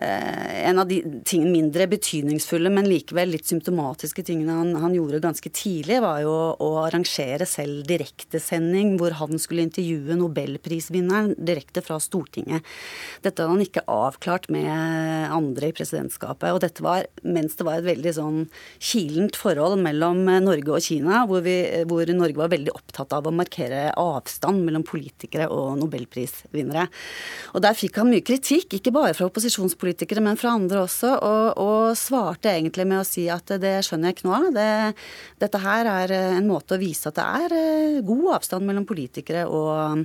Eh, 0.00 0.68
en 0.68 0.78
av 0.78 0.86
de 1.04 1.22
ting, 1.28 1.46
mindre 1.52 1.86
betydningsfulle, 1.90 2.70
men 2.72 2.88
likevel 2.88 3.32
litt 3.34 3.48
symptomatiske 3.50 4.24
tingene 4.26 4.56
han, 4.58 4.74
han 4.82 4.94
gjorde 4.96 5.22
ganske 5.24 5.50
tidlig, 5.54 6.00
var 6.04 6.22
jo 6.24 6.34
å 6.62 6.70
arrangere 6.84 7.46
selv 7.48 7.86
direktesending 7.88 8.96
hvor 9.00 9.16
han 9.18 9.40
skulle 9.40 9.66
intervjue 9.66 10.16
nobelprisvinneren 10.18 11.34
direkte 11.38 11.82
fra 11.84 11.98
Stortinget. 12.02 12.66
Dette 13.24 13.42
hadde 13.42 13.54
han 13.54 13.64
ikke 13.64 13.86
avklart 13.90 14.48
med 14.52 14.68
andre 15.34 15.70
i 15.70 15.76
presidentskapet. 15.76 16.52
Og 16.54 16.62
dette 16.64 16.84
var 16.84 17.06
mens 17.22 17.56
det 17.58 17.66
var 17.66 17.80
et 17.80 17.88
veldig 17.88 18.14
sånn 18.16 18.40
kilent 18.82 19.38
forhold 19.38 19.78
mellom 19.82 20.24
Norge 20.44 20.74
og 20.74 20.84
Kina, 20.84 21.24
hvor, 21.28 21.42
vi, 21.46 21.56
hvor 21.88 22.08
Norge 22.14 22.40
var 22.40 22.52
veldig 22.52 22.74
opptatt 22.74 23.14
av 23.16 23.28
å 23.28 23.34
markere 23.34 23.88
avstand 23.98 24.64
mellom 24.66 24.84
politikere 24.86 25.48
og 25.52 25.78
nobelprisvinnere. 25.82 26.88
Og 27.54 27.64
der 27.64 27.76
fikk 27.78 28.00
han 28.00 28.10
mye 28.12 28.24
kritikk, 28.24 28.78
ikke 28.78 28.94
bare 28.94 29.14
fra 29.16 29.28
opposisjonspolitikere, 29.28 30.22
men 30.24 30.38
fra 30.40 30.54
andre 30.56 30.82
også, 30.84 30.87
og, 31.04 31.58
og, 31.60 31.96
svarte 31.98 32.50
egentlig 32.52 32.86
med 32.88 33.02
å 33.02 33.06
si 33.06 33.26
at 33.32 33.50
det 33.60 33.78
skjønner 33.86 34.10
jeg 34.10 34.16
ikke 34.16 34.26
noe 34.28 34.38
av. 34.38 34.48
Det, 34.56 34.66
dette 35.44 35.60
her 35.62 35.90
er 35.92 36.14
en 36.18 36.48
måte 36.48 36.76
å 36.76 36.80
vise 36.80 37.10
at 37.10 37.18
det 37.18 37.26
er 37.42 37.54
eh, 37.58 37.98
god 38.06 38.26
avstand 38.38 38.68
mellom 38.68 38.86
politikere 38.88 39.44
og, 39.46 40.04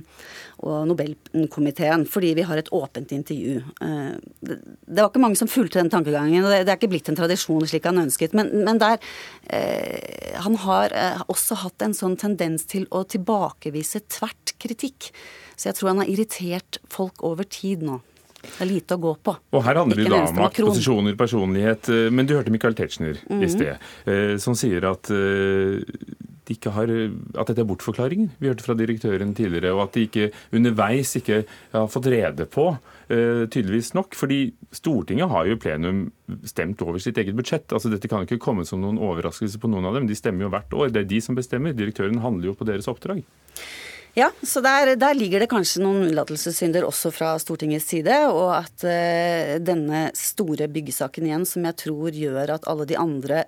og 0.64 0.88
Nobelkomiteen, 0.90 2.06
fordi 2.10 2.32
vi 2.38 2.46
har 2.48 2.60
et 2.60 2.72
åpent 2.74 3.14
intervju. 3.16 3.60
Det, 3.80 4.58
det 4.64 5.00
var 5.00 5.10
ikke 5.10 5.24
mange 5.24 5.40
som 5.40 5.50
fulgte 5.50 5.80
den 5.80 5.92
tankegangen, 5.92 6.44
og 6.44 6.52
det 6.54 6.64
er 6.64 6.78
ikke 6.78 6.92
blitt 6.94 7.10
en 7.12 7.18
tradisjon 7.18 7.66
slik 7.68 7.88
han 7.88 8.02
ønsket. 8.04 8.36
Men, 8.36 8.52
men 8.66 8.80
der 8.82 8.98
eh, 9.50 10.40
Han 10.44 10.56
har 10.64 10.92
også 11.30 11.56
hatt 11.62 11.82
en 11.84 11.94
sånn 11.96 12.16
tendens 12.20 12.66
til 12.68 12.88
å 12.90 13.04
tilbakevise 13.08 14.02
tvert 14.12 14.54
kritikk. 14.60 15.12
Så 15.56 15.70
jeg 15.70 15.78
tror 15.78 15.92
han 15.92 16.02
har 16.02 16.10
irritert 16.10 16.80
folk 16.90 17.22
over 17.26 17.46
tid 17.46 17.84
nå. 17.86 18.00
Det 18.44 18.62
er 18.64 18.70
lite 18.70 18.96
å 18.96 19.00
gå 19.02 19.14
på. 19.24 19.34
Og 19.54 19.64
Her 19.66 19.80
handler 19.80 20.00
det 20.00 20.10
da 20.12 20.20
om 20.28 20.36
makt, 20.38 20.60
posisjoner, 20.66 21.16
personlighet. 21.18 21.90
Eh, 21.92 22.10
men 22.14 22.28
du 22.28 22.36
hørte 22.36 22.52
Michael 22.54 22.76
Tetzschner 22.78 23.16
mm 23.16 23.26
-hmm. 23.28 23.42
i 23.42 23.46
mhm. 23.46 23.54
sted, 23.54 23.76
eh, 24.06 24.36
som 24.38 24.54
sier 24.54 24.84
at, 24.84 25.10
eh, 25.10 25.82
de 26.44 26.54
har, 26.70 26.88
at 27.40 27.46
dette 27.46 27.60
er 27.60 27.64
bortforklaringer. 27.64 28.28
Vi 28.38 28.48
hørte 28.48 28.62
fra 28.62 28.74
direktøren 28.74 29.34
tidligere, 29.34 29.72
og 29.72 29.82
at 29.82 29.92
de 29.92 30.00
ikke 30.00 30.30
underveis 30.52 31.16
ikke 31.16 31.44
har 31.72 31.88
fått 31.88 32.06
rede 32.06 32.44
på, 32.44 32.76
tydeligvis 33.08 33.94
nok. 33.94 34.14
Fordi 34.14 34.52
Stortinget 34.70 35.28
har 35.28 35.46
jo 35.46 35.52
i 35.52 35.58
plenum 35.58 36.12
stemt 36.44 36.82
over 36.82 36.98
sitt 36.98 37.16
eget 37.16 37.34
budsjett. 37.34 37.72
Altså 37.72 37.90
Dette 37.90 38.08
kan 38.08 38.22
ikke 38.26 38.38
komme 38.38 38.66
som 38.66 38.80
noen 38.80 38.98
overraskelse 38.98 39.58
på 39.58 39.68
noen 39.68 39.86
av 39.86 39.94
dem. 39.94 40.06
De 40.06 40.14
stemmer 40.14 40.42
jo 40.42 40.50
hvert 40.50 40.72
år. 40.72 40.92
Det 40.92 41.00
er 41.00 41.08
de 41.08 41.20
som 41.20 41.34
bestemmer. 41.34 41.72
Direktøren 41.72 42.20
handler 42.20 42.46
jo 42.46 42.54
på 42.54 42.64
deres 42.64 42.88
oppdrag. 42.88 43.24
Ja, 44.14 44.28
så 44.42 44.60
der, 44.62 44.92
der, 44.94 45.14
ligger 45.18 45.42
det 45.42 45.48
kanskje 45.50 45.80
noen 45.82 46.04
unnlatelsessynder 46.04 46.84
også 46.86 47.10
fra 47.10 47.32
Stortingets 47.42 47.88
side. 47.90 48.14
Og 48.30 48.52
at 48.54 48.84
uh, 48.86 49.56
denne 49.58 50.04
store 50.14 50.68
byggesaken 50.70 51.26
igjen, 51.26 51.46
som 51.48 51.66
jeg 51.66 51.78
tror 51.82 52.14
gjør 52.14 52.52
at 52.54 52.68
alle 52.70 52.86
de 52.86 52.98
andre 53.00 53.42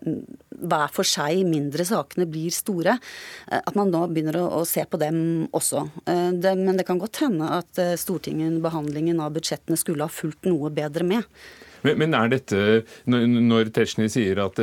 hver 0.57 0.91
for 0.91 1.07
seg 1.07 1.45
mindre 1.47 1.87
sakene 1.87 2.27
blir 2.27 2.55
store, 2.55 2.97
uh, 2.99 3.61
at 3.61 3.79
man 3.79 3.95
nå 3.95 4.03
begynner 4.11 4.41
å, 4.43 4.49
å 4.59 4.65
se 4.67 4.83
på 4.91 4.99
dem 4.99 5.21
også. 5.55 5.85
Uh, 6.03 6.35
det, 6.35 6.57
men 6.59 6.83
det 6.83 6.89
kan 6.89 6.99
godt 6.99 7.23
hende 7.23 7.53
at 7.61 7.83
Stortinget 8.03 8.59
behandlingen 8.65 9.23
av 9.23 9.37
budsjettene 9.39 9.79
skulle 9.79 10.09
ha 10.09 10.11
fulgt 10.11 10.51
noe 10.51 10.73
bedre 10.75 11.07
med. 11.07 11.31
Men, 11.87 12.03
men 12.03 12.19
er 12.19 12.33
dette, 12.33 12.83
når, 13.07 13.31
når 13.47 13.71
Tetzschner 13.77 14.11
sier 14.11 14.43
at 14.43 14.59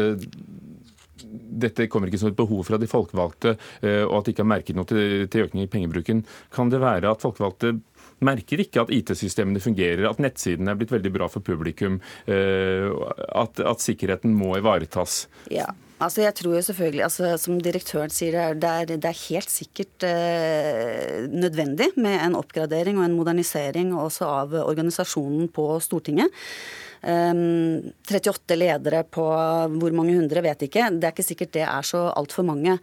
dette 1.34 1.88
kommer 1.92 2.10
ikke 2.10 2.22
som 2.22 2.32
et 2.32 2.38
behov 2.38 2.66
fra 2.68 2.80
de 2.82 2.90
folkevalgte, 2.90 3.56
eh, 3.82 4.04
og 4.06 4.20
at 4.20 4.28
de 4.28 4.36
ikke 4.36 4.46
har 4.46 4.54
merket 4.54 4.78
noe 4.78 4.90
til, 4.90 5.26
til 5.32 5.48
økning 5.48 5.66
i 5.66 5.72
pengebruken. 5.72 6.24
Kan 6.54 6.74
det 6.74 6.84
være 6.84 7.12
at 7.12 7.24
folkevalgte 7.24 7.76
merker 8.24 8.62
ikke 8.64 8.84
at 8.84 8.92
IT-systemene 8.94 9.62
fungerer, 9.64 10.06
at 10.08 10.22
nettsidene 10.24 10.74
er 10.74 10.80
blitt 10.80 10.94
veldig 10.94 11.14
bra 11.16 11.30
for 11.32 11.46
publikum, 11.46 12.00
eh, 12.30 12.90
at, 13.34 13.60
at 13.60 13.84
sikkerheten 13.84 14.36
må 14.38 14.56
ivaretas? 14.60 15.26
Ja. 15.54 15.72
Altså 16.04 16.24
jeg 16.24 16.36
tror 16.36 16.56
jo 16.58 16.62
selvfølgelig, 16.66 17.04
altså 17.06 17.30
Som 17.40 17.60
direktøren 17.64 18.12
sier, 18.12 18.56
det 18.60 18.70
er, 18.70 18.90
det 18.92 19.08
er 19.08 19.20
helt 19.30 19.52
sikkert 19.52 20.04
eh, 20.08 21.28
nødvendig 21.32 21.94
med 21.96 22.18
en 22.18 22.36
oppgradering 22.36 23.00
og 23.00 23.06
en 23.06 23.16
modernisering 23.16 23.94
også 23.96 24.28
av 24.28 24.58
organisasjonen 24.66 25.48
på 25.54 25.70
Stortinget. 25.84 26.34
38 27.04 28.54
ehm, 28.54 28.60
ledere 28.60 29.04
på 29.04 29.24
hvor 29.24 29.96
mange 29.96 30.16
hundre, 30.16 30.44
vet 30.46 30.66
ikke. 30.68 30.88
Det 30.96 31.08
er 31.08 31.14
ikke 31.14 31.26
sikkert 31.26 31.54
det 31.58 31.66
er 31.68 31.88
så 31.88 32.06
altfor 32.16 32.46
mange. 32.48 32.78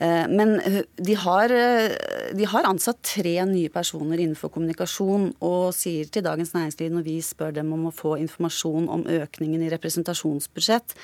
Eh, 0.00 0.26
men 0.30 0.56
de 0.94 1.16
har, 1.18 1.50
eh, 1.50 1.96
de 2.34 2.46
har, 2.46 2.64
ansatt 2.64 3.02
tre 3.02 3.34
nye 3.50 3.68
personer 3.68 4.20
innenfor 4.22 4.52
kommunikasjon, 4.54 5.32
og 5.42 5.74
sier 5.74 6.06
til 6.06 6.22
Dagens 6.24 6.54
Næringsliv 6.54 6.92
når 6.94 7.04
vi 7.04 7.18
spør 7.20 7.54
dem 7.54 7.72
om 7.74 7.88
å 7.90 7.94
få 7.94 8.16
informasjon 8.22 8.88
om 8.88 9.04
økningen 9.04 9.62
i 9.62 9.70
representasjonsbudsjett, 9.74 10.94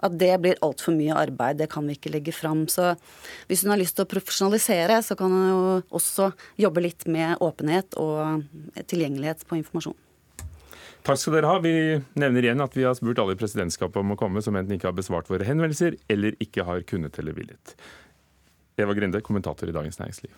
at 0.00 0.16
det 0.16 0.32
blir 0.40 0.60
altfor 0.64 0.94
mye 0.96 1.16
arbeid, 1.16 1.58
det 1.58 1.68
kan 1.70 1.86
vi 1.86 1.98
ikke 1.98 2.14
legge 2.14 2.32
fram. 2.32 2.66
Så 2.68 2.94
hvis 3.50 3.64
hun 3.64 3.74
har 3.74 3.82
lyst 3.82 3.98
til 3.98 4.06
å 4.06 4.12
profesjonalisere, 4.12 5.02
så 5.02 5.18
kan 5.18 5.34
hun 5.34 5.48
jo 5.50 5.64
også 5.98 6.30
jobbe 6.62 6.86
litt 6.86 7.06
med 7.10 7.42
åpenhet 7.42 7.98
og 8.00 8.46
tilgjengelighet 8.86 9.44
på 9.44 9.60
informasjon. 9.60 9.98
Takk 11.00 11.16
skal 11.16 11.38
dere 11.38 11.48
ha. 11.48 11.60
Vi 11.64 11.72
nevner 12.20 12.44
igjen 12.44 12.60
at 12.60 12.76
vi 12.76 12.84
har 12.84 12.96
spurt 12.98 13.20
alle 13.22 13.36
i 13.36 13.40
presidentskapet 13.40 14.02
om 14.02 14.12
å 14.14 14.18
komme 14.20 14.42
som 14.44 14.56
enten 14.58 14.76
ikke 14.76 14.90
har 14.90 14.96
besvart 14.98 15.30
våre 15.32 15.46
henvendelser 15.48 15.96
eller 16.12 16.36
ikke 16.44 16.66
har 16.68 16.84
kunnet 16.88 17.16
eller 17.22 17.36
villet. 17.36 17.74
Eva 18.80 18.96
Grinde, 18.96 19.22
kommentator 19.24 19.68
i 19.68 19.76
Dagens 19.76 20.00
Næringsliv. 20.00 20.32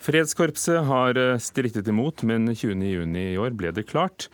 Fredskorpset 0.00 0.80
har 0.88 1.18
eh, 1.20 1.38
strittet 1.42 1.88
imot, 1.92 2.24
men 2.26 2.48
20.6 2.50 3.18
i 3.20 3.26
år 3.38 3.52
ble 3.54 3.70
det 3.76 3.84
klart. 3.90 4.30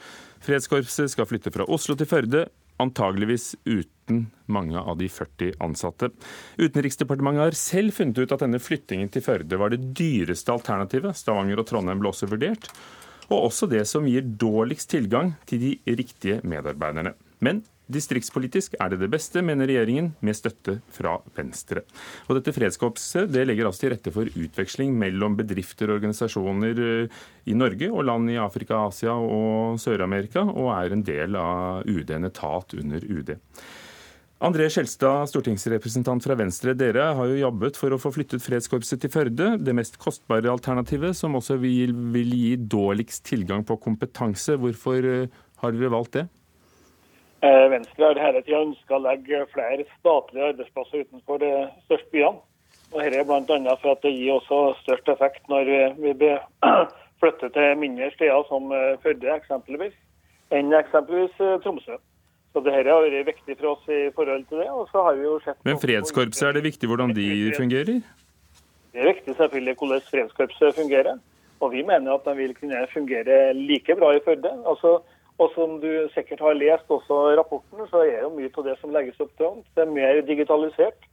Fredskorpset 0.47 1.11
skal 1.13 1.27
flytte 1.29 1.53
fra 1.53 1.67
Oslo 1.67 1.97
til 1.99 2.09
Førde, 2.09 2.45
antageligvis 2.83 3.55
uten 3.65 4.27
mange 4.53 4.79
av 4.79 4.99
de 5.01 5.09
40 5.11 5.57
ansatte. 5.65 6.11
Utenriksdepartementet 6.61 7.43
har 7.43 7.59
selv 7.59 7.97
funnet 7.97 8.21
ut 8.21 8.35
at 8.35 8.45
denne 8.45 8.61
flyttingen 8.63 9.11
til 9.13 9.25
Førde 9.25 9.59
var 9.61 9.73
det 9.73 9.83
dyreste 9.99 10.55
alternativet. 10.55 11.17
Stavanger 11.19 11.63
og 11.63 11.69
Trondheim 11.71 12.03
ble 12.03 12.13
også 12.13 12.31
vurdert. 12.31 12.69
Og 13.27 13.49
også 13.49 13.67
det 13.71 13.83
som 13.91 14.07
gir 14.07 14.27
dårligst 14.39 14.93
tilgang 14.93 15.35
til 15.51 15.65
de 15.65 15.97
riktige 15.99 16.39
medarbeiderne. 16.47 17.17
Men 17.43 17.65
Distriktspolitisk 17.87 18.75
er 18.83 18.91
det 18.91 18.99
det 19.05 19.09
beste, 19.13 19.43
mener 19.47 19.69
regjeringen, 19.71 20.09
med 20.27 20.35
støtte 20.35 20.81
fra 20.91 21.15
Venstre. 21.37 21.85
Og 22.27 22.35
dette 22.39 22.55
Fredskorpset 22.57 23.31
det 23.31 23.45
legger 23.47 23.69
altså 23.69 23.85
til 23.85 23.93
rette 23.95 24.13
for 24.15 24.27
utveksling 24.27 24.97
mellom 24.99 25.37
bedrifter 25.39 25.93
og 25.93 26.01
organisasjoner 26.01 26.83
eh, 26.83 27.19
i 27.47 27.55
Norge 27.55 27.93
og 27.93 28.09
land 28.09 28.33
i 28.35 28.41
Afrika, 28.43 28.89
Asia 28.89 29.15
og 29.15 29.79
Sør-Amerika, 29.79 30.43
og 30.51 30.73
er 30.75 30.97
en 30.97 31.07
del 31.07 31.39
av 31.39 31.87
UD, 31.87 32.11
en 32.11 32.27
etat 32.27 32.75
under 32.75 33.07
UD. 33.07 33.37
André 34.47 34.67
Skjelstad, 34.69 35.31
stortingsrepresentant 35.31 36.27
fra 36.27 36.35
Venstre. 36.37 36.75
Dere 36.77 37.07
har 37.17 37.31
jo 37.31 37.39
jobbet 37.39 37.79
for 37.79 37.95
å 37.95 38.01
få 38.03 38.11
flyttet 38.13 38.43
Fredskorpset 38.45 39.01
til 39.01 39.13
Førde, 39.15 39.55
det 39.63 39.73
mest 39.79 39.95
kostbare 40.03 40.51
alternativet, 40.53 41.17
som 41.17 41.39
også 41.39 41.57
vil, 41.63 41.95
vil 42.13 42.35
gi 42.35 42.57
dårligst 42.59 43.25
tilgang 43.31 43.63
på 43.65 43.79
kompetanse. 43.87 44.59
Hvorfor 44.61 45.07
eh, 45.07 45.39
har 45.63 45.73
dere 45.73 45.95
valgt 45.95 46.19
det? 46.19 46.27
Eh, 47.47 47.69
Venstre 47.71 48.05
har 48.05 48.19
hele 48.19 48.43
tida 48.43 48.63
ønska 48.65 48.97
å 48.97 49.03
legge 49.05 49.45
flere 49.53 49.85
statlige 49.99 50.51
arbeidsplasser 50.53 51.05
utenfor 51.05 51.41
de 51.43 51.51
største 51.85 52.13
byene. 52.15 52.43
Og 52.95 53.01
Dette 53.03 53.21
er 53.21 53.27
bl.a. 53.27 53.77
for 53.83 53.93
at 53.93 54.03
det 54.07 54.13
gir 54.15 54.37
også 54.37 54.59
størst 54.83 55.09
effekt 55.13 55.49
når 55.51 55.71
vi 56.01 56.33
flytter 57.21 57.53
til 57.55 57.79
mindre 57.83 58.11
steder 58.15 58.47
som 58.51 58.69
eh, 58.75 58.99
Førde 59.05 59.33
eksempelvis, 59.37 59.97
enn 60.55 60.75
eksempelvis 60.81 61.41
eh, 61.45 61.57
Tromsø. 61.65 61.99
Så 62.55 62.63
Dette 62.65 62.89
har 62.89 63.05
vært 63.05 63.31
viktig 63.31 63.59
for 63.59 63.75
oss 63.75 63.89
i 63.93 64.03
forhold 64.17 64.47
til 64.51 64.63
det. 64.65 64.71
og 64.73 64.89
så 64.93 65.05
har 65.07 65.19
vi 65.19 65.27
jo 65.27 65.39
sett... 65.45 65.59
Men 65.69 65.83
Fredskorpset, 65.83 66.49
er 66.49 66.59
det 66.59 66.67
viktig 66.71 66.89
hvordan 66.89 67.13
de 67.17 67.27
fungerer? 67.59 67.99
Det 68.95 69.03
er 69.03 69.11
viktig 69.13 69.35
selvfølgelig 69.37 69.77
hvordan 69.77 70.07
Fredskorpset 70.11 70.79
fungerer. 70.79 71.19
Og 71.61 71.73
vi 71.73 71.83
mener 71.85 72.15
at 72.15 72.25
de 72.25 72.37
vil 72.37 72.55
kunne 72.57 72.81
fungere 72.93 73.53
like 73.57 73.95
bra 73.99 74.15
i 74.17 74.23
Førde. 74.25 74.53
Altså, 74.69 74.99
og 75.37 75.53
som 75.53 75.77
du 75.83 75.91
sikkert 76.15 76.41
har 76.45 76.57
lest 76.57 76.89
også 76.93 77.37
rapporten, 77.37 77.85
så 77.91 78.07
er 78.07 78.25
jo 78.25 78.33
mye 78.37 78.53
av 78.53 78.71
det 78.71 78.79
som 78.81 78.95
legges 78.95 79.21
opp 79.21 79.35
til 79.37 79.61
det 79.77 79.85
er 79.85 79.93
mer 79.93 80.23
digitalisert. 80.25 81.05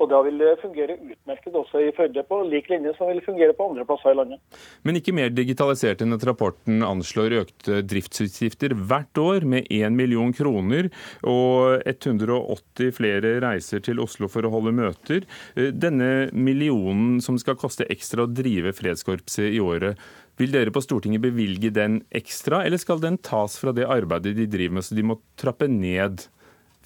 Og 0.00 0.08
da 0.08 0.20
vil 0.24 0.38
det 0.40 0.54
fungere 0.62 0.96
utmerket 0.96 1.56
også 1.60 1.82
i 1.84 1.90
Førde, 1.92 2.22
på 2.24 2.38
lik 2.48 2.70
linje 2.72 2.94
som 2.96 3.10
vil 3.10 3.20
fungere 3.24 3.52
på 3.56 3.66
andre 3.68 3.84
plasser 3.84 4.14
i 4.14 4.16
landet. 4.16 4.40
Men 4.86 4.96
ikke 4.96 5.12
mer 5.16 5.28
digitalisert 5.34 6.00
enn 6.00 6.16
at 6.16 6.24
rapporten 6.24 6.80
anslår 6.86 7.36
økte 7.42 7.82
driftsutgifter 7.84 8.72
hvert 8.78 9.20
år 9.20 9.44
med 9.44 9.68
1 9.68 9.92
million 9.96 10.32
kroner 10.36 10.88
og 11.20 11.84
180 11.84 12.96
flere 12.96 13.34
reiser 13.44 13.84
til 13.84 14.00
Oslo 14.00 14.30
for 14.32 14.48
å 14.48 14.54
holde 14.54 14.72
møter. 14.76 15.28
Denne 15.54 16.30
millionen 16.32 17.20
som 17.20 17.36
skal 17.40 17.60
koste 17.60 17.88
ekstra 17.92 18.24
å 18.24 18.32
drive 18.32 18.72
Fredskorpset 18.80 19.52
i 19.52 19.60
året, 19.60 20.00
vil 20.40 20.54
dere 20.54 20.72
på 20.72 20.82
Stortinget 20.82 21.22
bevilge 21.22 21.70
den 21.74 22.00
ekstra, 22.10 22.64
eller 22.64 22.80
skal 22.80 23.02
den 23.02 23.18
tas 23.20 23.58
fra 23.60 23.74
det 23.76 23.88
arbeidet 23.88 24.36
de 24.38 24.48
driver 24.50 24.78
med, 24.78 24.86
så 24.86 24.96
de 24.96 25.04
må 25.06 25.20
trappe 25.40 25.68
ned 25.70 26.24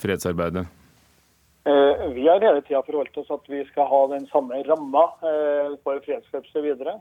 fredsarbeidet? 0.00 0.66
Eh, 1.64 2.08
vi 2.12 2.28
har 2.28 2.42
hele 2.44 2.60
tida 2.60 2.82
forholdt 2.84 3.16
oss 3.22 3.30
at 3.32 3.46
vi 3.48 3.62
skal 3.70 3.88
ha 3.88 4.00
den 4.10 4.26
samme 4.28 4.60
ramma 4.66 5.04
eh, 5.24 5.76
for 5.86 6.02
fredskorpset 6.04 6.60
videre. 6.64 6.98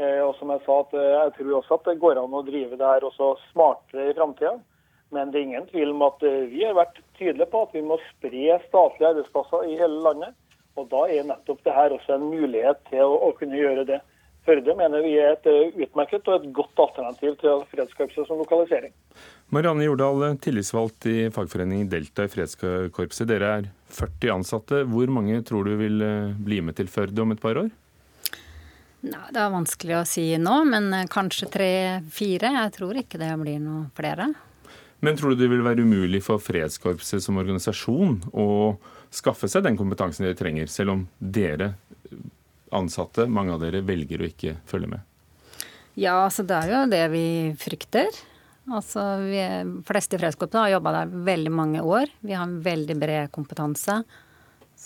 Eh, 0.00 0.18
og 0.24 0.34
som 0.38 0.50
Jeg 0.50 0.64
sa, 0.64 0.80
at 0.82 0.96
jeg 0.98 1.34
tror 1.36 1.52
også 1.60 1.78
at 1.78 1.86
det 1.92 2.00
går 2.02 2.18
an 2.18 2.34
å 2.34 2.42
drive 2.46 2.78
det 2.80 2.90
her 2.90 3.06
også 3.06 3.36
smartere 3.52 4.10
i 4.10 4.16
framtida. 4.18 4.56
Men 5.14 5.30
det 5.30 5.40
er 5.40 5.46
ingen 5.46 5.70
tvil 5.70 5.92
om 5.94 6.04
at 6.06 6.22
vi 6.22 6.62
har 6.62 6.76
vært 6.78 6.98
tydelige 7.18 7.50
på 7.50 7.64
at 7.66 7.72
vi 7.74 7.82
må 7.82 7.96
spre 8.12 8.58
statlige 8.68 9.08
arbeidsplasser 9.10 9.66
i 9.66 9.78
hele 9.78 10.02
landet. 10.06 10.36
Og 10.78 10.86
Da 10.90 11.00
er 11.10 11.26
nettopp 11.26 11.64
det 11.66 11.74
her 11.74 11.94
også 11.94 12.14
en 12.14 12.28
mulighet 12.30 12.78
til 12.90 13.02
å, 13.02 13.16
å 13.26 13.32
kunne 13.38 13.58
gjøre 13.58 13.86
det. 13.88 13.98
Førde 14.46 14.72
mener 14.76 15.02
vi 15.04 15.12
er 15.20 15.34
et 15.34 15.46
eh, 15.50 15.74
utmerket 15.84 16.28
og 16.30 16.38
et 16.38 16.52
godt 16.56 16.80
alternativ 16.80 17.36
til 17.42 17.64
fredskorpset 17.70 18.28
som 18.28 18.40
lokalisering. 18.40 18.92
Marianne 19.52 19.84
Jordal, 19.84 20.24
tillitsvalgt 20.40 21.08
i 21.10 21.16
fagforeningen 21.34 21.90
Delta 21.90 22.24
i 22.24 22.30
Fredskorpset. 22.32 23.28
Dere 23.28 23.52
er 23.58 23.68
40 23.92 24.32
ansatte. 24.38 24.82
Hvor 24.88 25.12
mange 25.12 25.42
tror 25.46 25.68
du 25.68 25.74
vil 25.80 26.00
eh, 26.06 26.32
bli 26.38 26.62
med 26.64 26.78
til 26.78 26.88
Førde 26.88 27.20
om 27.24 27.34
et 27.34 27.42
par 27.42 27.60
år? 27.60 27.68
Nei, 29.00 29.26
Det 29.32 29.40
er 29.40 29.52
vanskelig 29.52 29.96
å 29.96 30.06
si 30.08 30.24
nå, 30.40 30.56
men 30.70 30.88
eh, 30.96 31.08
kanskje 31.10 31.50
tre-fire. 31.52 32.54
Jeg 32.62 32.76
tror 32.78 33.02
ikke 33.02 33.20
det 33.20 33.34
blir 33.42 33.60
noe 33.60 33.90
flere. 33.96 34.30
Men 35.00 35.16
tror 35.16 35.32
du 35.32 35.40
det 35.40 35.50
vil 35.52 35.64
være 35.64 35.84
umulig 35.84 36.22
for 36.24 36.40
Fredskorpset 36.40 37.24
som 37.24 37.40
organisasjon 37.40 38.18
å 38.32 38.48
skaffe 39.12 39.48
seg 39.50 39.64
den 39.66 39.78
kompetansen 39.80 40.28
de 40.28 40.34
trenger, 40.38 40.68
selv 40.70 40.94
om 40.94 41.06
dere 41.18 41.74
ansatte, 42.76 43.26
mange 43.26 43.54
av 43.54 43.62
dere, 43.64 43.84
velger 43.86 44.22
å 44.22 44.28
ikke 44.28 44.56
følge 44.68 44.90
med? 44.94 45.06
Ja, 45.98 46.24
altså 46.24 46.44
det 46.46 46.56
er 46.56 46.72
jo 46.72 46.82
det 46.90 47.04
vi 47.12 47.26
frykter. 47.58 48.08
Altså, 48.70 49.02
vi 49.24 49.40
fleste 49.88 50.16
i 50.16 50.20
Fredskorpset 50.20 50.60
har 50.60 50.74
jobba 50.76 50.92
der 51.00 51.14
veldig 51.26 51.52
mange 51.52 51.82
år. 51.82 52.12
Vi 52.22 52.36
har 52.36 52.46
en 52.46 52.60
veldig 52.62 52.96
bred 53.00 53.32
kompetanse 53.34 54.02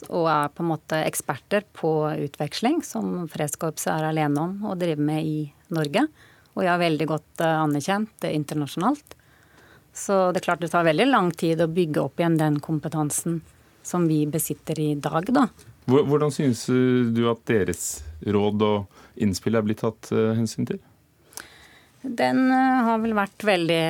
og 0.09 0.26
er 0.26 0.49
på 0.51 0.64
en 0.64 0.72
måte 0.72 0.99
eksperter 1.07 1.62
på 1.76 1.91
utveksling, 2.24 2.80
som 2.82 3.28
Fredskorpset 3.30 3.93
er 3.93 4.09
alene 4.09 4.47
om 4.49 4.55
å 4.66 4.78
drive 4.78 5.03
med 5.03 5.26
i 5.28 5.37
Norge. 5.74 6.07
Og 6.55 6.64
jeg 6.64 6.72
er 6.72 6.82
veldig 6.82 7.07
godt 7.11 7.43
eh, 7.45 7.61
anerkjent 7.61 8.26
internasjonalt. 8.26 9.14
Så 9.95 10.32
det 10.32 10.41
er 10.41 10.47
klart 10.49 10.64
det 10.64 10.72
tar 10.72 10.87
veldig 10.87 11.07
lang 11.07 11.30
tid 11.30 11.62
å 11.62 11.70
bygge 11.70 12.03
opp 12.03 12.18
igjen 12.18 12.39
den 12.41 12.59
kompetansen 12.62 13.39
som 13.87 14.09
vi 14.11 14.24
besitter 14.26 14.80
i 14.80 14.95
dag, 14.99 15.28
da. 15.30 15.47
Hvordan 15.85 16.32
synes 16.32 16.64
du 16.66 17.24
at 17.28 17.43
deres 17.49 18.03
råd 18.24 18.62
og 18.64 19.20
innspill 19.20 19.59
er 19.59 19.64
blitt 19.66 19.82
tatt 19.85 20.09
eh, 20.14 20.32
hensyn 20.39 20.68
til? 20.68 20.80
Den 22.05 22.47
eh, 22.53 22.85
har 22.89 23.03
vel 23.03 23.16
vært 23.16 23.45
veldig 23.45 23.85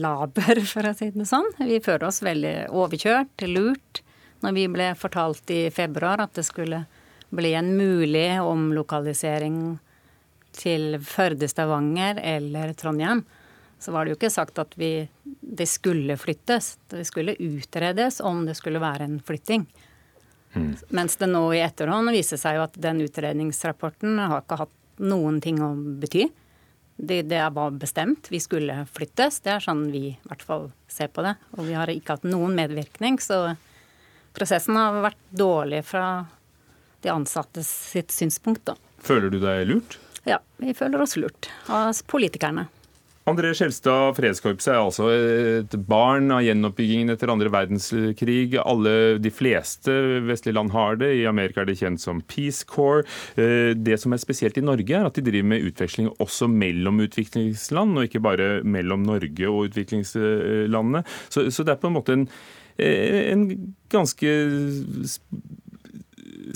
laber, 0.00 0.62
for 0.72 0.88
å 0.88 0.94
si 0.96 1.10
det 1.12 1.28
sånn. 1.28 1.50
Vi 1.60 1.80
føler 1.84 2.08
oss 2.08 2.22
veldig 2.24 2.54
overkjørt, 2.72 3.44
lurt, 3.48 4.02
når 4.44 4.56
vi 4.56 4.64
ble 4.72 4.92
fortalt 4.96 5.50
i 5.52 5.66
februar 5.74 6.22
at 6.24 6.36
det 6.38 6.46
skulle 6.46 6.84
bli 7.28 7.52
en 7.58 7.74
mulig 7.76 8.38
omlokalisering 8.40 9.78
til 10.56 10.96
Førde, 11.04 11.48
Stavanger 11.50 12.20
eller 12.22 12.72
Trondheim. 12.78 13.24
Så 13.78 13.92
var 13.92 14.04
det 14.04 14.14
jo 14.14 14.18
ikke 14.18 14.32
sagt 14.32 14.58
at 14.58 14.72
vi, 14.80 15.06
det 15.22 15.68
skulle 15.70 16.16
flyttes. 16.18 16.78
Det 16.90 17.04
skulle 17.06 17.36
utredes 17.38 18.22
om 18.24 18.46
det 18.48 18.56
skulle 18.58 18.82
være 18.82 19.06
en 19.06 19.20
flytting. 19.22 19.68
Mm. 20.58 20.74
Mens 20.98 21.16
det 21.20 21.28
nå 21.30 21.44
i 21.54 21.62
etterhånd 21.64 22.12
viser 22.14 22.40
seg 22.40 22.58
jo 22.58 22.66
at 22.66 22.76
den 22.80 23.02
utredningsrapporten 23.04 24.18
har 24.20 24.42
ikke 24.42 24.60
hatt 24.64 24.74
noen 24.98 25.40
ting 25.44 25.60
å 25.62 25.72
bety. 25.74 26.26
Det, 26.98 27.22
det 27.30 27.44
var 27.54 27.76
bestemt. 27.78 28.26
Vi 28.32 28.40
skulle 28.42 28.80
flyttes. 28.90 29.38
Det 29.44 29.54
er 29.54 29.62
sånn 29.62 29.84
vi 29.92 30.02
i 30.10 30.16
hvert 30.26 30.42
fall 30.42 30.70
ser 30.90 31.12
på 31.14 31.22
det. 31.22 31.36
Og 31.54 31.68
vi 31.68 31.76
har 31.78 31.90
ikke 31.92 32.16
hatt 32.16 32.26
noen 32.26 32.56
medvirkning, 32.58 33.20
så 33.22 33.54
prosessen 34.34 34.76
har 34.78 34.98
vært 35.06 35.22
dårlig 35.30 35.84
fra 35.86 36.08
de 37.06 37.12
ansattes 37.12 37.70
sitt 37.92 38.10
synspunkt. 38.10 38.66
Da. 38.66 38.74
Føler 38.98 39.30
du 39.30 39.38
deg 39.42 39.68
lurt? 39.70 39.98
Ja, 40.26 40.40
vi 40.58 40.74
føler 40.74 41.02
oss 41.04 41.14
lurt 41.16 41.48
av 41.70 41.94
politikerne. 42.10 42.66
André 43.28 43.50
Skjelstad, 43.52 44.14
Fredskorpset 44.16 44.70
er 44.72 44.78
altså 44.80 45.08
et 45.12 45.74
barn 45.88 46.30
av 46.32 46.40
gjenoppbyggingen 46.46 47.12
etter 47.12 47.28
andre 47.28 47.50
verdenskrig. 47.52 48.54
Alle, 48.62 49.18
De 49.20 49.32
fleste 49.34 49.92
vestlige 50.24 50.56
land 50.56 50.72
har 50.72 50.96
det. 51.00 51.10
I 51.18 51.26
Amerika 51.28 51.60
er 51.62 51.68
det 51.68 51.76
kjent 51.80 52.00
som 52.00 52.22
Peace 52.24 52.64
Corps. 52.68 53.04
Eh, 53.36 53.74
det 53.76 53.98
som 54.00 54.14
er 54.14 54.22
spesielt 54.22 54.56
i 54.56 54.64
Norge, 54.64 54.94
er 54.96 55.08
at 55.08 55.18
de 55.18 55.26
driver 55.26 55.50
med 55.52 55.66
utveksling 55.68 56.08
også 56.16 56.48
mellom 56.48 57.02
utviklingsland, 57.04 57.98
og 57.98 58.08
ikke 58.08 58.24
bare 58.24 58.48
mellom 58.64 59.04
Norge 59.04 59.50
og 59.50 59.68
utviklingslandene. 59.68 61.04
Så, 61.28 61.50
så 61.52 61.66
det 61.66 61.74
er 61.74 61.82
på 61.82 61.92
en 61.92 61.98
måte 61.98 62.16
en, 62.16 62.26
eh, 62.80 63.28
en 63.34 63.44
ganske 63.92 64.32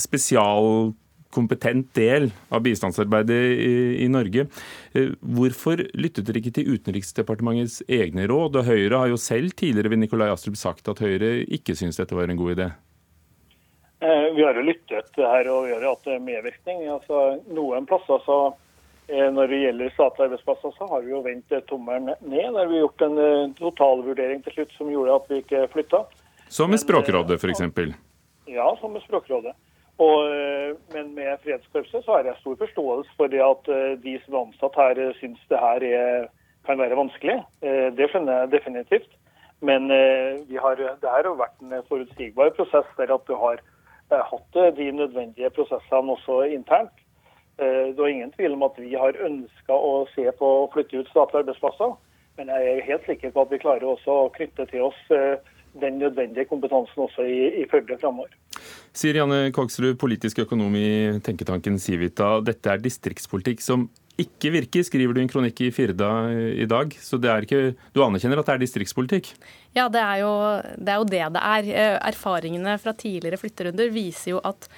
spesial 0.00 0.92
kompetent 1.32 1.90
del 1.96 2.30
av 2.52 2.62
bistandsarbeidet 2.64 3.40
i, 3.56 3.72
i, 4.04 4.08
Norge. 4.12 4.46
Eh, 4.92 5.12
hvorfor 5.20 5.84
lyttet 5.98 6.28
dere 6.28 6.42
ikke 6.42 6.54
til 6.58 6.76
Utenriksdepartementets 6.76 7.80
egne 7.88 8.28
råd? 8.30 8.60
Og 8.60 8.68
Høyre 8.68 9.02
har 9.02 9.12
jo 9.12 9.20
selv 9.20 9.56
tidligere 9.58 9.92
ved 9.92 10.04
Nikolai 10.04 10.30
Astrup 10.32 10.58
sagt 10.60 10.90
at 10.92 11.02
Høyre 11.02 11.40
ikke 11.48 11.76
syns 11.78 12.00
dette 12.00 12.16
var 12.16 12.30
en 12.30 12.40
god 12.40 12.56
idé. 12.56 12.68
Eh, 14.02 14.28
vi 14.36 14.44
har 14.44 14.58
jo 14.58 14.66
lyttet 14.66 15.18
her 15.18 15.50
og 15.52 15.68
vi 15.68 15.76
har 15.76 15.88
hatt 15.88 16.12
medvirkning. 16.22 16.84
Altså, 16.92 17.24
noen 17.54 17.88
plasser 17.88 18.22
så 18.26 18.38
eh, 19.08 19.28
når 19.32 19.52
det 19.52 19.60
gjelder 19.64 19.96
statlige 19.96 20.30
arbeidsplasser, 20.30 20.76
så 20.78 20.90
har 20.92 21.04
vi 21.06 21.14
jo 21.14 21.24
vendt 21.26 21.58
tommelen 21.70 22.12
ned. 22.20 22.48
Der 22.52 22.70
vi 22.70 22.78
har 22.78 22.86
gjort 22.86 23.08
en 23.08 23.58
totalvurdering 23.58 24.44
til 24.44 24.58
slutt 24.58 24.78
som 24.78 24.92
gjorde 24.92 25.20
at 25.20 25.30
vi 25.32 25.42
ikke 25.44 25.66
flytta. 25.74 26.04
Som 26.52 26.74
med 26.74 26.82
Språkrådet, 26.82 27.40
f.eks.? 27.40 27.62
Ja, 28.52 28.66
som 28.80 28.92
med 28.92 29.00
Språkrådet. 29.06 29.54
Og, 30.02 30.18
eh, 30.34 30.70
men 30.94 31.14
med 31.14 31.40
Fredskorpset 31.44 32.04
så 32.04 32.16
har 32.16 32.28
jeg 32.28 32.40
stor 32.40 32.56
forståelse 32.62 33.16
for 33.16 33.32
det 33.32 33.42
at 33.44 33.68
eh, 33.72 33.98
de 34.04 34.14
som 34.22 34.34
er 34.34 34.44
ansatt 34.46 34.78
her, 34.80 35.00
syns 35.18 35.42
det 35.50 35.60
her 35.60 35.84
er, 35.88 36.30
kan 36.66 36.80
være 36.80 36.98
vanskelig. 36.98 37.36
Eh, 37.66 37.88
det 37.98 38.08
skjønner 38.10 38.42
jeg 38.42 38.54
definitivt. 38.56 39.12
Men 39.62 39.92
har, 39.94 40.74
det 40.74 41.06
har 41.06 41.26
vært 41.38 41.60
en 41.62 41.84
forutsigbar 41.86 42.48
prosess 42.56 42.88
der 42.98 43.12
at 43.14 43.28
du 43.28 43.36
har 43.38 43.60
hatt 44.10 44.56
de 44.74 44.88
nødvendige 44.90 45.52
prosessene 45.54 46.16
også 46.16 46.40
internt. 46.50 46.96
Det 47.62 47.94
er 47.94 48.10
ingen 48.10 48.32
tvil 48.34 48.56
om 48.56 48.64
at 48.66 48.80
vi 48.82 48.90
har 48.98 49.20
ønska 49.22 49.76
å 49.76 49.92
se 50.16 50.24
på 50.40 50.48
å 50.64 50.66
flytte 50.72 51.04
ut 51.04 51.12
statlige 51.12 51.44
arbeidsplasser. 51.44 51.94
Men 52.40 52.50
jeg 52.50 52.72
er 52.72 52.88
helt 52.88 53.06
sikker 53.06 53.30
på 53.30 53.44
at 53.44 53.54
vi 53.54 53.62
klarer 53.62 53.86
også 53.86 54.18
å 54.24 54.32
knytte 54.34 54.66
til 54.72 54.88
oss 54.88 54.98
den 55.80 55.98
nødvendige 56.02 56.48
kompetansen 56.50 57.04
også 57.06 57.24
i, 57.24 57.62
i 57.62 57.66
Førde 57.70 57.96
framover. 58.00 58.32
Sier 58.92 59.16
Janne 59.16 59.46
Kogsrud, 59.56 59.96
politisk 60.00 60.42
økonom 60.44 60.74
i 60.76 61.18
tenketanken 61.24 61.78
Civita. 61.80 62.34
Dette 62.44 62.74
er 62.74 62.82
distriktspolitikk 62.82 63.64
som 63.64 63.88
ikke 64.20 64.50
virker, 64.52 64.84
skriver 64.84 65.16
du 65.16 65.22
en 65.22 65.30
kronikk 65.30 65.62
i 65.64 65.70
Firda 65.72 66.10
i 66.32 66.66
dag. 66.68 66.92
Så 67.00 67.16
det 67.20 67.30
er 67.32 67.46
ikke, 67.46 67.60
du 67.96 68.02
anerkjenner 68.04 68.42
at 68.42 68.50
det 68.50 68.56
er 68.58 68.64
distriktspolitikk? 68.66 69.30
Ja, 69.72 69.86
det 69.92 70.02
er, 70.02 70.18
jo, 70.20 70.32
det 70.76 70.92
er 70.92 71.00
jo 71.00 71.06
det 71.08 71.22
det 71.36 71.44
er. 71.52 71.70
Eh, 71.72 72.00
erfaringene 72.12 72.76
fra 72.82 72.92
tidligere 72.92 73.40
flytterunder 73.40 73.94
viser 73.94 74.34
jo 74.34 74.42
at 74.44 74.68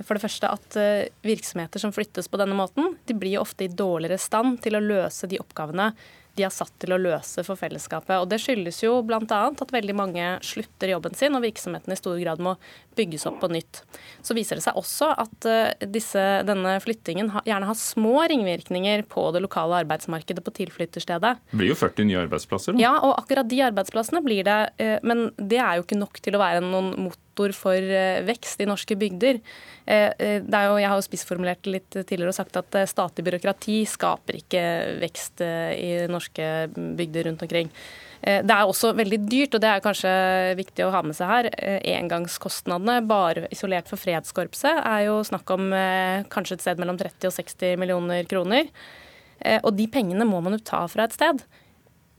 for 0.00 0.16
det 0.16 0.24
første 0.24 0.48
at 0.48 0.78
eh, 0.80 1.10
virksomheter 1.22 1.82
som 1.82 1.92
flyttes 1.94 2.26
på 2.32 2.40
denne 2.40 2.56
måten, 2.58 2.96
de 3.06 3.14
blir 3.14 3.38
ofte 3.42 3.68
i 3.68 3.70
dårligere 3.70 4.18
stand 4.18 4.58
til 4.64 4.74
å 4.74 4.82
løse 4.82 5.28
de 5.30 5.38
oppgavene 5.42 5.92
de 6.38 6.46
er 6.46 6.52
satt 6.54 6.72
til 6.80 6.94
å 6.94 7.00
løse 7.00 7.44
for 7.44 7.60
fellesskapet. 7.60 8.14
Og 8.22 8.28
Det 8.30 8.38
skyldes 8.40 8.80
jo 8.84 8.94
bl.a. 9.06 9.20
at 9.52 9.74
veldig 9.74 9.96
mange 9.96 10.28
slutter 10.44 10.94
jobben 10.94 11.16
sin, 11.18 11.36
og 11.36 11.44
virksomheten 11.44 11.92
i 11.92 11.98
stor 11.98 12.16
grad 12.20 12.42
må 12.42 12.54
bygges 12.96 13.26
opp 13.28 13.40
på 13.42 13.50
nytt. 13.52 13.82
Så 14.24 14.36
viser 14.36 14.58
det 14.58 14.64
seg 14.64 14.78
også 14.78 15.10
at 15.22 15.48
eh, 15.48 15.88
disse, 15.92 16.22
denne 16.48 16.76
flyttingen 16.84 17.32
gjerne 17.48 17.68
har 17.68 17.78
små 17.78 18.24
ringvirkninger 18.32 19.04
på 19.12 19.28
det 19.36 19.44
lokale 19.44 19.82
arbeidsmarkedet 19.84 20.44
på 20.44 20.56
tilflytterstedet. 20.62 21.34
Det 21.52 21.60
blir 21.60 21.72
jo 21.72 21.78
40 21.78 22.08
nye 22.08 22.24
arbeidsplasser? 22.26 22.76
Da. 22.76 22.84
Ja, 22.84 22.94
og 23.00 23.16
akkurat 23.20 23.48
de 23.50 23.62
arbeidsplassene 23.68 24.24
blir 24.24 24.48
det. 24.48 24.60
Eh, 24.82 24.98
men 25.04 25.30
det 25.36 25.60
er 25.60 25.78
jo 25.78 25.86
ikke 25.86 26.00
nok 26.00 26.22
til 26.24 26.36
å 26.38 26.42
være 26.42 26.64
noen 26.64 26.94
motor 27.08 27.20
motor 27.32 27.52
for 27.56 27.76
eh, 27.76 28.22
vekst 28.24 28.60
i 28.60 28.68
norske 28.68 28.96
bygder. 28.96 29.40
det 29.82 30.54
er 30.54 30.66
jo, 30.68 30.76
jeg 30.78 30.88
har 30.88 30.94
jo 30.94 31.02
spissformulert 31.02 31.66
litt 31.66 31.90
tidligere 31.90 32.30
og 32.30 32.36
sagt 32.36 32.56
at 32.56 32.76
statlig 32.86 33.24
byråkrati 33.26 33.80
skaper 33.90 34.36
ikke 34.38 34.62
vekst 35.02 35.42
i 35.42 36.06
norske 36.06 36.68
bygder 36.70 37.26
rundt 37.26 37.42
omkring. 37.42 37.72
Det 38.22 38.54
er 38.54 38.62
også 38.62 38.92
veldig 38.94 39.18
dyrt, 39.26 39.56
og 39.56 39.64
det 39.64 39.72
er 39.72 39.82
kanskje 39.82 40.12
viktig 40.54 40.86
å 40.86 40.92
ha 40.94 41.00
med 41.02 41.18
seg 41.18 41.32
her. 41.32 41.48
Engangskostnadene 41.96 43.00
bare 43.10 43.48
isolert 43.50 43.90
for 43.90 43.98
Fredskorpset 43.98 44.84
er 44.84 45.08
jo 45.08 45.18
snakk 45.26 45.50
om 45.50 45.74
kanskje 46.30 46.60
et 46.60 46.64
sted 46.68 46.78
mellom 46.78 47.00
30 47.02 47.32
og 47.32 47.34
60 47.40 47.82
millioner 47.82 48.30
kroner. 48.30 48.70
Og 49.66 49.72
de 49.74 49.90
pengene 49.90 50.28
må 50.30 50.38
man 50.46 50.54
jo 50.54 50.62
ta 50.62 50.84
fra 50.86 51.10
et 51.10 51.18
sted. 51.18 51.42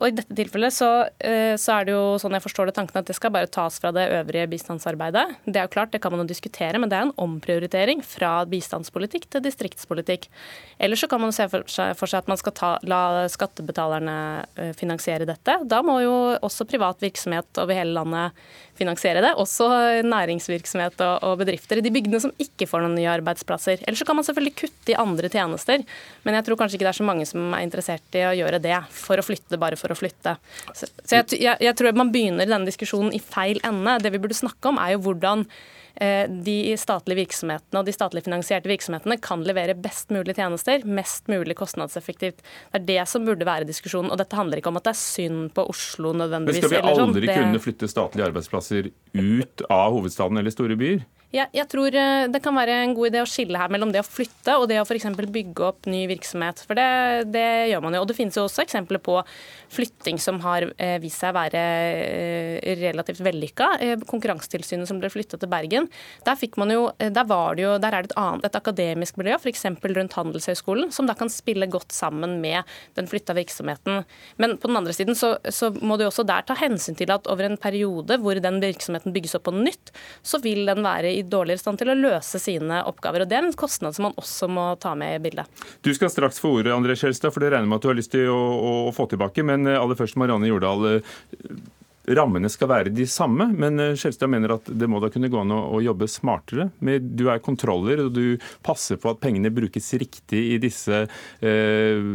Og 0.04 0.10
I 0.10 0.16
dette 0.18 0.36
tilfellet 0.36 0.76
så, 0.76 0.90
eh, 1.24 1.56
så, 1.56 1.78
er 1.78 1.86
det 1.88 1.94
jo 1.94 2.18
sånn 2.20 2.36
jeg 2.36 2.44
forstår 2.44 2.68
det 2.68 2.76
tanken 2.76 3.00
at 3.00 3.08
det 3.08 3.16
skal 3.16 3.32
bare 3.32 3.48
tas 3.48 3.78
fra 3.80 3.94
det 3.96 4.04
øvrige 4.12 4.50
bistandsarbeidet. 4.52 5.24
Det 5.48 5.62
er 5.62 5.70
jo 5.70 5.72
klart, 5.78 5.94
det 5.94 6.02
kan 6.04 6.12
man 6.12 6.26
jo 6.26 6.34
diskutere, 6.34 6.76
men 6.82 6.92
det 6.92 6.98
er 6.98 7.08
en 7.08 7.16
omprioritering 7.24 8.04
fra 8.04 8.34
bistandspolitikk 8.52 9.30
til 9.32 9.46
distriktspolitikk. 9.46 10.28
Eller 10.84 11.00
så 11.00 11.08
kan 11.08 11.24
man 11.24 11.32
se 11.32 11.48
for 11.48 11.64
seg, 11.72 11.96
for 11.96 12.12
seg 12.12 12.26
at 12.26 12.34
man 12.34 12.42
skal 12.42 12.56
ta, 12.58 12.74
la 12.84 13.30
skattebetalerne 13.32 14.18
eh, 14.60 14.74
finansiere 14.76 15.30
dette. 15.30 15.56
Da 15.72 15.80
må 15.88 16.02
jo 16.04 16.18
også 16.44 16.68
privat 16.68 17.00
virksomhet 17.00 17.64
over 17.64 17.80
hele 17.80 17.96
landet 17.96 18.44
finansiere 18.78 19.22
det. 19.24 19.34
Også 19.40 19.68
næringsvirksomhet 20.08 21.02
og, 21.06 21.36
bedrifter 21.42 21.80
i 21.80 21.86
de 21.86 21.92
bygdene 21.94 22.22
som 22.24 22.34
ikke 22.42 22.68
får 22.70 22.86
noen 22.86 22.98
nye 22.98 23.12
arbeidsplasser. 23.12 23.84
Eller 23.84 24.00
så 24.00 24.08
kan 24.08 24.18
man 24.18 24.28
selvfølgelig 24.28 24.56
kutte 24.64 24.94
i 24.94 24.98
andre 25.00 25.30
tjenester, 25.34 25.84
men 26.24 26.38
jeg 26.38 26.48
tror 26.48 26.60
kanskje 26.62 26.80
ikke 26.80 26.88
det 26.88 26.94
er 26.94 27.02
så 27.02 27.08
mange 27.08 27.28
som 27.30 27.54
er 27.54 27.66
interessert 27.66 28.20
i 28.20 28.26
å 28.28 28.34
gjøre 28.38 28.62
det 28.64 28.80
for 28.94 29.20
å 29.20 29.26
flytte 29.26 29.60
bare 29.62 29.80
for 29.80 29.94
å 29.94 29.98
flytte. 29.98 30.36
Så, 30.74 30.90
jeg, 31.12 31.30
jeg, 31.38 31.58
jeg 31.64 31.78
tror 31.80 31.98
man 31.98 32.12
begynner 32.14 32.50
denne 32.50 32.70
diskusjonen 32.70 33.14
i 33.16 33.22
feil 33.24 33.62
ende. 33.66 34.00
Det 34.04 34.14
vi 34.14 34.22
burde 34.24 34.38
snakke 34.38 34.72
om 34.72 34.82
er 34.82 34.96
jo 34.96 35.04
hvordan 35.08 35.48
de 35.94 36.74
statlige 36.80 37.20
virksomhetene 37.22 37.80
og 37.80 37.86
de 37.86 37.94
statlig 37.94 38.24
finansierte 38.26 38.70
virksomhetene 38.72 39.20
kan 39.22 39.44
levere 39.46 39.76
best 39.78 40.10
mulig 40.14 40.34
tjenester, 40.40 40.82
mest 40.90 41.30
mulig 41.30 41.54
kostnadseffektivt. 41.60 42.42
Det 42.74 42.80
er 42.80 42.86
det 42.88 43.04
som 43.12 43.28
burde 43.28 43.46
være 43.46 43.68
diskusjonen. 43.70 44.10
Og 44.10 44.18
dette 44.18 44.38
handler 44.40 44.58
ikke 44.58 44.72
om 44.74 44.80
at 44.82 44.88
det 44.88 44.96
er 44.96 45.02
synd 45.04 45.52
på 45.54 45.68
Oslo 45.70 46.16
nødvendigvis. 46.18 46.64
Men 46.64 46.72
skal 46.72 46.74
vi 46.74 46.96
aldri 46.96 47.30
kunne 47.30 47.62
flytte 47.62 47.92
statlige 47.92 48.26
arbeidsplasser 48.32 48.90
ut 49.14 49.66
av 49.70 49.94
hovedstaden 49.94 50.42
eller 50.42 50.56
store 50.56 50.80
byer? 50.82 51.06
Ja, 51.34 51.48
jeg 51.50 51.66
tror 51.66 51.96
eh, 51.98 52.28
det 52.30 52.44
kan 52.46 52.54
være 52.54 52.76
en 52.84 52.92
god 52.94 53.10
idé 53.10 53.22
å 53.24 53.26
skille 53.26 53.58
her 53.58 53.72
mellom 53.74 53.90
det 53.90 54.04
å 54.04 54.06
flytte 54.06 54.54
og 54.62 54.68
det 54.70 54.78
å 54.78 54.84
f.eks. 54.86 55.08
bygge 55.18 55.64
opp 55.66 55.88
ny 55.90 56.04
virksomhet. 56.12 56.60
For 56.62 56.78
det, 56.78 57.32
det, 57.34 57.46
gjør 57.72 57.82
man 57.82 57.96
jo. 57.98 58.04
Og 58.04 58.12
det 58.12 58.16
finnes 58.20 58.38
jo 58.38 58.44
også 58.46 58.62
eksempler 58.62 59.02
på 59.02 59.16
flytting 59.74 60.22
som 60.22 60.38
har 60.44 60.68
eh, 60.78 61.00
vist 61.02 61.24
seg 61.24 61.34
å 61.34 61.38
være 61.40 61.64
eh, 62.62 62.76
relativt 62.84 63.24
vellykka. 63.26 63.72
Konkurransetilsynet 64.06 64.86
som 64.86 65.00
ble 65.02 65.10
flytta 65.10 65.40
til 65.42 65.50
Bergen. 65.50 65.88
Der, 66.28 66.38
fikk 66.38 66.60
man 66.62 66.70
jo, 66.70 66.84
der, 67.02 67.26
var 67.26 67.58
det 67.58 67.66
jo, 67.66 67.74
der 67.82 67.98
er 67.98 68.06
det 68.06 68.14
et, 68.14 68.16
annet, 68.22 68.46
et 68.52 68.60
akademisk 68.62 69.18
miljø, 69.18 69.40
f.eks. 69.42 69.66
rundt 69.82 70.20
Handelshøyskolen, 70.20 70.94
som 70.94 71.10
da 71.10 71.18
kan 71.18 71.34
spille 71.34 71.66
godt 71.66 71.98
sammen 71.98 72.38
med 72.46 72.62
den 72.94 73.10
flytta 73.10 73.34
virksomheten. 73.40 74.04
Men 74.38 74.56
på 74.62 74.70
den 74.70 74.84
andre 74.84 74.94
siden 74.94 75.18
så, 75.18 75.34
så 75.50 75.74
må 75.82 75.98
du 75.98 76.06
også 76.06 76.28
der 76.30 76.46
ta 76.46 76.60
hensyn 76.62 77.02
til 77.02 77.10
at 77.18 77.26
over 77.26 77.50
en 77.50 77.58
periode 77.58 78.22
hvor 78.22 78.38
den 78.38 78.62
virksomheten 78.62 79.18
bygges 79.18 79.34
opp 79.42 79.48
på 79.50 79.58
nytt, 79.58 79.96
så 80.22 80.38
vil 80.46 80.68
den 80.70 80.86
være 80.86 81.10
i 81.10 81.23
dårligere 81.30 81.62
stand 81.62 81.82
til 81.82 81.94
å 81.94 81.98
løse 81.98 82.42
sine 82.42 82.82
oppgaver. 82.90 83.24
og 83.24 83.32
Det 83.32 83.40
er 83.40 83.48
en 83.48 83.56
kostnad 83.58 83.96
som 83.96 84.10
man 84.10 84.18
også 84.20 84.50
må 84.52 84.68
ta 84.82 84.96
med 85.00 85.18
i 85.18 85.22
bildet. 85.24 85.64
Du 85.86 85.94
skal 85.96 86.12
straks 86.14 86.42
få 86.44 86.58
ordet, 86.60 86.74
André 86.76 86.98
Skjelstad, 87.00 87.34
for 87.34 87.44
det 87.44 87.54
regner 87.54 87.70
med 87.70 87.82
at 87.82 87.86
du 87.86 87.92
har 87.92 88.00
lyst 88.00 88.14
til 88.16 88.32
å, 88.32 88.40
å, 88.40 88.74
å 88.90 88.96
få 88.96 89.08
tilbake. 89.12 89.46
Men 89.48 89.68
eh, 89.70 89.80
aller 89.80 90.00
først, 90.00 90.20
Marianne 90.20 90.52
Jordal. 90.52 90.90
Eh, 90.98 91.16
rammene 92.12 92.50
skal 92.52 92.68
være 92.72 92.92
de 92.94 93.06
samme, 93.08 93.48
men 93.56 93.80
eh, 93.80 93.94
Skjelstad 94.00 94.32
mener 94.32 94.56
at 94.58 94.68
det 94.68 94.90
må 94.92 95.00
da 95.04 95.10
kunne 95.14 95.30
gå 95.32 95.40
an 95.40 95.54
å, 95.56 95.82
jobbe 95.84 96.10
smartere. 96.12 96.70
Du 97.00 97.28
er 97.32 97.44
kontroller, 97.44 98.06
og 98.06 98.14
du 98.16 98.38
passer 98.66 99.00
på 99.00 99.14
at 99.14 99.22
pengene 99.24 99.54
brukes 99.54 99.94
riktig 100.00 100.42
i 100.56 100.60
disse 100.62 101.06
eh, 101.44 102.08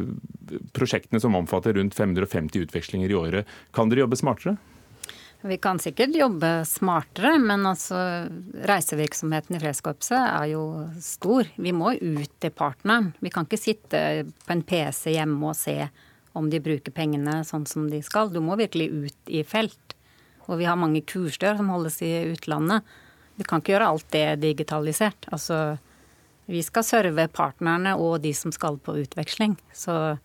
prosjektene 0.77 1.21
som 1.23 1.37
omfatter 1.39 1.79
rundt 1.79 1.97
550 1.97 2.69
utvekslinger 2.69 3.13
i 3.13 3.19
året. 3.19 3.55
Kan 3.77 3.93
dere 3.93 4.05
jobbe 4.05 4.21
smartere? 4.21 4.59
Vi 5.41 5.57
kan 5.63 5.79
sikkert 5.79 6.17
jobbe 6.19 6.65
smartere, 6.67 7.37
men 7.39 7.67
altså 7.67 7.95
reisevirksomheten 8.67 9.55
i 9.55 9.61
Fredskorpset 9.63 10.19
er 10.19 10.49
jo 10.51 10.63
stor. 11.03 11.47
Vi 11.55 11.71
må 11.71 11.93
ut 11.95 12.33
til 12.43 12.51
partneren. 12.51 13.13
Vi 13.23 13.31
kan 13.31 13.47
ikke 13.47 13.61
sitte 13.61 14.01
på 14.27 14.55
en 14.55 14.65
PC 14.67 15.13
hjemme 15.15 15.53
og 15.53 15.55
se 15.55 15.77
om 16.39 16.49
de 16.51 16.59
bruker 16.63 16.95
pengene 16.95 17.45
sånn 17.47 17.69
som 17.71 17.87
de 17.91 18.01
skal. 18.03 18.33
Du 18.35 18.41
må 18.43 18.57
virkelig 18.59 18.89
ut 18.91 19.31
i 19.31 19.45
felt. 19.47 19.95
Og 20.49 20.59
vi 20.59 20.67
har 20.67 20.81
mange 20.81 21.05
kursdør 21.07 21.61
som 21.61 21.71
holdes 21.71 22.01
i 22.03 22.11
utlandet. 22.33 22.83
Vi 23.39 23.47
kan 23.47 23.63
ikke 23.63 23.77
gjøre 23.77 23.93
alt 23.93 24.09
det 24.11 24.41
digitalisert. 24.43 25.29
Altså, 25.31 25.77
vi 26.51 26.65
skal 26.67 26.87
serve 26.87 27.29
partnerne 27.31 27.93
og 27.95 28.25
de 28.25 28.33
som 28.35 28.51
skal 28.55 28.81
på 28.83 28.97
utveksling. 29.05 29.55
Så 29.71 30.19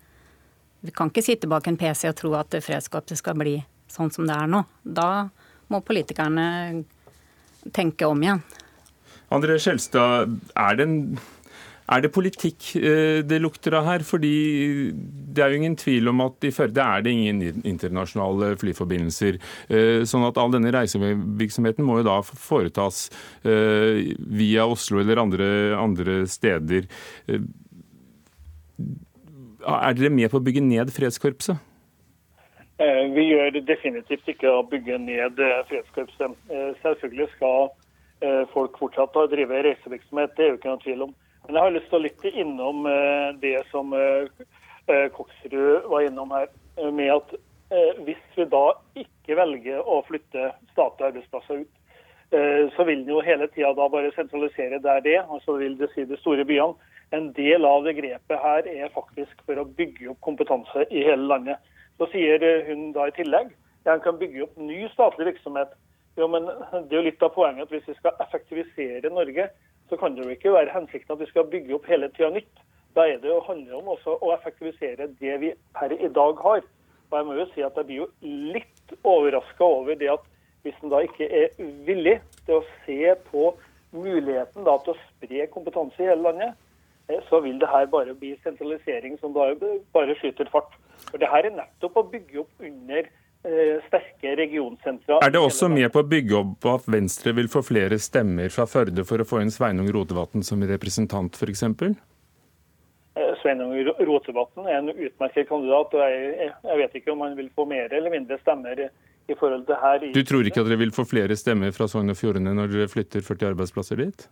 vi 0.82 0.90
kan 0.90 1.12
ikke 1.12 1.22
sitte 1.22 1.50
bak 1.50 1.70
en 1.70 1.78
PC 1.78 2.08
og 2.10 2.18
tro 2.18 2.34
at 2.40 2.58
Fredskorpset 2.66 3.22
skal 3.22 3.38
bli 3.38 3.54
sånn 3.94 4.12
som 4.14 4.28
det 4.28 4.36
er 4.36 4.50
nå. 4.50 4.64
Da 4.84 5.28
må 5.72 5.80
politikerne 5.86 6.84
tenke 7.72 8.08
om 8.08 8.20
igjen. 8.22 8.42
André 9.34 9.56
Skjelstad, 9.58 10.34
er 10.60 10.76
det, 10.78 10.84
en, 10.84 11.16
er 11.90 12.04
det 12.04 12.10
politikk 12.14 12.68
eh, 12.78 13.22
det 13.26 13.40
lukter 13.42 13.74
av 13.78 13.88
her? 13.88 14.04
Fordi 14.06 14.34
det 14.94 15.42
er 15.42 15.50
jo 15.50 15.60
ingen 15.62 15.76
tvil 15.80 16.12
om 16.12 16.22
at 16.26 16.46
i 16.46 16.52
Førde 16.54 16.84
er 16.84 17.04
det 17.04 17.14
ingen 17.14 17.64
internasjonale 17.64 18.52
flyforbindelser. 18.60 19.40
Eh, 19.68 20.04
sånn 20.08 20.28
at 20.28 20.38
all 20.40 20.54
denne 20.54 20.72
reisevirksomheten 20.76 21.86
må 21.86 22.00
jo 22.00 22.08
da 22.10 22.20
foretas 22.22 23.08
eh, 23.42 24.14
via 24.18 24.68
Oslo 24.70 25.02
eller 25.02 25.22
andre, 25.24 25.48
andre 25.80 26.22
steder. 26.30 26.90
Er 29.64 29.96
dere 29.96 30.12
med 30.12 30.28
på 30.30 30.38
å 30.38 30.44
bygge 30.44 30.62
ned 30.62 30.92
Fredskorpset? 30.92 31.72
Eh, 32.78 33.04
vi 33.14 33.28
gjør 33.28 33.54
definitivt 33.62 34.26
ikke 34.32 34.50
å 34.50 34.64
bygge 34.66 34.96
ned 34.98 35.38
eh, 35.38 35.60
fredskorpset. 35.68 36.32
Eh, 36.50 36.70
selvfølgelig 36.82 37.30
skal 37.36 37.72
folk 38.54 38.78
fortsatt 38.80 39.16
drive 39.28 39.58
reisevirksomhet, 39.66 40.30
det 40.38 40.44
er 40.44 40.48
jo 40.48 40.56
ikke 40.56 40.70
noen 40.70 40.80
tvil 40.80 41.02
om. 41.04 41.10
Men 41.44 41.58
jeg 41.58 41.64
har 41.66 41.72
lyst 41.74 41.90
til 41.90 41.98
å 41.98 42.04
lytte 42.06 42.30
innom 42.40 42.86
det 43.42 43.58
som 43.68 43.90
Koksrud 45.12 45.90
var 45.92 46.06
innom 46.06 46.32
her, 46.32 46.46
med 46.94 47.10
at 47.12 47.34
hvis 48.06 48.22
vi 48.38 48.46
da 48.48 48.62
ikke 49.02 49.36
velger 49.36 49.82
å 49.82 49.98
flytte 50.06 50.46
statlige 50.70 51.10
arbeidsplasser 51.10 51.66
ut, 51.66 51.74
så 52.78 52.88
vil 52.88 53.02
den 53.02 53.12
jo 53.12 53.20
hele 53.26 53.50
tida 53.52 53.74
da 53.76 53.90
bare 53.92 54.14
sentralisere 54.16 54.80
der 54.86 55.04
det, 55.04 55.18
altså 55.26 55.58
vil 55.60 55.76
det 55.82 55.90
si 55.92 56.06
de 56.08 56.16
store 56.22 56.48
byene. 56.48 56.94
En 57.12 57.28
del 57.36 57.68
av 57.68 57.84
det 57.84 57.98
grepet 57.98 58.40
her 58.46 58.70
er 58.72 58.94
faktisk 58.94 59.44
for 59.44 59.60
å 59.60 59.68
bygge 59.68 60.14
opp 60.14 60.22
kompetanse 60.24 60.86
i 60.88 61.04
hele 61.04 61.28
landet. 61.28 61.60
Så 61.98 62.08
sier 62.12 62.42
hun 62.68 62.90
da 62.94 63.08
i 63.08 63.14
tillegg 63.14 63.52
at 63.84 63.92
en 63.94 64.04
kan 64.04 64.18
bygge 64.18 64.46
opp 64.46 64.56
ny 64.58 64.84
statlig 64.94 65.28
virksomhet. 65.32 65.74
Jo, 66.16 66.28
men 66.30 66.46
Det 66.46 66.94
er 66.94 67.00
jo 67.00 67.08
litt 67.08 67.22
av 67.22 67.34
poenget 67.34 67.66
at 67.66 67.74
hvis 67.74 67.88
vi 67.88 67.94
skal 67.98 68.20
effektivisere 68.22 69.10
Norge, 69.10 69.48
så 69.88 69.96
kan 69.96 70.14
det 70.14 70.24
jo 70.24 70.30
ikke 70.30 70.54
være 70.54 70.72
hensikten 70.72 71.12
at 71.12 71.20
vi 71.20 71.30
skal 71.30 71.50
bygge 71.50 71.74
opp 71.74 71.86
hele 71.90 72.08
tida 72.14 72.30
nytt. 72.30 72.62
Da 72.94 73.06
er 73.10 73.18
det 73.18 73.28
jo 73.28 73.42
handler 73.46 73.80
om 73.80 73.90
også 73.96 74.16
å 74.22 74.32
effektivisere 74.36 75.10
det 75.20 75.34
vi 75.42 75.50
per 75.74 75.92
i 75.92 76.08
dag 76.08 76.38
har. 76.46 76.62
Og 77.10 77.18
jeg 77.18 77.26
må 77.26 77.34
jo 77.38 77.46
si 77.52 77.64
at 77.66 77.76
jeg 77.76 77.88
blir 77.88 78.04
jo 78.04 78.08
litt 78.54 78.94
overraska 79.02 79.64
over 79.64 79.98
det 79.98 80.10
at 80.14 80.24
hvis 80.64 80.78
en 80.82 80.92
da 80.92 81.02
ikke 81.04 81.28
er 81.28 81.50
villig 81.86 82.16
til 82.46 82.60
å 82.60 82.66
se 82.86 83.14
på 83.28 83.50
muligheten 83.94 84.64
da 84.66 84.78
til 84.82 84.94
å 84.94 85.02
spre 85.02 85.46
kompetanse 85.52 86.00
i 86.00 86.08
hele 86.08 86.24
landet, 86.24 86.54
eh, 87.08 87.20
så 87.28 87.42
vil 87.44 87.58
det 87.60 87.68
her 87.68 87.86
bare 87.92 88.14
bli 88.18 88.32
sentralisering 88.42 89.18
som 89.20 89.34
da 89.36 89.52
bare 89.92 90.16
skyter 90.18 90.48
fart. 90.50 90.72
For 91.10 91.20
det 91.22 91.30
her 91.30 91.46
er 91.48 91.54
nettopp 91.58 92.00
å 92.00 92.06
bygge 92.10 92.40
opp 92.42 92.64
under 92.64 93.04
eh, 93.04 93.76
sterke 93.88 94.34
regionsentra. 94.40 95.20
Er 95.22 95.34
det 95.34 95.42
også 95.42 95.68
med 95.72 95.90
på 95.94 96.02
å 96.02 96.08
bygge 96.08 96.40
opp 96.40 96.68
at 96.72 96.88
Venstre 96.90 97.34
vil 97.36 97.50
få 97.52 97.62
flere 97.66 98.00
stemmer 98.02 98.50
fra 98.54 98.66
Førde 98.70 99.06
for 99.08 99.22
å 99.22 99.28
få 99.28 99.42
inn 99.44 99.52
Sveinung 99.54 99.90
Rotevatn 99.94 100.44
som 100.46 100.64
representant, 100.68 101.38
f.eks.? 101.38 101.64
Eh, 103.14 103.32
Sveinung 103.42 103.74
Rotevatn 104.00 104.66
er 104.66 104.80
en 104.80 104.92
utmerket 104.94 105.48
kandidat, 105.50 105.94
og 105.94 106.02
jeg, 106.02 106.50
jeg, 106.50 106.78
vet 106.82 106.96
ikke 107.00 107.14
om 107.14 107.26
han 107.26 107.36
vil 107.38 107.50
få 107.54 107.68
mer 107.70 107.92
eller 107.94 108.14
mindre 108.14 108.40
stemmer 108.42 108.88
i 109.28 109.36
forhold 109.38 109.66
til 109.68 109.78
her. 109.80 110.08
Du 110.14 110.24
tror 110.26 110.46
ikke 110.46 110.64
at 110.64 110.68
dere 110.68 110.82
vil 110.82 110.94
få 110.94 111.06
flere 111.08 111.36
stemmer 111.38 111.72
fra 111.76 111.86
Sogn 111.88 112.12
og 112.12 112.18
Fjordane 112.18 112.56
når 112.56 112.72
dere 112.72 112.90
flytter 112.92 113.24
40 113.24 113.54
arbeidsplasser 113.54 114.02
dit? 114.02 114.26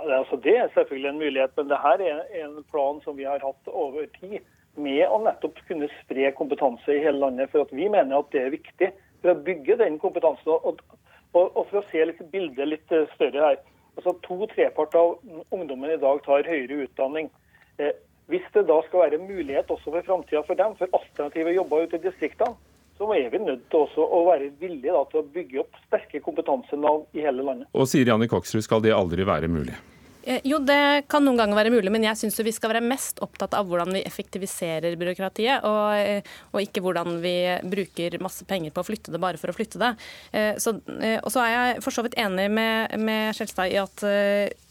Ja, 0.00 0.18
altså, 0.22 0.40
det 0.42 0.56
er 0.56 0.72
selvfølgelig 0.74 1.10
en 1.10 1.20
mulighet, 1.20 1.52
men 1.56 1.68
det 1.70 1.78
her 1.80 2.02
er 2.02 2.20
en 2.44 2.64
plan 2.72 3.00
som 3.04 3.16
vi 3.16 3.28
har 3.28 3.40
hatt 3.44 3.70
over 3.70 4.06
tid. 4.18 4.40
Med 4.78 5.02
å 5.08 5.18
nettopp 5.24 5.58
kunne 5.68 5.88
spre 6.00 6.30
kompetanse 6.36 6.94
i 6.94 7.02
hele 7.02 7.18
landet. 7.24 7.50
For 7.52 7.66
at 7.66 7.72
vi 7.74 7.88
mener 7.90 8.20
at 8.20 8.30
det 8.34 8.44
er 8.44 8.54
viktig 8.54 8.92
for 9.20 9.32
å 9.32 9.42
bygge 9.48 9.80
den 9.80 9.98
kompetansen. 10.02 10.52
Og, 10.52 10.82
og, 11.34 11.42
og 11.48 11.64
for 11.70 11.80
å 11.80 11.86
se 11.90 12.04
litt 12.06 12.22
bildet 12.32 12.70
litt 12.70 12.96
større 13.16 13.48
her. 13.48 13.60
Altså 13.98 14.14
To 14.24 14.46
trepart 14.52 14.94
av 14.96 15.18
ungdommen 15.50 15.92
i 15.92 16.00
dag 16.00 16.22
tar 16.24 16.46
høyere 16.46 16.86
utdanning. 16.86 17.28
Eh, 17.82 17.92
hvis 18.30 18.46
det 18.54 18.68
da 18.68 18.78
skal 18.86 19.08
være 19.08 19.18
mulighet 19.22 19.70
også 19.74 19.90
for 19.90 20.06
framtida 20.06 20.42
for 20.46 20.58
dem, 20.58 20.76
for 20.78 20.92
alternative 20.94 21.54
jobber 21.56 21.86
ute 21.86 21.98
i 21.98 22.04
distriktene, 22.04 22.54
så 23.00 23.08
er 23.16 23.30
vi 23.32 23.40
nødt 23.42 23.62
til 23.72 23.86
også 23.86 24.04
å 24.04 24.20
være 24.28 24.50
villige 24.60 24.92
da, 24.92 25.02
til 25.10 25.22
å 25.22 25.28
bygge 25.34 25.62
opp 25.62 25.78
sterke 25.86 26.20
kompetansenav 26.22 27.06
i 27.16 27.24
hele 27.24 27.42
landet. 27.46 27.70
Og 27.72 27.88
sier 27.88 28.12
Janne 28.12 28.28
Koksrud, 28.30 28.62
skal 28.66 28.84
det 28.84 28.92
aldri 28.92 29.24
være 29.26 29.48
mulig? 29.50 29.74
Eh, 30.30 30.40
jo, 30.46 30.60
det 30.62 31.08
kan 31.10 31.24
noen 31.26 31.38
ganger 31.40 31.58
være 31.58 31.72
mulig, 31.74 31.90
men 31.90 32.04
jeg 32.06 32.18
syns 32.20 32.38
vi 32.46 32.52
skal 32.54 32.70
være 32.70 32.84
mest 32.86 33.18
opptatt 33.24 33.56
av 33.58 33.66
hvordan 33.66 33.90
vi 33.96 34.04
effektiviserer 34.06 34.94
byråkratiet, 35.00 35.64
og, 35.66 35.96
eh, 35.98 36.28
og, 36.52 36.60
ikke 36.62 36.82
hvordan 36.84 37.18
vi 37.24 37.34
bruker 37.66 38.14
masse 38.22 38.46
penger 38.46 38.70
på 38.70 38.84
å 38.84 38.86
flytte 38.86 39.10
det 39.10 39.22
bare 39.22 39.40
for 39.40 39.50
å 39.50 39.56
flytte 39.56 39.80
det. 39.82 39.90
Eh, 40.30 40.52
så, 40.62 40.76
og 40.78 41.30
så 41.34 41.42
er 41.42 41.50
jeg 41.54 41.82
for 41.82 41.96
så 41.96 42.04
vidt 42.06 42.18
enig 42.20 42.46
med, 42.52 42.94
med 43.02 43.34
Skjelstad 43.34 43.72
i 43.72 43.80
at 43.80 44.04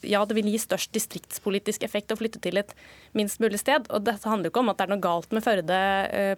ja, 0.07 0.21
det 0.23 0.37
vil 0.37 0.47
gi 0.47 0.59
størst 0.61 0.93
distriktspolitisk 0.95 1.83
effekt 1.83 2.13
å 2.13 2.15
flytte 2.15 2.39
til 2.39 2.61
et 2.61 2.71
minst 3.17 3.41
mulig 3.43 3.59
sted. 3.59 3.89
Og 3.91 4.05
dette 4.07 4.29
handler 4.29 4.47
jo 4.47 4.53
ikke 4.53 4.63
om 4.63 4.71
at 4.71 4.79
det 4.79 4.85
er 4.85 4.93
noe 4.93 5.03
galt 5.03 5.33
med 5.35 5.43
Førde 5.43 5.79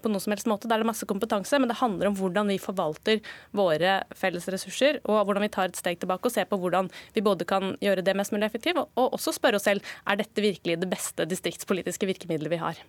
på 0.01 0.09
noen 0.09 0.23
som 0.23 0.33
helst 0.33 0.49
måte, 0.49 0.69
der 0.69 0.79
er 0.79 0.85
det 0.85 0.89
masse 0.89 1.07
kompetanse, 1.09 1.59
men 1.61 1.69
det 1.69 1.77
handler 1.81 2.09
om 2.09 2.17
hvordan 2.17 2.49
vi 2.49 2.57
forvalter 2.61 3.21
våre 3.57 3.99
felles 4.17 4.47
ressurser, 4.53 5.01
og 5.05 5.25
hvordan 5.27 5.45
vi 5.45 5.51
tar 5.53 5.69
et 5.69 5.77
steg 5.77 5.99
tilbake 6.01 6.29
og 6.29 6.33
ser 6.33 6.47
på 6.49 6.57
hvordan 6.61 6.89
vi 7.13 7.25
både 7.25 7.45
kan 7.49 7.75
gjøre 7.83 8.05
det 8.05 8.15
mest 8.17 8.33
mulig 8.33 8.47
effektivt, 8.49 8.81
og 8.81 9.10
også 9.13 9.35
spørre 9.35 9.59
oss 9.59 9.67
selv 9.69 9.85
er 10.07 10.19
dette 10.21 10.43
virkelig 10.43 10.79
det 10.81 10.89
beste 10.91 11.27
distriktspolitiske 11.29 12.09
virkemidlet 12.09 12.51
vi 12.53 12.61
har. 12.61 12.81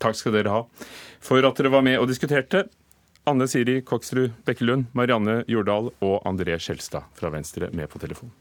Takk 0.00 0.16
skal 0.16 0.36
dere 0.36 0.52
ha 0.52 0.60
for 1.20 1.44
at 1.44 1.58
dere 1.58 1.72
var 1.72 1.84
med 1.86 2.00
og 2.00 2.08
diskuterte. 2.10 2.66
Anne 3.28 3.46
Siri 3.50 3.80
Koksrud 3.84 4.32
Bekkelund, 4.46 4.88
Marianne 4.96 5.42
Jordal 5.48 5.90
og 6.00 6.22
André 6.28 6.56
Skjelstad 6.56 7.04
fra 7.14 7.30
Venstre 7.32 7.68
med 7.76 7.90
på 7.92 8.00
telefon. 8.00 8.32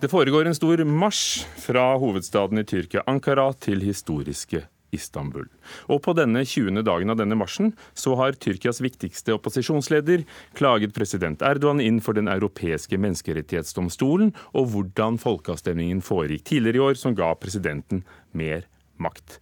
Det 0.00 0.08
foregår 0.08 0.48
en 0.48 0.56
stor 0.56 0.80
marsj 0.88 1.42
fra 1.60 1.82
hovedstaden 2.00 2.62
i 2.62 2.64
Tyrkia, 2.64 3.02
Ankara, 3.10 3.50
til 3.52 3.82
historiske 3.84 4.62
Istanbul. 4.96 5.46
Og 5.90 6.02
på 6.04 6.14
denne 6.18 6.42
20. 6.44 6.82
dagen 6.86 7.12
av 7.12 7.18
denne 7.20 7.38
marsjen 7.38 7.72
så 7.98 8.16
har 8.20 8.38
Tyrkias 8.40 8.82
viktigste 8.82 9.34
opposisjonsleder 9.36 10.24
klaget 10.58 10.94
president 10.96 11.42
Erdogan 11.46 11.82
inn 11.82 12.00
for 12.04 12.18
Den 12.18 12.30
europeiske 12.30 12.98
menneskerettighetsdomstolen 13.00 14.34
og 14.54 14.70
hvordan 14.74 15.20
folkeavstemningen 15.22 16.02
foregikk 16.04 16.48
tidligere 16.50 16.80
i 16.80 16.86
år, 16.90 16.98
som 16.98 17.16
ga 17.16 17.32
presidenten 17.38 18.04
mer 18.32 18.66
makt. 19.00 19.38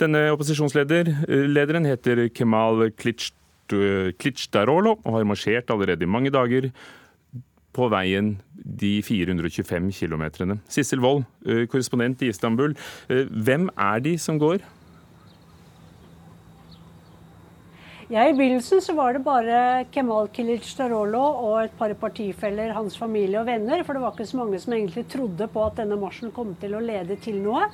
Denne 0.00 0.30
opposisjonslederen 0.32 1.88
heter 1.88 2.24
Kemal 2.32 2.88
Klitsjdarolo 2.96 4.96
og 5.02 5.18
har 5.18 5.28
marsjert 5.28 5.72
allerede 5.72 6.06
i 6.06 6.10
mange 6.10 6.32
dager 6.32 6.70
på 7.76 7.86
veien 7.92 8.34
de 8.54 8.98
425 9.04 9.92
km. 9.94 10.24
Sissel 10.68 11.02
Wold, 11.04 11.24
eh, 11.46 11.66
korrespondent 11.70 12.22
i 12.22 12.30
Istanbul. 12.32 12.74
Eh, 13.08 13.26
hvem 13.30 13.68
er 13.76 14.00
de 14.00 14.18
som 14.18 14.38
går? 14.38 14.58
Ja, 18.10 18.24
I 18.26 18.32
begynnelsen 18.34 18.80
så 18.82 18.90
var 18.98 19.14
det 19.14 19.20
bare 19.22 19.84
Kemal 19.94 20.26
Kilic 20.34 20.64
Starolo 20.66 21.20
og 21.22 21.60
et 21.60 21.74
par 21.78 21.92
partifeller, 21.94 22.72
hans 22.74 22.96
familie 22.98 23.38
og 23.38 23.46
venner. 23.46 23.84
For 23.86 23.94
det 23.94 24.02
var 24.02 24.16
ikke 24.16 24.26
så 24.26 24.40
mange 24.40 24.58
som 24.58 24.74
egentlig 24.74 25.04
trodde 25.12 25.46
på 25.46 25.62
at 25.62 25.78
denne 25.78 25.94
marsjen 26.00 26.32
kom 26.34 26.50
til 26.58 26.74
å 26.74 26.80
lede 26.82 27.14
til 27.22 27.38
noe. 27.38 27.68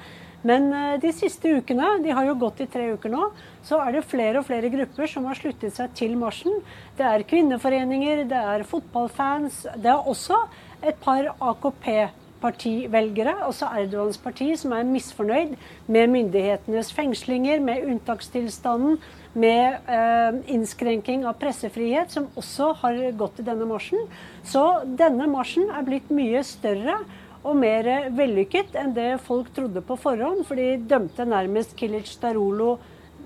Men 0.44 0.68
eh, 0.76 0.98
de 1.00 1.14
siste 1.16 1.54
ukene, 1.56 1.94
de 2.04 2.12
har 2.12 2.28
jo 2.28 2.36
gått 2.42 2.60
i 2.60 2.68
tre 2.68 2.90
uker 2.98 3.14
nå, 3.14 3.30
så 3.64 3.80
er 3.86 3.96
det 3.96 4.04
flere 4.10 4.42
og 4.42 4.48
flere 4.50 4.68
grupper 4.76 5.08
som 5.08 5.24
har 5.30 5.40
sluttet 5.40 5.72
seg 5.72 5.96
til 5.96 6.20
marsjen. 6.20 6.60
Det 7.00 7.08
er 7.08 7.24
kvinneforeninger, 7.32 8.26
det 8.28 8.44
er 8.52 8.68
fotballfans. 8.68 9.62
Det 9.72 9.88
er 9.88 10.12
også 10.12 10.44
et 10.84 11.00
par 11.00 11.32
AKP-personer 11.32 12.25
partivelgere, 12.42 13.34
også 13.46 13.68
Erdogans 13.78 14.18
parti, 14.22 14.48
som 14.58 14.74
er 14.76 14.86
misfornøyd 14.88 15.54
med 15.92 16.12
myndighetenes 16.12 16.92
fengslinger, 16.96 17.60
med 17.64 17.84
unntakstilstanden, 17.86 18.98
med 19.36 19.90
eh, 19.92 20.40
innskrenking 20.54 21.26
av 21.28 21.36
pressefrihet, 21.40 22.12
som 22.12 22.30
også 22.36 22.72
har 22.82 22.98
gått 23.20 23.42
i 23.42 23.46
denne 23.46 23.68
marsjen. 23.68 24.06
Så 24.46 24.64
denne 24.98 25.28
marsjen 25.30 25.70
er 25.72 25.86
blitt 25.86 26.12
mye 26.14 26.44
større 26.46 27.00
og 27.46 27.58
mer 27.60 27.88
vellykket 28.16 28.74
enn 28.80 28.94
det 28.96 29.10
folk 29.24 29.52
trodde 29.54 29.82
på 29.84 29.98
forhånd. 30.00 30.44
For 30.48 30.58
de 30.58 30.76
dømte 30.88 31.28
nærmest 31.28 31.76
Kilic 31.78 32.10
Starolo 32.16 32.76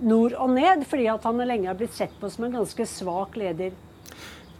nord 0.01 0.35
og 0.41 0.51
ned, 0.57 0.85
fordi 0.89 1.09
han 1.13 1.45
lenge 1.45 1.71
har 1.71 1.79
blitt 1.79 1.97
sett 1.97 2.13
på 2.21 2.31
som 2.33 2.47
en 2.47 2.61
ganske 2.61 2.87
svak 2.89 3.39
leder. 3.41 3.73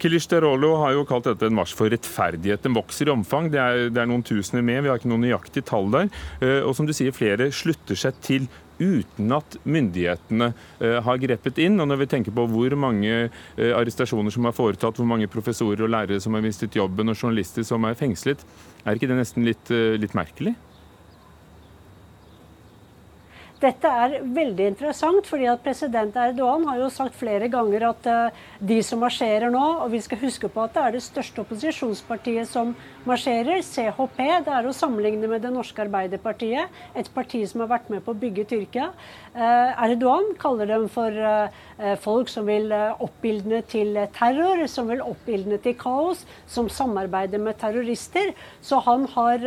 Kilic 0.01 0.25
Derolo 0.31 0.71
har 0.81 0.95
jo 0.95 1.05
kalt 1.05 1.27
dette 1.29 1.45
en 1.45 1.53
marsj 1.53 1.75
for 1.77 1.91
rettferdighet. 1.93 2.63
Den 2.63 2.73
vokser 2.73 3.09
i 3.09 3.13
omfang. 3.13 3.51
Det 3.53 3.59
er, 3.61 3.83
det 3.93 4.01
er, 4.01 4.09
noen 4.09 4.25
tusener 4.25 4.65
med, 4.65 4.81
vi 4.81 4.89
har 4.89 4.97
ikke 4.97 5.11
noen 5.11 5.21
nøyaktig 5.27 5.61
tall 5.69 5.91
der. 5.93 6.09
Eh, 6.41 6.59
og 6.65 6.73
som 6.77 6.87
du 6.89 6.93
sier, 6.97 7.13
flere 7.13 7.51
slutter 7.53 7.99
seg 7.99 8.17
til 8.25 8.49
uten 8.81 9.29
at 9.35 9.59
myndighetene 9.61 10.47
eh, 10.81 10.97
har 11.05 11.21
grepet 11.21 11.61
inn. 11.61 11.77
Og 11.83 11.91
når 11.91 12.01
vi 12.01 12.09
tenker 12.15 12.33
på 12.33 12.47
hvor 12.49 12.77
mange 12.81 13.13
eh, 13.13 13.69
arrestasjoner 13.77 14.33
som 14.33 14.49
er 14.49 14.57
foretatt, 14.57 14.97
hvor 14.97 15.09
mange 15.11 15.29
professorer 15.29 15.85
og 15.85 15.93
lærere 15.93 16.21
som 16.23 16.33
har 16.33 16.45
mistet 16.47 16.79
jobben, 16.81 17.13
og 17.13 17.21
journalister 17.21 17.67
som 17.67 17.85
er 17.85 17.99
fengslet, 17.99 18.41
er 18.81 18.97
ikke 18.97 19.11
det 19.11 19.21
nesten 19.21 19.45
litt, 19.45 19.69
litt 20.01 20.17
merkelig? 20.17 20.55
Dette 23.61 23.89
er 24.03 24.13
veldig 24.33 24.71
interessant, 24.71 25.27
fordi 25.29 25.45
at 25.51 25.61
president 25.61 26.15
Erdogan 26.17 26.63
har 26.65 26.79
jo 26.81 26.87
sagt 26.89 27.13
flere 27.19 27.45
ganger 27.51 27.83
at 27.91 28.07
uh, 28.09 28.39
de 28.57 28.79
som 28.85 29.03
marsjerer 29.03 29.53
nå, 29.53 29.65
og 29.83 29.91
vi 29.93 29.99
skal 30.01 30.17
huske 30.23 30.49
på 30.49 30.63
at 30.63 30.73
det 30.73 30.81
er 30.81 30.95
det 30.95 31.03
største 31.05 31.43
opposisjonspartiet 31.43 32.49
som 32.49 32.73
marsjerer, 33.07 33.61
CHP, 33.65 34.19
det 34.45 34.53
er 34.53 34.67
å 34.67 34.73
sammenligne 34.75 35.29
med 35.29 35.43
det 35.45 35.51
norske 35.53 35.83
Arbeiderpartiet, 35.83 36.71
et 36.97 37.09
parti 37.15 37.41
som 37.49 37.63
har 37.63 37.71
vært 37.71 37.89
med 37.93 38.03
på 38.05 38.13
å 38.13 38.19
bygge 38.21 38.45
Tyrkia. 38.49 38.91
Uh, 39.33 39.71
Erdogan 39.85 40.33
kaller 40.41 40.69
dem 40.69 40.87
for 40.91 41.15
uh, 41.15 41.95
folk 42.03 42.29
som 42.29 42.45
vil 42.49 42.69
oppildne 42.71 43.61
til 43.71 43.97
terror, 44.15 44.65
som 44.69 44.89
vil 44.91 45.03
oppildne 45.05 45.57
til 45.63 45.75
kaos, 45.79 46.25
som 46.49 46.69
samarbeider 46.69 47.41
med 47.41 47.57
terrorister. 47.61 48.33
Så 48.61 48.81
han 48.85 49.07
har 49.15 49.45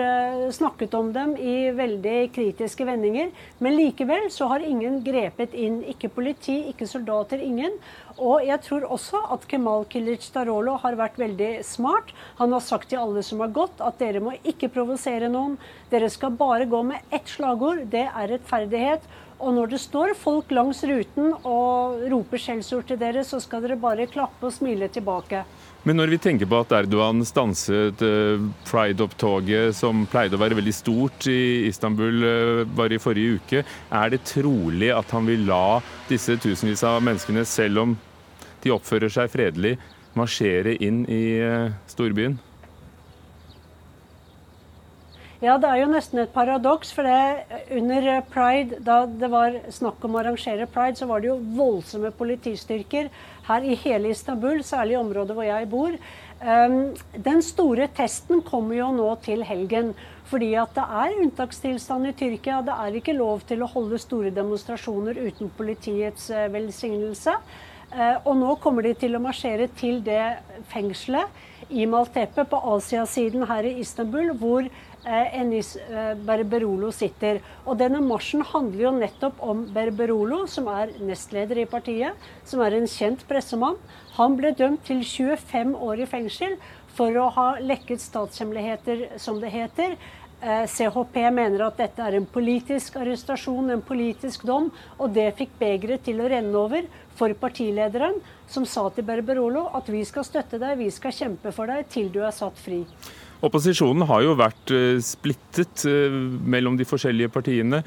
snakket 0.54 0.96
om 0.98 1.12
dem 1.14 1.36
i 1.38 1.70
veldig 1.74 2.16
kritiske 2.34 2.86
vendinger. 2.88 3.30
men 3.58 3.76
Likevel 3.76 4.30
så 4.34 4.48
har 4.50 4.64
ingen 4.66 4.98
grepet 5.06 5.54
inn. 5.54 5.82
Ikke 5.86 6.10
politi, 6.10 6.64
ikke 6.72 6.88
soldater, 6.90 7.38
ingen. 7.38 7.78
Og 8.22 8.44
jeg 8.46 8.60
tror 8.62 8.84
også 8.94 9.18
at 9.34 9.46
Kemal 9.50 9.84
Kilic 9.90 10.28
Darolo 10.34 10.76
har 10.78 10.94
vært 10.98 11.18
veldig 11.18 11.64
smart. 11.66 12.12
Han 12.38 12.54
har 12.54 12.62
sagt 12.62 12.92
til 12.92 13.00
alle 13.02 13.24
som 13.26 13.42
har 13.42 13.50
gått 13.54 13.82
at 13.82 13.98
dere 13.98 14.22
må 14.22 14.36
ikke 14.46 14.70
provosere 14.70 15.30
noen. 15.32 15.56
Dere 15.90 16.10
skal 16.12 16.36
bare 16.38 16.68
gå 16.70 16.82
med 16.86 17.14
ett 17.14 17.26
slagord. 17.32 17.82
Det 17.90 18.06
er 18.06 18.30
rettferdighet. 18.30 19.08
Og 19.42 19.54
når 19.56 19.72
det 19.74 19.80
står 19.82 20.14
folk 20.16 20.52
langs 20.54 20.82
ruten 20.86 21.32
og 21.42 22.04
roper 22.12 22.40
skjellsord 22.40 22.86
til 22.88 23.00
dere, 23.00 23.24
så 23.26 23.40
skal 23.42 23.64
dere 23.64 23.78
bare 23.80 24.06
klappe 24.10 24.48
og 24.48 24.54
smile 24.54 24.88
tilbake. 24.92 25.42
Men 25.84 25.98
når 26.00 26.14
vi 26.14 26.20
tenker 26.22 26.48
på 26.48 26.62
at 26.62 26.72
Erdogan 26.72 27.20
stanset 27.28 28.00
uh, 28.00 28.46
pride-opptoget, 28.70 29.74
som 29.76 30.06
pleide 30.08 30.38
å 30.38 30.40
være 30.40 30.56
veldig 30.56 30.72
stort 30.72 31.28
i 31.28 31.66
Istanbul 31.68 32.24
bare 32.72 32.96
i 32.96 33.02
forrige 33.02 33.40
uke, 33.40 33.64
er 33.92 34.14
det 34.14 34.22
trolig 34.30 34.88
at 34.94 35.12
han 35.12 35.28
vil 35.28 35.44
la 35.50 35.82
disse 36.08 36.38
tusenvis 36.40 36.86
av 36.88 37.02
menneskene, 37.04 37.44
selv 37.44 37.84
om 37.84 37.94
de 38.64 38.72
oppfører 38.72 39.12
seg 39.12 39.28
fredelig, 39.34 39.76
marsjere 40.16 40.78
inn 40.80 41.04
i 41.10 41.24
uh, 41.42 41.74
storbyen? 41.90 42.38
Ja, 45.44 45.58
det 45.60 45.68
er 45.68 45.82
jo 45.82 45.90
nesten 45.92 46.22
et 46.22 46.30
paradoks. 46.32 46.88
For 46.96 47.04
det, 47.04 47.60
under 47.76 48.06
pride, 48.32 48.78
da 48.84 49.02
det 49.04 49.28
var 49.28 49.58
snakk 49.74 50.04
om 50.06 50.16
å 50.16 50.22
arrangere 50.22 50.64
pride, 50.72 50.96
så 50.96 51.08
var 51.10 51.20
det 51.20 51.28
jo 51.28 51.40
voldsomme 51.58 52.12
politistyrker 52.16 53.10
her 53.50 53.66
i 53.66 53.76
hele 53.82 54.14
Istanbul, 54.14 54.62
særlig 54.64 54.96
i 54.96 55.00
området 55.02 55.36
hvor 55.36 55.44
jeg 55.44 55.68
bor. 55.68 55.98
Um, 56.40 56.94
den 57.26 57.44
store 57.44 57.90
testen 57.92 58.40
kommer 58.46 58.78
jo 58.78 58.88
nå 58.96 59.10
til 59.26 59.44
helgen. 59.44 59.92
Fordi 60.30 60.54
at 60.56 60.72
det 60.78 60.86
er 61.02 61.18
unntakstilstand 61.20 62.08
i 62.08 62.14
Tyrkia. 62.16 62.62
Det 62.64 62.78
er 62.86 62.96
ikke 62.96 63.18
lov 63.18 63.44
til 63.44 63.60
å 63.60 63.68
holde 63.68 64.00
store 64.00 64.32
demonstrasjoner 64.32 65.20
uten 65.26 65.52
politiets 65.58 66.30
uh, 66.32 66.46
velsignelse. 66.54 67.36
Uh, 67.92 68.16
og 68.24 68.32
nå 68.40 68.56
kommer 68.64 68.88
de 68.88 68.94
til 69.04 69.12
å 69.12 69.22
marsjere 69.22 69.68
til 69.76 70.00
det 70.08 70.38
fengselet 70.72 71.68
i 71.68 71.84
Maltepe 71.88 72.44
på 72.48 72.64
Asiasiden 72.74 73.44
her 73.48 73.68
i 73.68 73.76
Istanbul, 73.84 74.32
hvor 74.40 74.72
Eh, 75.04 75.40
Enis 75.40 75.76
eh, 75.76 76.14
Berberolo 76.16 76.88
sitter. 76.92 77.42
Og 77.68 77.76
denne 77.80 78.00
marsjen 78.00 78.40
handler 78.48 78.86
jo 78.86 78.92
nettopp 78.96 79.42
om 79.44 79.66
Berberolo, 79.74 80.46
som 80.48 80.70
er 80.72 80.94
nestleder 81.04 81.60
i 81.60 81.66
partiet, 81.68 82.16
som 82.48 82.62
er 82.64 82.78
en 82.78 82.88
kjent 82.88 83.26
pressemann. 83.28 83.76
Han 84.16 84.38
ble 84.38 84.54
dømt 84.56 84.86
til 84.88 85.04
25 85.04 85.76
år 85.76 86.00
i 86.00 86.08
fengsel 86.08 86.56
for 86.96 87.12
å 87.20 87.28
ha 87.36 87.48
lekket 87.60 88.00
statshemmeligheter, 88.00 89.10
som 89.20 89.42
det 89.42 89.52
heter. 89.52 89.98
Eh, 90.40 90.64
CHP 90.72 91.20
mener 91.36 91.66
at 91.66 91.76
dette 91.82 92.00
er 92.00 92.16
en 92.16 92.28
politisk 92.28 92.96
arrestasjon, 93.00 93.74
en 93.74 93.84
politisk 93.84 94.46
dom, 94.48 94.70
og 94.96 95.12
det 95.12 95.34
fikk 95.36 95.52
begeret 95.60 96.04
til 96.08 96.24
å 96.24 96.30
renne 96.32 96.56
over 96.56 96.88
for 97.18 97.32
partilederen, 97.40 98.16
som 98.48 98.64
sa 98.68 98.88
til 98.92 99.04
Berberolo 99.04 99.66
at 99.76 99.88
vi 99.92 100.00
skal 100.08 100.24
støtte 100.24 100.60
deg, 100.60 100.80
vi 100.80 100.90
skal 100.92 101.12
kjempe 101.12 101.52
for 101.52 101.68
deg 101.68 101.92
til 101.92 102.08
du 102.12 102.22
er 102.24 102.32
satt 102.34 102.56
fri. 102.60 102.82
Opposisjonen 103.44 104.06
har 104.08 104.24
jo 104.24 104.36
vært 104.38 104.72
eh, 104.74 104.98
splittet 105.04 105.84
eh, 105.90 106.12
mellom 106.54 106.78
de 106.78 106.86
forskjellige 106.88 107.32
partiene. 107.34 107.82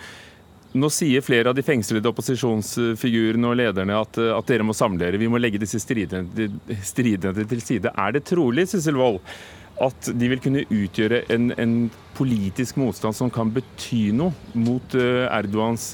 Nå 0.78 0.90
sier 0.94 1.24
flere 1.26 1.50
av 1.50 1.58
de 1.58 1.64
fengslede 1.66 2.10
opposisjonsfigurene 2.12 3.50
og 3.50 3.58
lederne 3.62 3.96
at, 3.98 4.20
eh, 4.22 4.34
at 4.36 4.52
dere 4.52 4.68
må 4.68 4.76
samle 4.78 5.02
dere, 5.02 5.22
vi 5.22 5.30
må 5.32 5.40
legge 5.42 5.62
disse 5.64 5.82
stridene, 5.82 6.50
stridene 6.86 7.48
til 7.48 7.64
side. 7.64 7.94
Er 7.96 8.18
det 8.18 8.28
trolig, 8.30 8.68
Sissel 8.70 9.00
Wold, 9.00 9.22
at 9.82 10.12
de 10.18 10.30
vil 10.34 10.42
kunne 10.42 10.66
utgjøre 10.74 11.24
en, 11.34 11.52
en, 11.58 11.80
politisk 12.18 12.80
motstand 12.82 13.14
som 13.14 13.30
kan 13.30 13.52
bety 13.54 14.08
noe 14.18 14.34
mot 14.58 14.96
Erdogans 14.98 15.92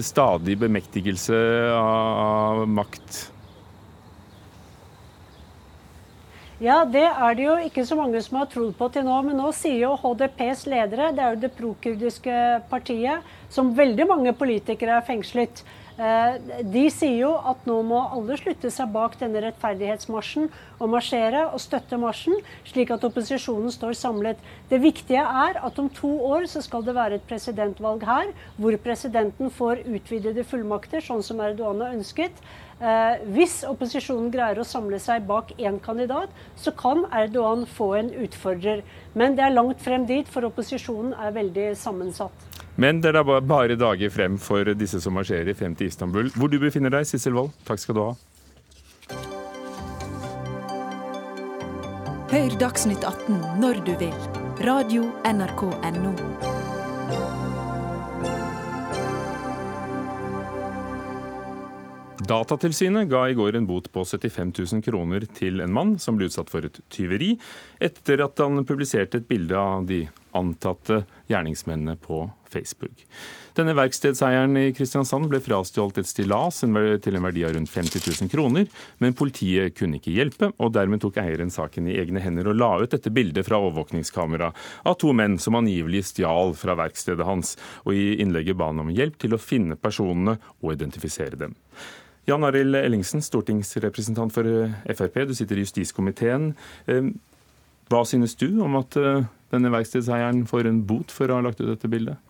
stadig 0.00 0.54
bemektigelse 0.56 1.36
av 1.76 2.62
makt? 2.64 3.26
Ja, 6.58 6.80
det 6.82 7.04
er 7.06 7.36
det 7.38 7.44
jo 7.44 7.52
ikke 7.68 7.84
så 7.86 7.94
mange 7.94 8.18
som 8.18 8.40
har 8.40 8.48
trodd 8.50 8.72
på 8.74 8.88
til 8.90 9.04
nå. 9.06 9.14
Men 9.22 9.36
nå 9.38 9.52
sier 9.54 9.84
jo 9.84 9.92
HDPs 10.02 10.64
ledere, 10.66 11.12
det 11.14 11.22
er 11.22 11.36
jo 11.36 11.42
det 11.44 11.52
prokurdiske 11.54 12.38
partiet, 12.70 13.28
som 13.54 13.70
veldig 13.78 14.06
mange 14.10 14.32
politikere 14.34 14.96
er 14.98 15.06
fengslet. 15.06 15.62
Eh, 15.98 16.34
de 16.62 16.84
sier 16.94 17.16
jo 17.24 17.32
at 17.50 17.64
nå 17.66 17.80
må 17.82 17.98
alle 18.14 18.36
slutte 18.38 18.70
seg 18.70 18.92
bak 18.94 19.16
denne 19.18 19.40
rettferdighetsmarsjen 19.42 20.44
og 20.78 20.92
marsjere 20.92 21.40
og 21.48 21.58
støtte 21.58 21.98
marsjen, 21.98 22.36
slik 22.68 22.92
at 22.94 23.06
opposisjonen 23.08 23.72
står 23.74 23.96
samlet. 23.98 24.44
Det 24.70 24.78
viktige 24.84 25.24
er 25.26 25.58
at 25.58 25.80
om 25.82 25.88
to 25.90 26.12
år 26.28 26.46
så 26.52 26.62
skal 26.62 26.86
det 26.86 26.94
være 26.94 27.18
et 27.18 27.26
presidentvalg 27.26 28.06
her, 28.06 28.30
hvor 28.62 28.78
presidenten 28.84 29.50
får 29.50 29.82
utvidede 29.90 30.46
fullmakter, 30.46 31.02
sånn 31.02 31.24
som 31.26 31.42
Erdogan 31.42 31.82
har 31.82 31.98
ønsket. 31.98 32.38
Eh, 32.78 33.24
hvis 33.34 33.64
opposisjonen 33.66 34.30
greier 34.30 34.62
å 34.62 34.68
samle 34.70 35.02
seg 35.02 35.26
bak 35.26 35.50
én 35.58 35.80
kandidat, 35.82 36.30
så 36.54 36.70
kan 36.78 37.08
Erdogan 37.10 37.66
få 37.66 37.96
en 37.98 38.12
utfordrer. 38.22 38.86
Men 39.18 39.34
det 39.34 39.48
er 39.48 39.56
langt 39.56 39.82
frem 39.82 40.06
dit, 40.06 40.30
for 40.30 40.46
opposisjonen 40.46 41.10
er 41.18 41.34
veldig 41.34 41.72
sammensatt. 41.80 42.47
Men 42.78 43.00
det 43.02 43.10
er 43.10 43.18
da 43.18 43.40
bare 43.42 43.74
dager 43.74 44.10
frem 44.14 44.36
for 44.38 44.68
disse 44.78 45.00
som 45.02 45.16
marsjerer 45.18 45.56
frem 45.58 45.74
til 45.74 45.90
Istanbul. 45.90 46.30
Hvor 46.38 46.50
du 46.50 46.60
befinner 46.62 46.94
deg, 46.94 47.08
Sissel 47.10 47.34
Wold, 47.34 47.50
takk 47.66 47.82
skal 47.82 47.98
du 47.98 48.04
ha. 48.06 48.12
Hør 52.28 52.54
Dagsnytt 52.60 53.02
18 53.02 53.40
når 53.58 53.82
du 53.86 53.94
vil. 53.98 54.14
Radio 54.62 55.08
NRK 55.26 55.64
Radio.nrk.no. 55.72 56.58
Datatilsynet 62.28 63.08
ga 63.08 63.22
i 63.30 63.34
går 63.34 63.56
en 63.56 63.66
bot 63.66 63.86
på 63.92 64.04
75 64.04 64.52
000 64.58 64.82
kroner 64.84 65.24
til 65.32 65.62
en 65.64 65.72
mann 65.72 65.94
som 66.02 66.18
ble 66.18 66.28
utsatt 66.28 66.50
for 66.52 66.66
et 66.68 66.78
tyveri, 66.92 67.32
etter 67.80 68.20
at 68.26 68.42
han 68.44 68.66
publiserte 68.68 69.22
et 69.22 69.28
bilde 69.30 69.56
av 69.56 69.86
de 69.88 70.02
antatte 70.38 71.02
gjerningsmennene 71.28 71.98
på 72.00 72.24
Facebook. 72.48 73.04
Denne 73.58 73.74
verkstedseieren 73.76 74.54
i 74.56 74.70
Kristiansand 74.76 75.26
ble 75.28 75.40
frastjålet 75.42 76.00
et 76.00 76.08
stillas 76.08 76.60
til 76.62 77.18
en 77.18 77.26
verdi 77.26 77.44
av 77.44 77.56
rundt 77.56 77.72
50 77.72 78.04
000 78.22 78.30
kroner, 78.32 78.68
men 79.02 79.16
politiet 79.18 79.74
kunne 79.76 79.98
ikke 79.98 80.14
hjelpe, 80.14 80.52
og 80.56 80.72
dermed 80.76 81.02
tok 81.02 81.18
eieren 81.20 81.52
saken 81.52 81.90
i 81.90 81.98
egne 82.00 82.22
hender 82.22 82.48
og 82.48 82.58
la 82.58 82.70
ut 82.84 82.94
dette 82.94 83.12
bildet 83.12 83.48
fra 83.48 83.60
overvåkningskamera 83.60 84.52
av 84.88 84.98
to 85.02 85.12
menn 85.16 85.38
som 85.42 85.58
angivelig 85.58 86.06
stjal 86.12 86.54
fra 86.58 86.78
verkstedet 86.78 87.26
hans, 87.26 87.56
og 87.84 87.98
i 87.98 88.20
innlegget 88.22 88.58
ba 88.58 88.70
han 88.70 88.84
om 88.84 88.92
hjelp 88.94 89.18
til 89.18 89.34
å 89.34 89.42
finne 89.42 89.78
personene 89.80 90.38
og 90.62 90.76
identifisere 90.76 91.40
dem. 91.40 91.58
Jan 92.28 92.44
Arild 92.44 92.76
Ellingsen, 92.76 93.22
stortingsrepresentant 93.24 94.34
for 94.34 94.44
eh, 94.44 94.92
Frp. 94.92 95.22
Du 95.30 95.34
sitter 95.36 95.56
i 95.56 95.64
justiskomiteen. 95.64 96.50
Hva 97.88 98.04
synes 98.04 98.36
du 98.36 98.50
om 98.64 98.76
at 98.80 98.96
eh, 99.00 99.26
denne 99.52 99.72
verkstedseieren 99.72 100.44
får 100.48 100.68
en 100.68 100.82
bot 100.88 101.12
for 101.14 101.30
å 101.30 101.38
ha 101.38 101.44
lagt 101.46 101.62
ut 101.62 101.70
dette 101.70 101.88
bildet? 101.90 102.20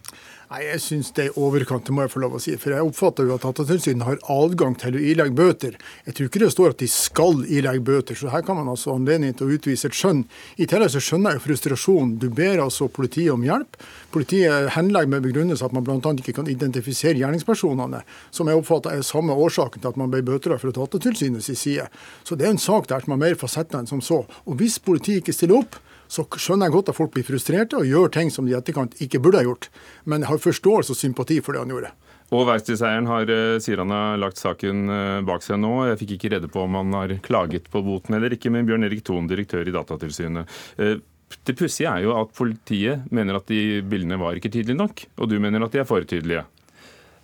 Nei, 0.48 0.62
Jeg 0.64 0.80
syns 0.80 1.10
det 1.12 1.26
er 1.28 1.34
overkant, 1.36 1.84
det 1.84 1.92
må 1.92 2.06
jeg 2.06 2.12
få 2.14 2.22
lov 2.22 2.38
å 2.38 2.40
si. 2.40 2.54
For 2.56 2.72
jeg 2.72 2.86
oppfatter 2.86 3.26
jo 3.28 3.34
at 3.34 3.42
Datatilsynet 3.44 4.06
har 4.06 4.20
adgang 4.32 4.72
til 4.80 4.94
å 4.96 5.00
ilegge 5.10 5.36
bøter. 5.36 5.74
Jeg 6.06 6.16
tror 6.16 6.28
ikke 6.30 6.40
det 6.40 6.48
står 6.54 6.72
at 6.72 6.80
de 6.80 6.86
skal 6.88 7.42
ilegge 7.44 7.82
bøter, 7.84 8.16
så 8.16 8.30
her 8.32 8.46
kan 8.46 8.56
man 8.56 8.70
altså 8.72 8.94
anledning 8.94 9.34
til 9.36 9.44
å 9.44 9.58
utvise 9.58 9.90
et 9.90 9.98
skjønn. 9.98 10.22
I 10.56 10.64
tillegg 10.70 10.94
så 10.94 11.02
skjønner 11.04 11.36
jeg 11.36 11.40
jo 11.40 11.44
frustrasjonen. 11.44 12.14
Du 12.22 12.30
ber 12.32 12.62
altså 12.64 12.88
politiet 12.88 13.28
om 13.34 13.44
hjelp. 13.44 13.76
Politiet 14.14 14.70
henlegger 14.72 15.12
med 15.12 15.26
begrunnelse 15.26 15.68
at 15.68 15.74
man 15.76 15.84
bl.a. 15.84 16.14
ikke 16.16 16.38
kan 16.38 16.48
identifisere 16.48 17.20
gjerningspersonene, 17.20 18.00
som 18.32 18.48
jeg 18.48 18.62
oppfatter 18.62 18.96
er 18.96 19.04
samme 19.04 19.36
årsaken 19.36 19.84
til 19.84 19.92
at 19.92 20.00
man 20.00 20.08
ble 20.14 20.22
bøtelagt 20.24 20.64
fra 20.64 20.72
Datatilsynets 20.78 21.52
side. 21.60 21.84
Så 22.24 22.40
det 22.40 22.48
er 22.48 22.56
en 22.56 22.62
sak 22.62 22.88
der 22.88 23.04
som 23.04 23.12
er 23.18 23.20
mer 23.20 23.36
fasetter 23.36 23.82
enn 23.82 23.90
som 23.90 24.00
så. 24.00 24.22
Og 24.48 24.56
hvis 24.62 24.80
politiet 24.80 25.20
ikke 25.20 25.36
stiller 25.36 25.60
opp, 25.60 25.76
så 26.08 26.24
skjønner 26.34 26.68
jeg 26.68 26.76
godt 26.78 26.90
at 26.92 26.98
folk 26.98 27.14
blir 27.14 27.26
frustrerte 27.26 27.78
og 27.78 27.88
gjør 27.88 28.12
ting 28.14 28.32
som 28.32 28.48
de 28.48 28.54
i 28.54 28.58
etterkant 28.58 28.96
ikke 29.04 29.20
burde 29.22 29.42
ha 29.42 29.46
gjort. 29.46 29.68
Men 30.08 30.24
jeg 30.24 30.32
har 30.32 30.42
forståelse 30.42 30.94
og 30.94 30.98
sympati 30.98 31.38
for 31.44 31.54
det 31.54 31.64
han 31.64 31.74
gjorde. 31.74 31.92
Og 32.28 32.44
Verkstedseieren 32.48 33.06
har, 33.08 33.30
eh, 33.32 33.58
sier 33.64 33.80
han 33.80 33.92
har 33.92 34.18
lagt 34.20 34.40
saken 34.40 34.90
eh, 34.92 35.20
bak 35.24 35.44
seg 35.44 35.60
nå. 35.62 35.72
Jeg 35.88 36.00
fikk 36.02 36.16
ikke 36.16 36.32
rede 36.34 36.50
på 36.52 36.64
om 36.64 36.76
han 36.76 36.92
har 36.92 37.14
klaget 37.24 37.70
på 37.72 37.84
boten 37.84 38.18
eller 38.18 38.36
ikke, 38.36 38.52
men 38.52 38.68
Bjørn 38.68 38.84
Erik 38.84 39.04
Thon, 39.04 39.28
direktør 39.30 39.68
i 39.68 39.72
Datatilsynet. 39.72 40.58
Eh, 40.76 40.98
det 41.44 41.56
pussige 41.56 41.88
er 41.88 42.04
jo 42.04 42.14
at 42.16 42.32
politiet 42.36 43.08
mener 43.12 43.36
at 43.36 43.48
de 43.48 43.80
bildene 43.84 44.20
var 44.20 44.36
ikke 44.36 44.52
tydelige 44.52 44.80
nok, 44.80 45.04
og 45.20 45.28
du 45.28 45.36
mener 45.40 45.64
at 45.64 45.72
de 45.72 45.80
er 45.80 45.88
for 45.88 46.04
tydelige. 46.08 46.44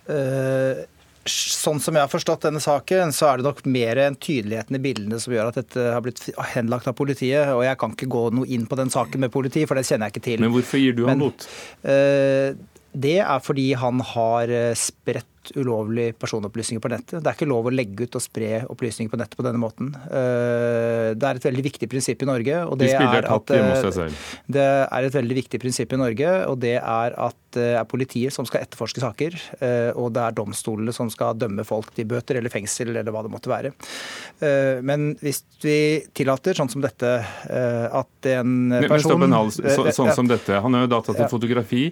Uh 0.05 0.85
sånn 1.25 1.79
som 1.81 1.97
jeg 1.97 2.05
har 2.05 2.11
forstått 2.11 2.45
denne 2.45 2.61
saken, 2.61 3.13
så 3.15 3.31
er 3.31 3.39
det 3.39 3.47
nok 3.47 3.63
mer 3.69 3.99
enn 4.03 4.17
tydeligheten 4.21 4.77
i 4.77 4.81
bildene 4.83 5.19
som 5.21 5.33
gjør 5.33 5.49
at 5.49 5.59
dette 5.61 5.87
har 5.95 6.03
blitt 6.05 6.21
henlagt 6.53 6.89
av 6.91 6.97
politiet. 6.97 7.49
Og 7.55 7.63
jeg 7.65 7.79
kan 7.81 7.95
ikke 7.95 8.11
gå 8.13 8.23
noe 8.37 8.49
inn 8.53 8.67
på 8.69 8.77
den 8.79 8.93
saken 8.93 9.25
med 9.25 9.33
politiet, 9.33 9.67
for 9.69 9.79
det 9.79 9.87
kjenner 9.89 10.09
jeg 10.09 10.15
ikke 10.15 10.25
til. 10.29 10.45
Men 10.45 10.53
hvorfor 10.53 10.81
gir 10.81 10.97
du 10.97 11.05
han 11.09 11.23
bot? 11.25 11.47
Uh, 11.81 12.53
det 12.95 13.17
er 13.25 13.41
fordi 13.43 13.71
han 13.75 13.99
har 14.13 14.51
eh, 14.55 14.71
spredt 15.45 15.57
ulovlige 15.57 16.13
personopplysninger 16.13 16.81
på 16.81 16.89
nettet. 16.89 17.23
Det 17.23 17.29
er 17.29 17.35
ikke 17.35 17.47
lov 17.47 17.67
å 17.67 17.73
legge 17.73 18.05
ut 18.05 18.15
og 18.15 18.21
spre 18.21 18.65
opplysninger 18.69 19.11
på 19.11 19.17
nettet 19.17 19.37
på 19.37 19.45
denne 19.45 19.59
måten. 19.59 19.93
Eh, 20.09 21.13
det 21.15 21.23
er 21.23 21.35
et 21.35 21.45
veldig 21.45 21.63
viktig 21.63 21.89
prinsipp 21.89 22.21
i 22.21 22.25
Norge. 22.25 22.65
og 22.65 22.77
det 22.77 22.93
er, 22.93 23.25
at, 23.25 23.51
eh, 23.51 24.09
det 24.47 24.61
er 24.61 25.03
et 25.03 25.13
veldig 25.13 25.35
viktig 25.35 25.59
prinsipp 25.59 25.93
i 25.93 25.97
Norge, 25.97 26.47
og 26.47 26.59
det 26.59 26.77
er 26.81 27.15
at 27.17 27.35
det 27.55 27.77
er 27.79 27.85
politiet 27.85 28.33
som 28.33 28.45
skal 28.45 28.65
etterforske 28.65 28.99
saker, 28.99 29.35
og 29.95 30.11
det 30.11 30.21
er 30.21 30.33
domstolene 30.35 30.91
som 30.91 31.09
skal 31.09 31.37
dømme 31.39 31.63
folk 31.63 31.93
til 31.95 32.03
bøter 32.05 32.35
eller 32.35 32.51
fengsel 32.51 32.91
eller 32.91 33.11
hva 33.11 33.23
det 33.23 33.31
måtte 33.31 33.47
være. 33.47 33.71
Men 34.83 35.15
hvis 35.21 35.45
vi 35.63 36.03
tillater, 36.13 36.53
sånn 36.53 36.69
som 36.69 36.83
dette, 36.83 37.13
at 37.15 38.27
en 38.27 38.75
person 38.89 39.23
en 39.23 39.37
hal, 39.37 39.53
sånn 39.55 40.11
som 40.11 40.27
dette. 40.27 40.59
Han 40.59 40.75
har 40.75 40.83
jo 40.83 40.91
data 40.97 41.15
til 41.15 41.31
fotografi 41.31 41.85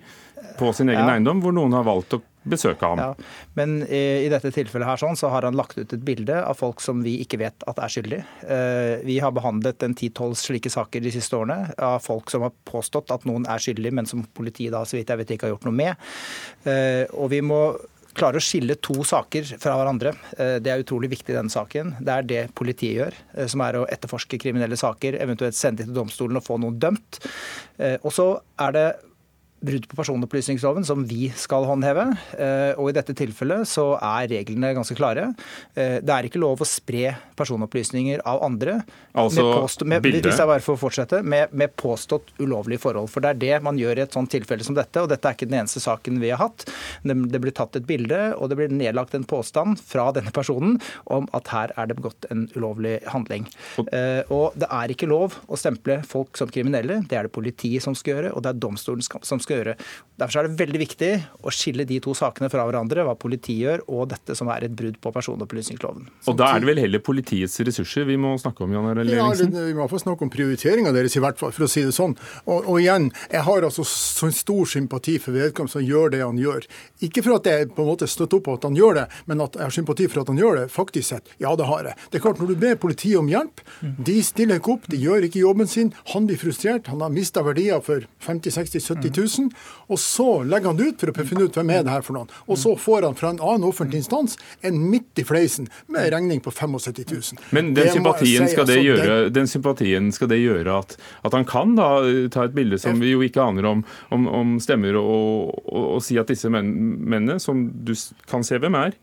på 0.59 0.73
sin 0.75 0.91
egen 0.91 1.05
ja. 1.05 1.15
eiendom, 1.15 1.39
hvor 1.39 1.55
noen 1.55 1.73
har 1.77 1.87
valgt 1.87 2.17
å 2.17 2.21
besøke 2.49 2.89
ham. 2.89 3.01
Ja. 3.01 3.37
Men 3.57 3.77
i, 3.85 4.25
i, 4.25 4.29
dette 4.31 4.51
tilfellet 4.53 4.87
her 4.87 5.01
sånn, 5.01 5.17
så 5.19 5.31
har 5.33 5.47
han 5.47 5.57
lagt 5.57 5.77
ut 5.79 5.95
et 5.95 6.05
bilde 6.05 6.39
av 6.43 6.57
folk 6.59 6.83
som 6.83 7.03
vi 7.05 7.15
ikke 7.23 7.39
vet 7.43 7.65
at 7.69 7.79
er 7.79 7.93
skyldige. 7.93 8.25
Eh, 8.43 9.05
vi 9.07 9.19
har 9.23 9.33
behandlet 9.35 9.85
en 9.85 9.95
ti-tolv 9.97 10.37
slike 10.39 10.71
saker 10.73 11.03
de 11.03 11.13
siste 11.13 11.37
årene 11.37 11.73
av 11.77 12.01
folk 12.03 12.33
som 12.33 12.45
har 12.45 12.53
påstått 12.69 13.13
at 13.15 13.27
noen 13.29 13.47
er 13.49 13.63
skyldige, 13.63 13.95
men 13.95 14.09
som 14.09 14.25
politiet 14.35 14.75
da 14.75 14.83
så 14.87 14.99
vidt 14.99 15.13
jeg 15.13 15.23
vet 15.23 15.35
ikke 15.35 15.49
har 15.49 15.55
gjort 15.55 15.67
noe 15.69 15.79
med. 15.83 16.13
Eh, 16.69 17.03
og 17.13 17.31
vi 17.33 17.43
må 17.45 17.63
klare 18.17 18.39
å 18.39 18.43
skille 18.43 18.77
to 18.83 19.03
saker 19.07 19.55
fra 19.57 19.75
hverandre. 19.79 20.13
Eh, 20.37 20.57
det 20.63 20.71
er 20.71 20.83
utrolig 20.83 21.09
viktig 21.13 21.33
i 21.33 21.37
denne 21.37 21.53
saken. 21.53 21.95
Det 21.99 22.13
er 22.13 22.27
det 22.29 22.43
politiet 22.57 22.97
gjør, 22.99 23.17
eh, 23.33 23.47
som 23.49 23.63
er 23.65 23.79
å 23.79 23.87
etterforske 23.89 24.39
kriminelle 24.41 24.77
saker, 24.79 25.17
eventuelt 25.21 25.57
sende 25.57 25.83
dem 25.83 25.91
til 25.91 26.01
domstolen 26.01 26.37
og 26.37 26.45
få 26.45 26.59
noen 26.61 26.79
dømt. 26.79 27.19
Eh, 27.79 27.97
og 28.03 28.13
så 28.13 28.27
er 28.59 28.77
det 28.77 28.87
brudd 29.63 29.87
på 29.87 29.95
personopplysningsloven 29.95 30.85
som 30.85 31.05
vi 31.07 31.29
skal 31.39 31.65
håndheve. 31.67 32.05
Eh, 32.35 32.73
og 32.79 32.89
i 32.91 32.95
dette 32.95 33.15
tilfellet 33.17 33.67
så 33.69 33.93
er 33.95 34.29
reglene 34.31 34.73
ganske 34.75 34.97
klare. 34.97 35.29
Eh, 35.73 35.99
det 36.03 36.13
er 36.13 36.27
ikke 36.27 36.41
lov 36.41 36.63
å 36.63 36.67
spre 36.67 37.13
personopplysninger 37.39 38.23
av 38.29 38.43
andre 38.45 38.79
altså, 39.11 39.43
med, 39.43 39.61
påstå, 39.63 39.87
med, 39.89 40.07
hvis 40.09 40.41
jeg 40.41 40.49
bare 40.49 40.63
får 40.63 40.79
fortsette, 40.81 41.21
med, 41.23 41.53
med, 41.55 41.73
påstått 41.79 42.33
ulovlige 42.41 42.83
forhold. 42.83 43.09
For 43.13 43.23
det 43.23 43.33
er 43.33 43.41
det 43.43 43.61
man 43.65 43.79
gjør 43.79 44.01
i 44.01 44.05
et 44.05 44.15
sånt 44.15 44.31
tilfelle 44.33 44.65
som 44.67 44.77
dette, 44.77 45.01
og 45.01 45.09
dette 45.11 45.29
er 45.29 45.37
ikke 45.37 45.49
den 45.49 45.61
eneste 45.61 45.83
saken 45.83 46.19
vi 46.23 46.33
har 46.33 46.43
hatt. 46.43 46.67
Det, 47.03 47.15
det 47.31 47.41
blir 47.43 47.55
tatt 47.55 47.79
et 47.79 47.87
bilde, 47.87 48.21
og 48.37 48.51
det 48.51 48.59
blir 48.59 48.73
nedlagt 48.73 49.15
en 49.17 49.27
påstand 49.27 49.79
fra 49.79 50.09
denne 50.15 50.33
personen 50.35 50.79
om 51.13 51.29
at 51.35 51.51
her 51.53 51.73
er 51.79 51.89
det 51.89 51.97
begått 51.99 52.27
en 52.33 52.45
ulovlig 52.57 52.97
handling. 53.13 53.47
Og, 53.79 53.89
og 54.33 54.59
det 54.59 54.67
er 54.67 54.91
ikke 54.91 55.09
lov 55.09 55.39
å 55.47 55.59
stemple 55.59 56.01
folk 56.07 56.37
som 56.39 56.51
kriminelle. 56.51 57.01
Det 57.07 57.17
er 57.17 57.27
det 57.27 57.35
politiet 57.35 57.83
som 57.85 57.95
skal 57.97 58.17
gjøre, 58.17 58.35
og 58.35 58.43
det 58.43 58.53
er 58.53 58.61
domstolen 58.63 59.03
som 59.03 59.41
skal 59.41 59.52
gjøre. 59.57 59.77
Derfor 60.13 60.39
er 60.39 60.45
det 60.47 60.59
veldig 60.59 60.79
viktig 60.83 61.09
å 61.41 61.51
skille 61.53 61.87
de 61.89 61.97
to 62.03 62.13
sakene 62.13 62.49
fra 62.53 62.63
hverandre, 62.67 63.01
hva 63.07 63.15
politiet 63.17 63.63
gjør 63.63 63.83
og 63.87 64.11
dette 64.11 64.35
som 64.37 64.49
er 64.53 64.67
et 64.67 64.75
brudd 64.77 64.99
på 65.01 65.11
personopplysningsloven. 65.15 66.05
Og 66.29 66.37
da 66.37 66.51
er 66.53 66.61
det 66.61 66.69
vel 66.69 66.81
heller 66.83 67.01
politiets 67.01 67.57
ressurser 67.65 68.05
vi 68.05 68.19
må 68.21 68.35
snakke 68.41 68.65
om, 68.65 68.75
Jan 68.75 68.91
Arild 68.91 69.09
Ellingsen? 69.09 69.55
Ja, 69.57 69.65
vi 69.71 69.73
må 69.73 69.83
iallfall 69.83 70.03
snakke 70.03 70.27
om 70.27 70.31
prioriteringa 70.33 70.93
deres, 70.93 71.17
i 71.17 71.23
hvert 71.23 71.41
fall, 71.41 71.53
for 71.55 71.65
å 71.65 71.69
si 71.71 71.81
det 71.87 71.95
sånn. 71.97 72.13
Og, 72.45 72.59
og 72.61 72.77
igjen, 72.83 73.09
jeg 73.33 73.41
har 73.47 73.65
altså 73.65 73.85
så 73.89 74.29
stor 74.33 74.69
sympati 74.69 75.17
for 75.23 75.33
vedkommende 75.33 75.73
som 75.73 75.85
gjør 75.85 76.13
det 76.13 76.21
han 76.21 76.37
gjør. 76.37 76.69
Ikke 77.09 77.25
for 77.25 77.39
at 77.39 77.49
jeg 77.49 77.71
på 77.73 77.81
en 77.81 77.89
måte 77.89 78.09
støtter 78.09 78.37
opp 78.37 78.45
på 78.45 78.57
at 78.59 78.69
han 78.69 78.77
gjør 78.77 79.01
det, 79.01 79.07
men 79.31 79.43
at 79.47 79.57
jeg 79.57 79.65
har 79.65 79.75
sympati 79.79 80.07
for 80.11 80.21
at 80.21 80.29
han 80.29 80.41
gjør 80.43 80.61
det. 80.61 80.67
Faktisk 80.73 81.09
sett, 81.09 81.33
ja 81.41 81.55
det 81.57 81.67
har 81.71 81.89
jeg. 81.89 81.97
Det 82.13 82.21
er 82.21 82.25
klart, 82.27 82.43
Når 82.43 82.53
du 82.53 82.61
ber 82.61 82.79
politiet 82.85 83.17
om 83.17 83.33
hjelp, 83.33 83.65
de 83.81 84.17
stiller 84.21 84.61
ikke 84.61 84.77
opp, 84.77 84.87
de 84.93 85.01
gjør 85.01 85.25
ikke 85.25 85.41
jobben 85.41 85.69
sin. 85.69 85.93
Han 86.13 86.29
blir 86.29 86.37
frustrert, 86.37 86.89
han 86.93 87.01
har 87.01 87.13
mista 87.13 87.41
verdier 87.45 87.81
for 87.81 88.05
50 88.27 88.59
60 88.61 88.87
70 88.93 89.17
000. 89.17 89.42
Og 89.91 89.99
så 90.01 90.27
legger 90.47 90.71
han 90.71 90.79
det 90.79 90.89
ut 90.91 91.03
for 91.03 91.11
å 91.11 91.27
finne 91.27 91.47
ut 91.47 91.57
hvem 91.57 91.71
er 91.75 91.85
det 91.85 91.93
her 91.93 92.05
for 92.05 92.17
noen. 92.17 92.31
Og 92.47 92.59
så 92.59 92.75
får 92.79 93.07
han 93.07 93.17
fra 93.19 93.33
en 93.33 93.41
annen 93.41 93.67
offentlig 93.67 94.03
instans 94.03 94.37
en 94.65 94.79
midt 94.91 95.21
i 95.21 95.25
fleisen 95.27 95.69
med 95.91 96.11
regning 96.13 96.41
på 96.43 96.53
75 96.53 97.05
000. 97.11 97.41
Men 97.55 97.73
den 97.77 97.91
sympatien, 97.93 98.47
si, 98.47 98.55
skal 98.55 98.69
det 98.69 98.79
altså, 98.79 98.89
gjøre, 98.89 99.17
den 99.35 99.49
sympatien 99.51 100.11
skal 100.15 100.31
det 100.31 100.41
gjøre 100.41 100.77
at, 100.83 100.97
at, 101.23 101.33
han 101.33 101.47
kan 101.49 101.75
da 101.79 101.89
ta 102.33 102.47
et 102.47 102.55
bilde 102.55 102.79
som 102.81 103.01
vi 103.01 103.13
jo 103.13 103.23
ikke 103.25 103.43
aner 103.43 103.67
om, 103.69 103.83
om, 104.13 104.29
om 104.29 104.55
stemmer, 104.63 104.97
og, 104.99 105.51
og, 105.65 105.83
og, 105.97 105.99
si 106.05 106.19
at 106.21 106.29
disse 106.29 106.51
mennene, 106.51 107.39
som 107.41 107.67
du 107.85 107.95
kan 108.29 108.45
se 108.45 108.59
hvem 108.61 108.77
er, 108.79 108.97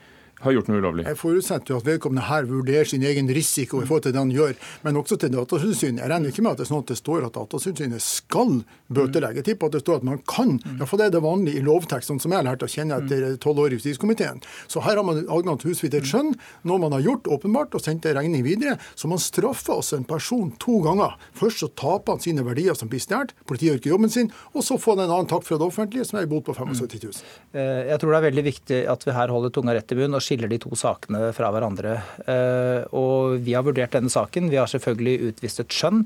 har 0.44 0.54
gjort 0.56 0.70
noe 0.70 0.80
ulovlig? 0.80 1.06
Jeg 1.08 1.18
forutsetter 1.20 1.74
jo 1.74 1.80
at 1.80 1.86
vedkommende 1.88 2.26
her 2.28 2.48
vurderer 2.48 2.88
sin 2.88 3.04
egen 3.06 3.28
risiko 3.34 3.82
i 3.82 3.88
forhold 3.88 4.06
til 4.06 4.14
det 4.16 4.22
han 4.22 4.32
gjør, 4.34 4.54
men 4.86 5.00
også 5.00 5.18
til 5.20 5.32
Datatilsynet. 5.34 6.02
Jeg 6.02 6.12
regner 6.12 6.32
ikke 6.32 6.44
med 6.46 6.52
at 6.52 6.60
det 6.60 6.66
er 6.66 6.70
sånn 6.70 6.84
at 6.84 6.92
det 6.92 6.98
står 7.00 7.26
at 7.28 7.36
Datatilsynet 7.36 8.04
skal 8.04 8.54
bøtelegge. 8.88 9.40
Jeg 9.42 9.48
tipper 9.50 9.70
at 9.70 9.76
det 9.76 9.82
står 9.84 10.00
at 10.00 10.08
man 10.08 10.22
kan. 10.30 10.56
Iallfall 10.76 11.04
er 11.06 11.12
det 11.14 11.22
vanlig 11.24 11.56
i 11.58 11.64
lovtekst, 11.64 12.10
sånn 12.10 12.22
som 12.22 12.34
jeg 12.34 12.42
har 12.42 12.48
lært 12.48 12.64
å 12.66 12.70
kjenne 12.70 13.00
etter 13.02 13.36
tolv 13.42 13.64
år 13.64 13.74
i 13.74 13.80
justiskomiteen. 13.80 14.40
Så 14.70 14.82
her 14.84 14.98
har 14.98 15.06
man 15.06 15.22
adgang 15.26 15.60
til 15.60 15.72
husvidt 15.72 15.96
et 15.98 16.08
skjønn, 16.08 16.34
noe 16.68 16.82
man 16.82 16.96
har 16.96 17.04
gjort 17.04 17.30
åpenbart, 17.30 17.76
og 17.76 17.84
sendt 17.84 18.08
en 18.08 18.16
regning 18.18 18.44
videre. 18.46 18.78
Så 18.98 19.10
man 19.10 19.20
straffer 19.22 19.76
altså 19.76 19.98
en 20.00 20.08
person 20.08 20.52
to 20.62 20.80
ganger. 20.84 21.16
Først 21.36 21.64
så 21.64 21.70
taper 21.76 22.16
han 22.16 22.24
sine 22.24 22.44
verdier 22.46 22.76
som 22.78 22.90
blir 22.90 23.02
stjålet, 23.02 23.34
politiet 23.48 23.70
gjør 23.70 23.80
ikke 23.80 23.92
jobben 23.92 24.12
sin, 24.12 24.32
og 24.54 24.64
så 24.66 24.78
får 24.80 24.96
han 24.96 25.04
en 25.06 25.14
annen 25.18 25.30
takk 25.30 25.44
fra 25.46 25.58
det 25.60 25.66
offentlige, 25.66 26.06
som 26.08 26.20
er 26.20 26.26
i 26.26 26.30
bot 26.30 26.46
på 26.46 26.54
75 26.56 27.04
000. 27.04 27.22
Eh, 27.54 27.82
jeg 27.90 28.00
tror 28.00 28.14
det 28.14 28.18
er 28.20 28.26
veldig 28.28 28.44
viktig 28.46 28.80
at 28.92 29.06
vi 29.06 29.14
her 29.16 29.32
holder 29.34 29.54
tunga 29.54 29.74
rett 29.76 29.94
i 29.94 29.98
bunn. 29.98 30.16
og 30.16 30.24
skiller 30.30 30.50
de 30.50 30.60
to 30.62 30.70
sakene 30.78 31.32
fra 31.36 31.50
hverandre. 31.52 31.96
Eh, 32.24 32.86
og 32.96 33.40
vi 33.42 33.56
har 33.56 33.66
vurdert 33.66 33.96
denne 33.96 34.12
saken. 34.12 34.50
Vi 34.52 34.60
har 34.60 34.70
selvfølgelig 34.70 35.32
utvist 35.32 35.64
et 35.64 35.74
skjønn. 35.74 36.04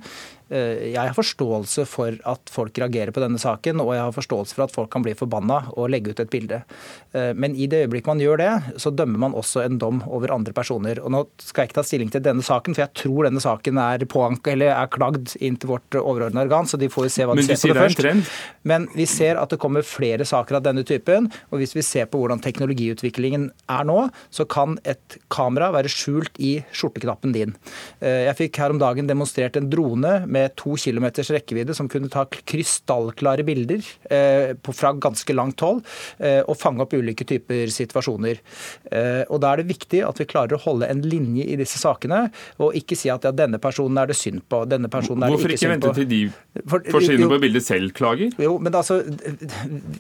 Eh, 0.53 0.91
jeg 0.93 1.01
har 1.01 1.17
forståelse 1.17 1.87
for 1.89 2.17
at 2.29 2.51
folk 2.53 2.77
reagerer 2.77 3.15
på 3.15 3.23
denne 3.23 3.41
saken, 3.41 3.81
og 3.81 3.95
jeg 3.95 4.03
har 4.05 4.13
forståelse 4.13 4.57
for 4.57 4.67
at 4.67 4.75
folk 4.75 4.91
kan 4.93 5.05
bli 5.05 5.15
forbanna 5.17 5.63
og 5.73 5.89
legge 5.93 6.13
ut 6.13 6.21
et 6.21 6.33
bilde. 6.33 6.61
Eh, 7.17 7.33
men 7.33 7.57
i 7.57 7.69
det 7.71 7.85
øyeblikk 7.87 8.11
man 8.11 8.21
gjør 8.21 8.43
det, 8.43 8.51
så 8.83 8.93
dømmer 8.93 9.23
man 9.25 9.37
også 9.39 9.65
en 9.65 9.79
dom 9.81 10.03
over 10.05 10.35
andre 10.35 10.53
personer. 10.57 11.01
Og 11.01 11.15
Nå 11.15 11.23
skal 11.41 11.65
jeg 11.65 11.73
ikke 11.73 11.79
ta 11.81 11.87
stilling 11.89 12.13
til 12.13 12.25
denne 12.25 12.45
saken, 12.45 12.77
for 12.77 12.85
jeg 12.85 12.93
tror 13.01 13.29
denne 13.29 13.41
saken 13.41 13.81
er 13.81 14.05
påank, 14.11 14.51
eller 14.53 14.75
er 14.75 14.91
klagd 14.93 15.33
inn 15.41 15.57
til 15.61 15.73
vårt 15.73 15.97
overordnede 16.01 16.45
organ, 16.45 16.69
så 16.69 16.81
de 16.81 16.91
får 16.93 17.09
se 17.15 17.29
hva 17.29 17.39
de 17.39 17.47
ser 17.47 17.63
på 17.63 17.73
det 17.73 17.81
først. 17.81 18.35
Men 18.69 18.89
vi 18.93 19.09
ser 19.09 19.41
at 19.41 19.55
det 19.55 19.61
kommer 19.63 19.87
flere 19.87 20.29
saker 20.29 20.61
av 20.61 20.67
denne 20.67 20.85
typen, 20.85 21.31
og 21.51 21.63
hvis 21.63 21.73
vi 21.77 21.87
ser 21.87 22.11
på 22.11 22.21
hvordan 22.21 22.43
teknologiutviklingen 22.45 23.49
er 23.73 23.89
nå, 23.89 23.97
så 24.35 24.45
kan 24.45 24.77
et 24.85 25.19
kamera 25.33 25.71
være 25.73 25.93
skjult 25.93 26.37
i 26.37 26.59
skjorteknappen 26.75 27.33
din. 27.33 27.57
Eh, 28.05 28.27
jeg 28.29 28.39
fikk 28.43 28.61
her 28.61 28.75
om 28.75 28.83
dagen 28.83 29.09
demonstrert 29.09 29.57
en 29.57 29.71
drone 29.73 30.15
med 30.35 30.55
to 30.61 30.77
kilometers 30.81 31.31
rekkevidde 31.35 31.77
som 31.77 31.89
kunne 31.91 32.11
ta 32.13 32.25
krystallklare 32.27 33.45
bilder 33.47 33.85
eh, 34.11 34.55
fra 34.75 34.93
ganske 34.99 35.37
langt 35.37 35.63
hold 35.65 35.83
eh, 36.19 36.41
og 36.43 36.59
fange 36.59 36.85
opp 36.85 36.95
ulike 36.97 37.27
typer 37.29 37.71
situasjoner. 37.73 38.41
Eh, 38.91 39.23
og 39.29 39.41
Da 39.45 39.53
er 39.53 39.63
det 39.63 39.71
viktig 39.73 40.03
at 40.07 40.21
vi 40.21 40.29
klarer 40.31 40.57
å 40.57 40.63
holde 40.65 40.89
en 40.91 41.03
linje 41.05 41.47
i 41.47 41.59
disse 41.61 41.81
sakene, 41.81 42.27
og 42.63 42.77
ikke 42.79 42.99
si 42.99 43.11
at 43.13 43.27
ja, 43.27 43.33
denne 43.35 43.61
personen 43.63 44.01
er 44.01 44.11
det 44.11 44.19
synd 44.19 44.45
på, 44.51 44.65
denne 44.71 44.91
personen 44.93 45.27
er 45.27 45.35
det 45.35 45.41
ikke 45.41 45.59
synd 45.59 45.59
på. 45.59 45.59
Hvorfor 45.59 45.59
ikke 45.59 45.73
vente 45.75 45.95
til 45.99 46.11
de 46.11 46.69
for, 46.71 46.91
får 46.95 47.07
synet 47.09 47.33
på 47.35 47.41
bildet 47.45 47.67
selv 47.67 47.95
klager? 47.97 48.35
Jo, 48.41 48.57
men 48.63 48.75
altså, 48.75 49.01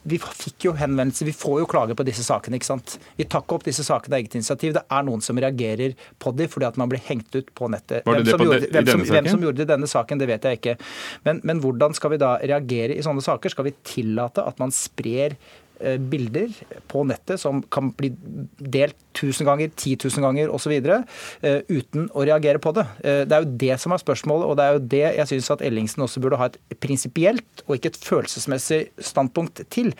Vi 0.05 0.18
fikk 0.20 0.68
jo 0.68 0.74
henvendelse, 0.78 1.26
vi 1.26 1.35
får 1.37 1.62
jo 1.62 1.68
klager 1.70 1.99
på 1.99 2.07
disse 2.07 2.24
sakene. 2.26 2.59
ikke 2.59 2.70
sant? 2.70 2.97
Vi 3.18 3.26
tar 3.28 3.45
ikke 3.45 3.59
opp 3.59 3.66
disse 3.66 3.85
sakene 3.87 4.16
av 4.16 4.22
eget 4.22 4.37
initiativ. 4.39 4.74
Det 4.76 4.85
er 4.85 5.07
noen 5.07 5.22
som 5.24 5.39
reagerer 5.41 5.95
på 6.22 6.32
dem 6.37 6.51
fordi 6.51 6.68
at 6.68 6.78
man 6.80 6.91
blir 6.91 7.03
hengt 7.07 7.35
ut 7.35 7.51
på 7.57 7.68
nettet. 7.72 8.05
Det 8.05 8.12
hvem, 8.12 8.24
det 8.26 8.37
på 8.39 8.49
gjorde, 8.49 8.70
hvem, 8.70 8.91
som, 8.91 9.05
hvem 9.14 9.30
som 9.30 9.47
gjorde 9.47 9.62
det 9.62 9.68
denne 9.70 9.91
saken, 9.91 10.20
det 10.24 10.30
vet 10.32 10.48
jeg 10.48 10.60
ikke. 10.60 10.76
Men, 11.28 11.42
men 11.44 11.60
hvordan 11.62 11.94
skal 11.96 12.14
vi 12.14 12.22
da 12.22 12.34
reagere 12.40 12.96
i 12.96 13.04
sånne 13.04 13.24
saker? 13.24 13.52
Skal 13.52 13.68
vi 13.68 13.76
tillate 13.84 14.44
at 14.44 14.60
man 14.62 14.74
sprer 14.74 15.36
bilder 16.11 16.53
på 16.91 17.05
nettet 17.09 17.41
som 17.41 17.62
kan 17.72 17.93
bli 17.97 18.12
delt 18.59 18.97
1000 19.14 19.47
ganger, 19.47 19.70
10 19.76 19.97
000 20.05 20.24
ganger 20.24 20.51
osv. 20.55 20.72
Uh, 20.74 21.61
uten 21.70 22.09
å 22.12 22.24
reagere 22.26 22.61
på 22.62 22.74
det. 22.76 22.87
Uh, 23.05 23.22
det 23.28 23.37
er 23.37 23.45
jo 23.45 23.59
det 23.64 23.78
som 23.82 23.95
er 23.95 24.03
spørsmålet, 24.03 24.49
og 24.49 24.59
det 24.59 24.64
er 24.64 24.76
jo 24.76 24.82
det 24.95 25.05
jeg 25.05 25.30
syns 25.32 25.51
at 25.55 25.64
Ellingsen 25.64 26.05
også 26.05 26.22
burde 26.24 26.41
ha 26.41 26.51
et 26.51 26.59
prinsipielt 26.82 27.64
og 27.66 27.76
ikke 27.76 27.93
et 27.93 28.01
følelsesmessig 28.03 28.80
standpunkt 28.99 29.62
til. 29.72 29.93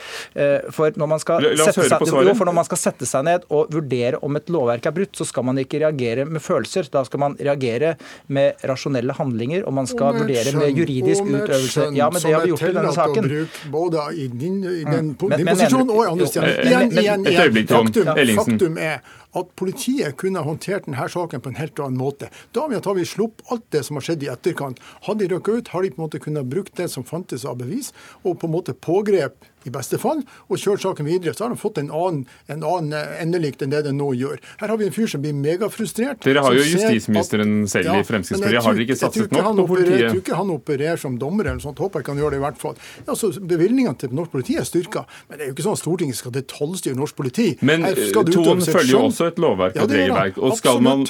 For 0.74 0.95
når 0.99 1.09
man 1.09 1.20
skal 1.22 1.45
sette 1.59 1.87
seg, 1.87 2.03
jo, 2.03 2.35
for 2.37 2.49
når 2.49 2.57
man 2.57 2.66
skal 2.66 2.80
sette 2.80 3.09
seg 3.09 3.24
ned 3.26 3.47
og 3.55 3.72
vurdere 3.72 4.20
om 4.26 4.37
et 4.39 4.51
lovverk 4.53 4.89
er 4.89 4.95
brutt, 4.97 5.14
så 5.16 5.26
skal 5.28 5.47
man 5.47 5.61
ikke 5.61 5.80
reagere 5.82 6.26
med 6.28 6.43
følelser. 6.45 6.89
Da 6.93 7.05
skal 7.07 7.22
man 7.22 7.37
reagere 7.39 7.95
med 8.35 8.64
rasjonelle 8.68 9.16
handlinger, 9.16 9.64
og 9.68 9.76
man 9.78 9.89
skal 9.91 10.18
vurdere 10.18 10.55
med 10.59 10.80
juridisk 10.80 11.28
utøvelse. 11.28 11.89
Ja, 11.97 12.11
men 12.12 12.22
det 12.22 12.35
har 12.35 12.45
vi 12.45 12.53
gjort 12.53 12.66
i 12.68 12.74
denne 12.78 12.95
saken. 12.97 13.30
både 13.72 14.07
i 14.18 14.28
din, 14.28 14.61
i 14.64 14.85
den, 14.85 15.14
mm. 15.14 15.37
din 15.37 15.53
posisjon 15.82 16.22
og 16.22 16.30
steder. 16.30 16.64
Igjen, 16.64 16.96
igjen, 17.02 17.28
igjen. 17.28 17.60
Faktum, 17.68 18.10
faktum 18.38 18.80
er 18.80 18.98
at 19.34 19.50
politiet 19.58 20.16
kunne 20.20 20.42
håndtert 20.46 20.86
denne 20.86 21.08
saken 21.10 21.42
på 21.42 21.50
en 21.50 21.58
helt 21.58 21.80
annen 21.82 21.98
måte. 21.98 22.30
Da 22.54 22.66
har 22.68 22.94
vi 22.94 23.06
sluppet 23.08 23.46
alt 23.50 23.66
det 23.74 23.82
som 23.86 23.98
har 23.98 24.06
skjedd 24.06 24.22
i 24.26 24.30
etterkant. 24.30 24.82
Hadde 25.08 25.26
de 25.26 25.34
røkket 25.34 25.58
ut, 25.58 25.72
har 25.74 25.82
de 25.82 25.90
på 25.90 26.00
en 26.00 26.06
måte 26.06 26.22
kunnet 26.22 26.50
brukt 26.50 26.76
det 26.78 26.88
som 26.92 27.06
fantes 27.06 27.46
av 27.48 27.58
bevis, 27.58 27.92
og 28.22 28.38
på 28.38 28.48
en 28.48 28.54
måte 28.54 28.76
pågrep 28.78 29.42
i 29.64 29.72
beste 29.74 29.98
fall, 30.00 30.22
og 30.48 30.60
kjørt 30.60 30.84
saken 30.84 31.08
videre. 31.08 31.34
Så 31.34 31.46
har 31.46 31.54
de 31.54 31.58
fått 31.60 31.80
en 31.82 31.90
annen, 31.94 32.24
en 32.52 32.64
annen 32.64 32.96
eh, 32.96 33.16
endelikt 33.22 33.64
enn 33.64 33.72
det 33.72 33.84
den 33.86 33.98
nå 34.00 34.10
gjør. 34.18 34.40
Her 34.60 34.72
har 34.72 34.80
vi 34.80 34.88
en 34.88 34.94
fyr 34.94 35.10
som 35.10 35.24
blir 35.24 35.36
megafrustrert. 35.36 36.22
Dere 36.24 36.44
har 36.44 36.56
jo 36.56 36.64
justisministeren 36.64 37.64
at, 37.64 37.74
selv 37.74 37.90
ja, 37.90 37.98
i 38.00 38.08
Fremskrittspartiet. 38.08 38.64
Har 38.64 38.78
dere 38.78 38.86
ikke 38.86 38.98
satset 39.00 39.34
nok 39.34 39.50
på 39.60 39.66
politiet? 39.74 40.00
Jeg 40.00 40.12
tror 40.12 40.22
ikke 40.24 40.40
han 40.40 40.54
opererer 40.54 41.00
som 41.00 41.18
dommer 41.20 41.48
eller 41.48 41.60
noe 41.60 41.66
sånt. 41.66 41.82
Håper 41.84 42.02
jeg 42.02 42.10
kan 42.10 42.22
gjøre 42.22 42.36
det 42.36 42.42
i 42.42 42.44
hvert 42.46 42.60
fall. 42.60 42.78
Altså, 43.06 43.32
Bevilgningene 43.54 43.98
til 44.00 44.14
norsk 44.16 44.32
politi 44.32 44.58
er 44.60 44.66
styrka, 44.68 45.04
men 45.28 45.38
det 45.38 45.46
er 45.46 45.50
jo 45.50 45.56
ikke 45.56 45.66
sånn 45.66 45.78
at 45.78 45.82
Stortinget 45.82 46.20
skal 46.20 46.34
detaljstyre 46.34 46.98
norsk 46.98 47.18
politi. 47.18 47.50
Men 47.66 47.86
Ton 48.34 48.62
følger 48.64 48.92
jo 48.94 49.04
også 49.08 49.30
et 49.32 49.40
lovverk 49.42 49.78
og 49.78 49.86
et 49.88 49.96
regelverk. 49.98 50.40
Og 50.40 50.56
skal 50.58 50.82
man 50.84 51.06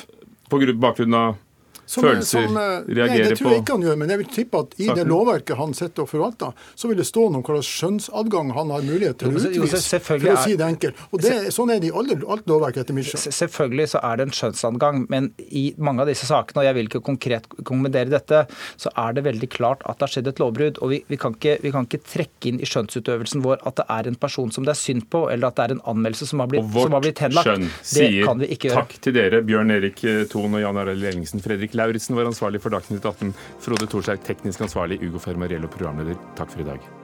på 0.51 0.61
bakgrunn 0.81 1.17
av 1.19 1.41
som, 1.87 2.05
følelser 2.05 2.49
som, 2.49 2.59
reagere 2.59 3.09
nei, 3.11 3.29
det 3.29 3.39
tror 3.39 3.53
jeg 3.53 3.63
ikke 3.63 3.77
han 3.77 3.87
gjør, 3.87 3.99
men 4.01 4.13
jeg 4.13 4.21
vil 4.23 4.31
tippe 4.39 4.63
at 4.65 4.77
i 4.81 4.89
det 4.99 5.05
lovverket 5.09 5.59
han 5.61 5.75
sitter 5.77 6.05
og 6.05 6.11
forvalter, 6.11 6.67
så 6.75 6.91
vil 6.91 7.01
det 7.01 7.07
stå 7.09 7.27
noe 7.35 7.45
hva 7.45 7.59
slags 7.59 7.73
skjønnsadgang 7.81 8.53
han 8.57 8.73
har 8.75 8.87
mulighet 8.87 9.21
til 9.21 9.31
å 9.31 9.43
utvise, 9.43 10.01
for 10.05 10.29
å 10.33 10.37
si 10.45 10.57
det 10.61 10.67
enkelt. 10.67 11.03
Og 11.11 11.25
det, 11.25 11.35
Sånn 11.55 11.71
er 11.75 11.83
det 11.83 11.91
i 11.91 11.95
alle, 11.95 12.17
alt 12.31 12.49
lovverk 12.51 12.81
etter 12.81 12.97
mitt 12.97 13.09
skjønn. 13.09 13.35
Selvfølgelig 13.37 13.89
så 13.95 14.03
er 14.07 14.19
det 14.19 14.29
en 14.29 14.35
skjønnsadgang, 14.39 15.05
men 15.13 15.31
i 15.45 15.67
mange 15.77 16.05
av 16.05 16.11
disse 16.11 16.29
sakene, 16.29 16.63
og 16.63 16.69
jeg 16.69 16.79
vil 16.79 16.91
ikke 16.91 17.03
konkret 17.05 17.49
kommentere 17.67 18.13
dette, 18.13 18.45
så 18.81 18.93
er 19.05 19.17
det 19.17 19.27
veldig 19.29 19.51
klart 19.53 19.85
at 19.85 20.01
det 20.01 20.09
har 20.09 20.15
skjedd 20.17 20.33
et 20.33 20.43
lovbrudd. 20.43 20.81
Og 20.85 20.95
vi, 20.95 21.01
vi, 21.11 21.21
kan 21.21 21.37
ikke, 21.37 21.59
vi, 21.63 21.75
kan 21.75 21.89
ikke, 21.89 22.03
trekke 22.05 22.51
inn 22.51 22.61
i 22.63 22.69
skjønnsutøvelsen 22.69 23.45
vår 23.45 23.63
at 23.69 23.79
det 23.81 23.87
er 23.93 24.11
en 24.11 24.19
person 24.21 24.53
som 24.55 24.67
det 24.67 24.75
er 24.75 24.81
synd 24.81 25.07
på, 25.13 25.27
eller 25.33 25.51
at 25.51 25.59
det 25.59 25.67
er 25.67 25.77
en 25.77 25.85
anmeldelse 25.95 26.29
som 26.31 26.43
har 26.43 26.51
blitt, 26.53 26.67
som 26.75 26.97
har 26.97 27.05
blitt 27.05 27.23
henlagt. 27.25 27.53
Og 27.55 28.25
vårt 28.25 28.49
ikke 28.49 28.71
gjøre. 28.71 28.83
takk 28.83 28.97
til 29.05 29.17
dere, 29.17 29.43
Bjørn 29.47 29.73
Erik 29.75 30.03
Thon 30.33 30.57
og 30.59 30.65
Jan 30.65 30.81
Arild 30.81 31.09
Ellingsen. 31.11 31.43
Fredrik 31.45 31.74
Lauritzen 31.75 32.17
var 32.17 32.31
ansvarlig 32.31 32.63
for 32.63 32.75
Dagsnytt 32.75 33.05
18. 33.05 33.33
Frode 33.65 33.89
Thorshaug, 33.91 34.23
teknisk 34.27 34.65
ansvarlig. 34.65 35.03
Ugo 35.05 35.23
Fermariello, 35.23 35.71
programleder. 35.71 36.21
Takk 36.39 36.55
for 36.55 36.65
i 36.65 36.71
dag. 36.73 37.04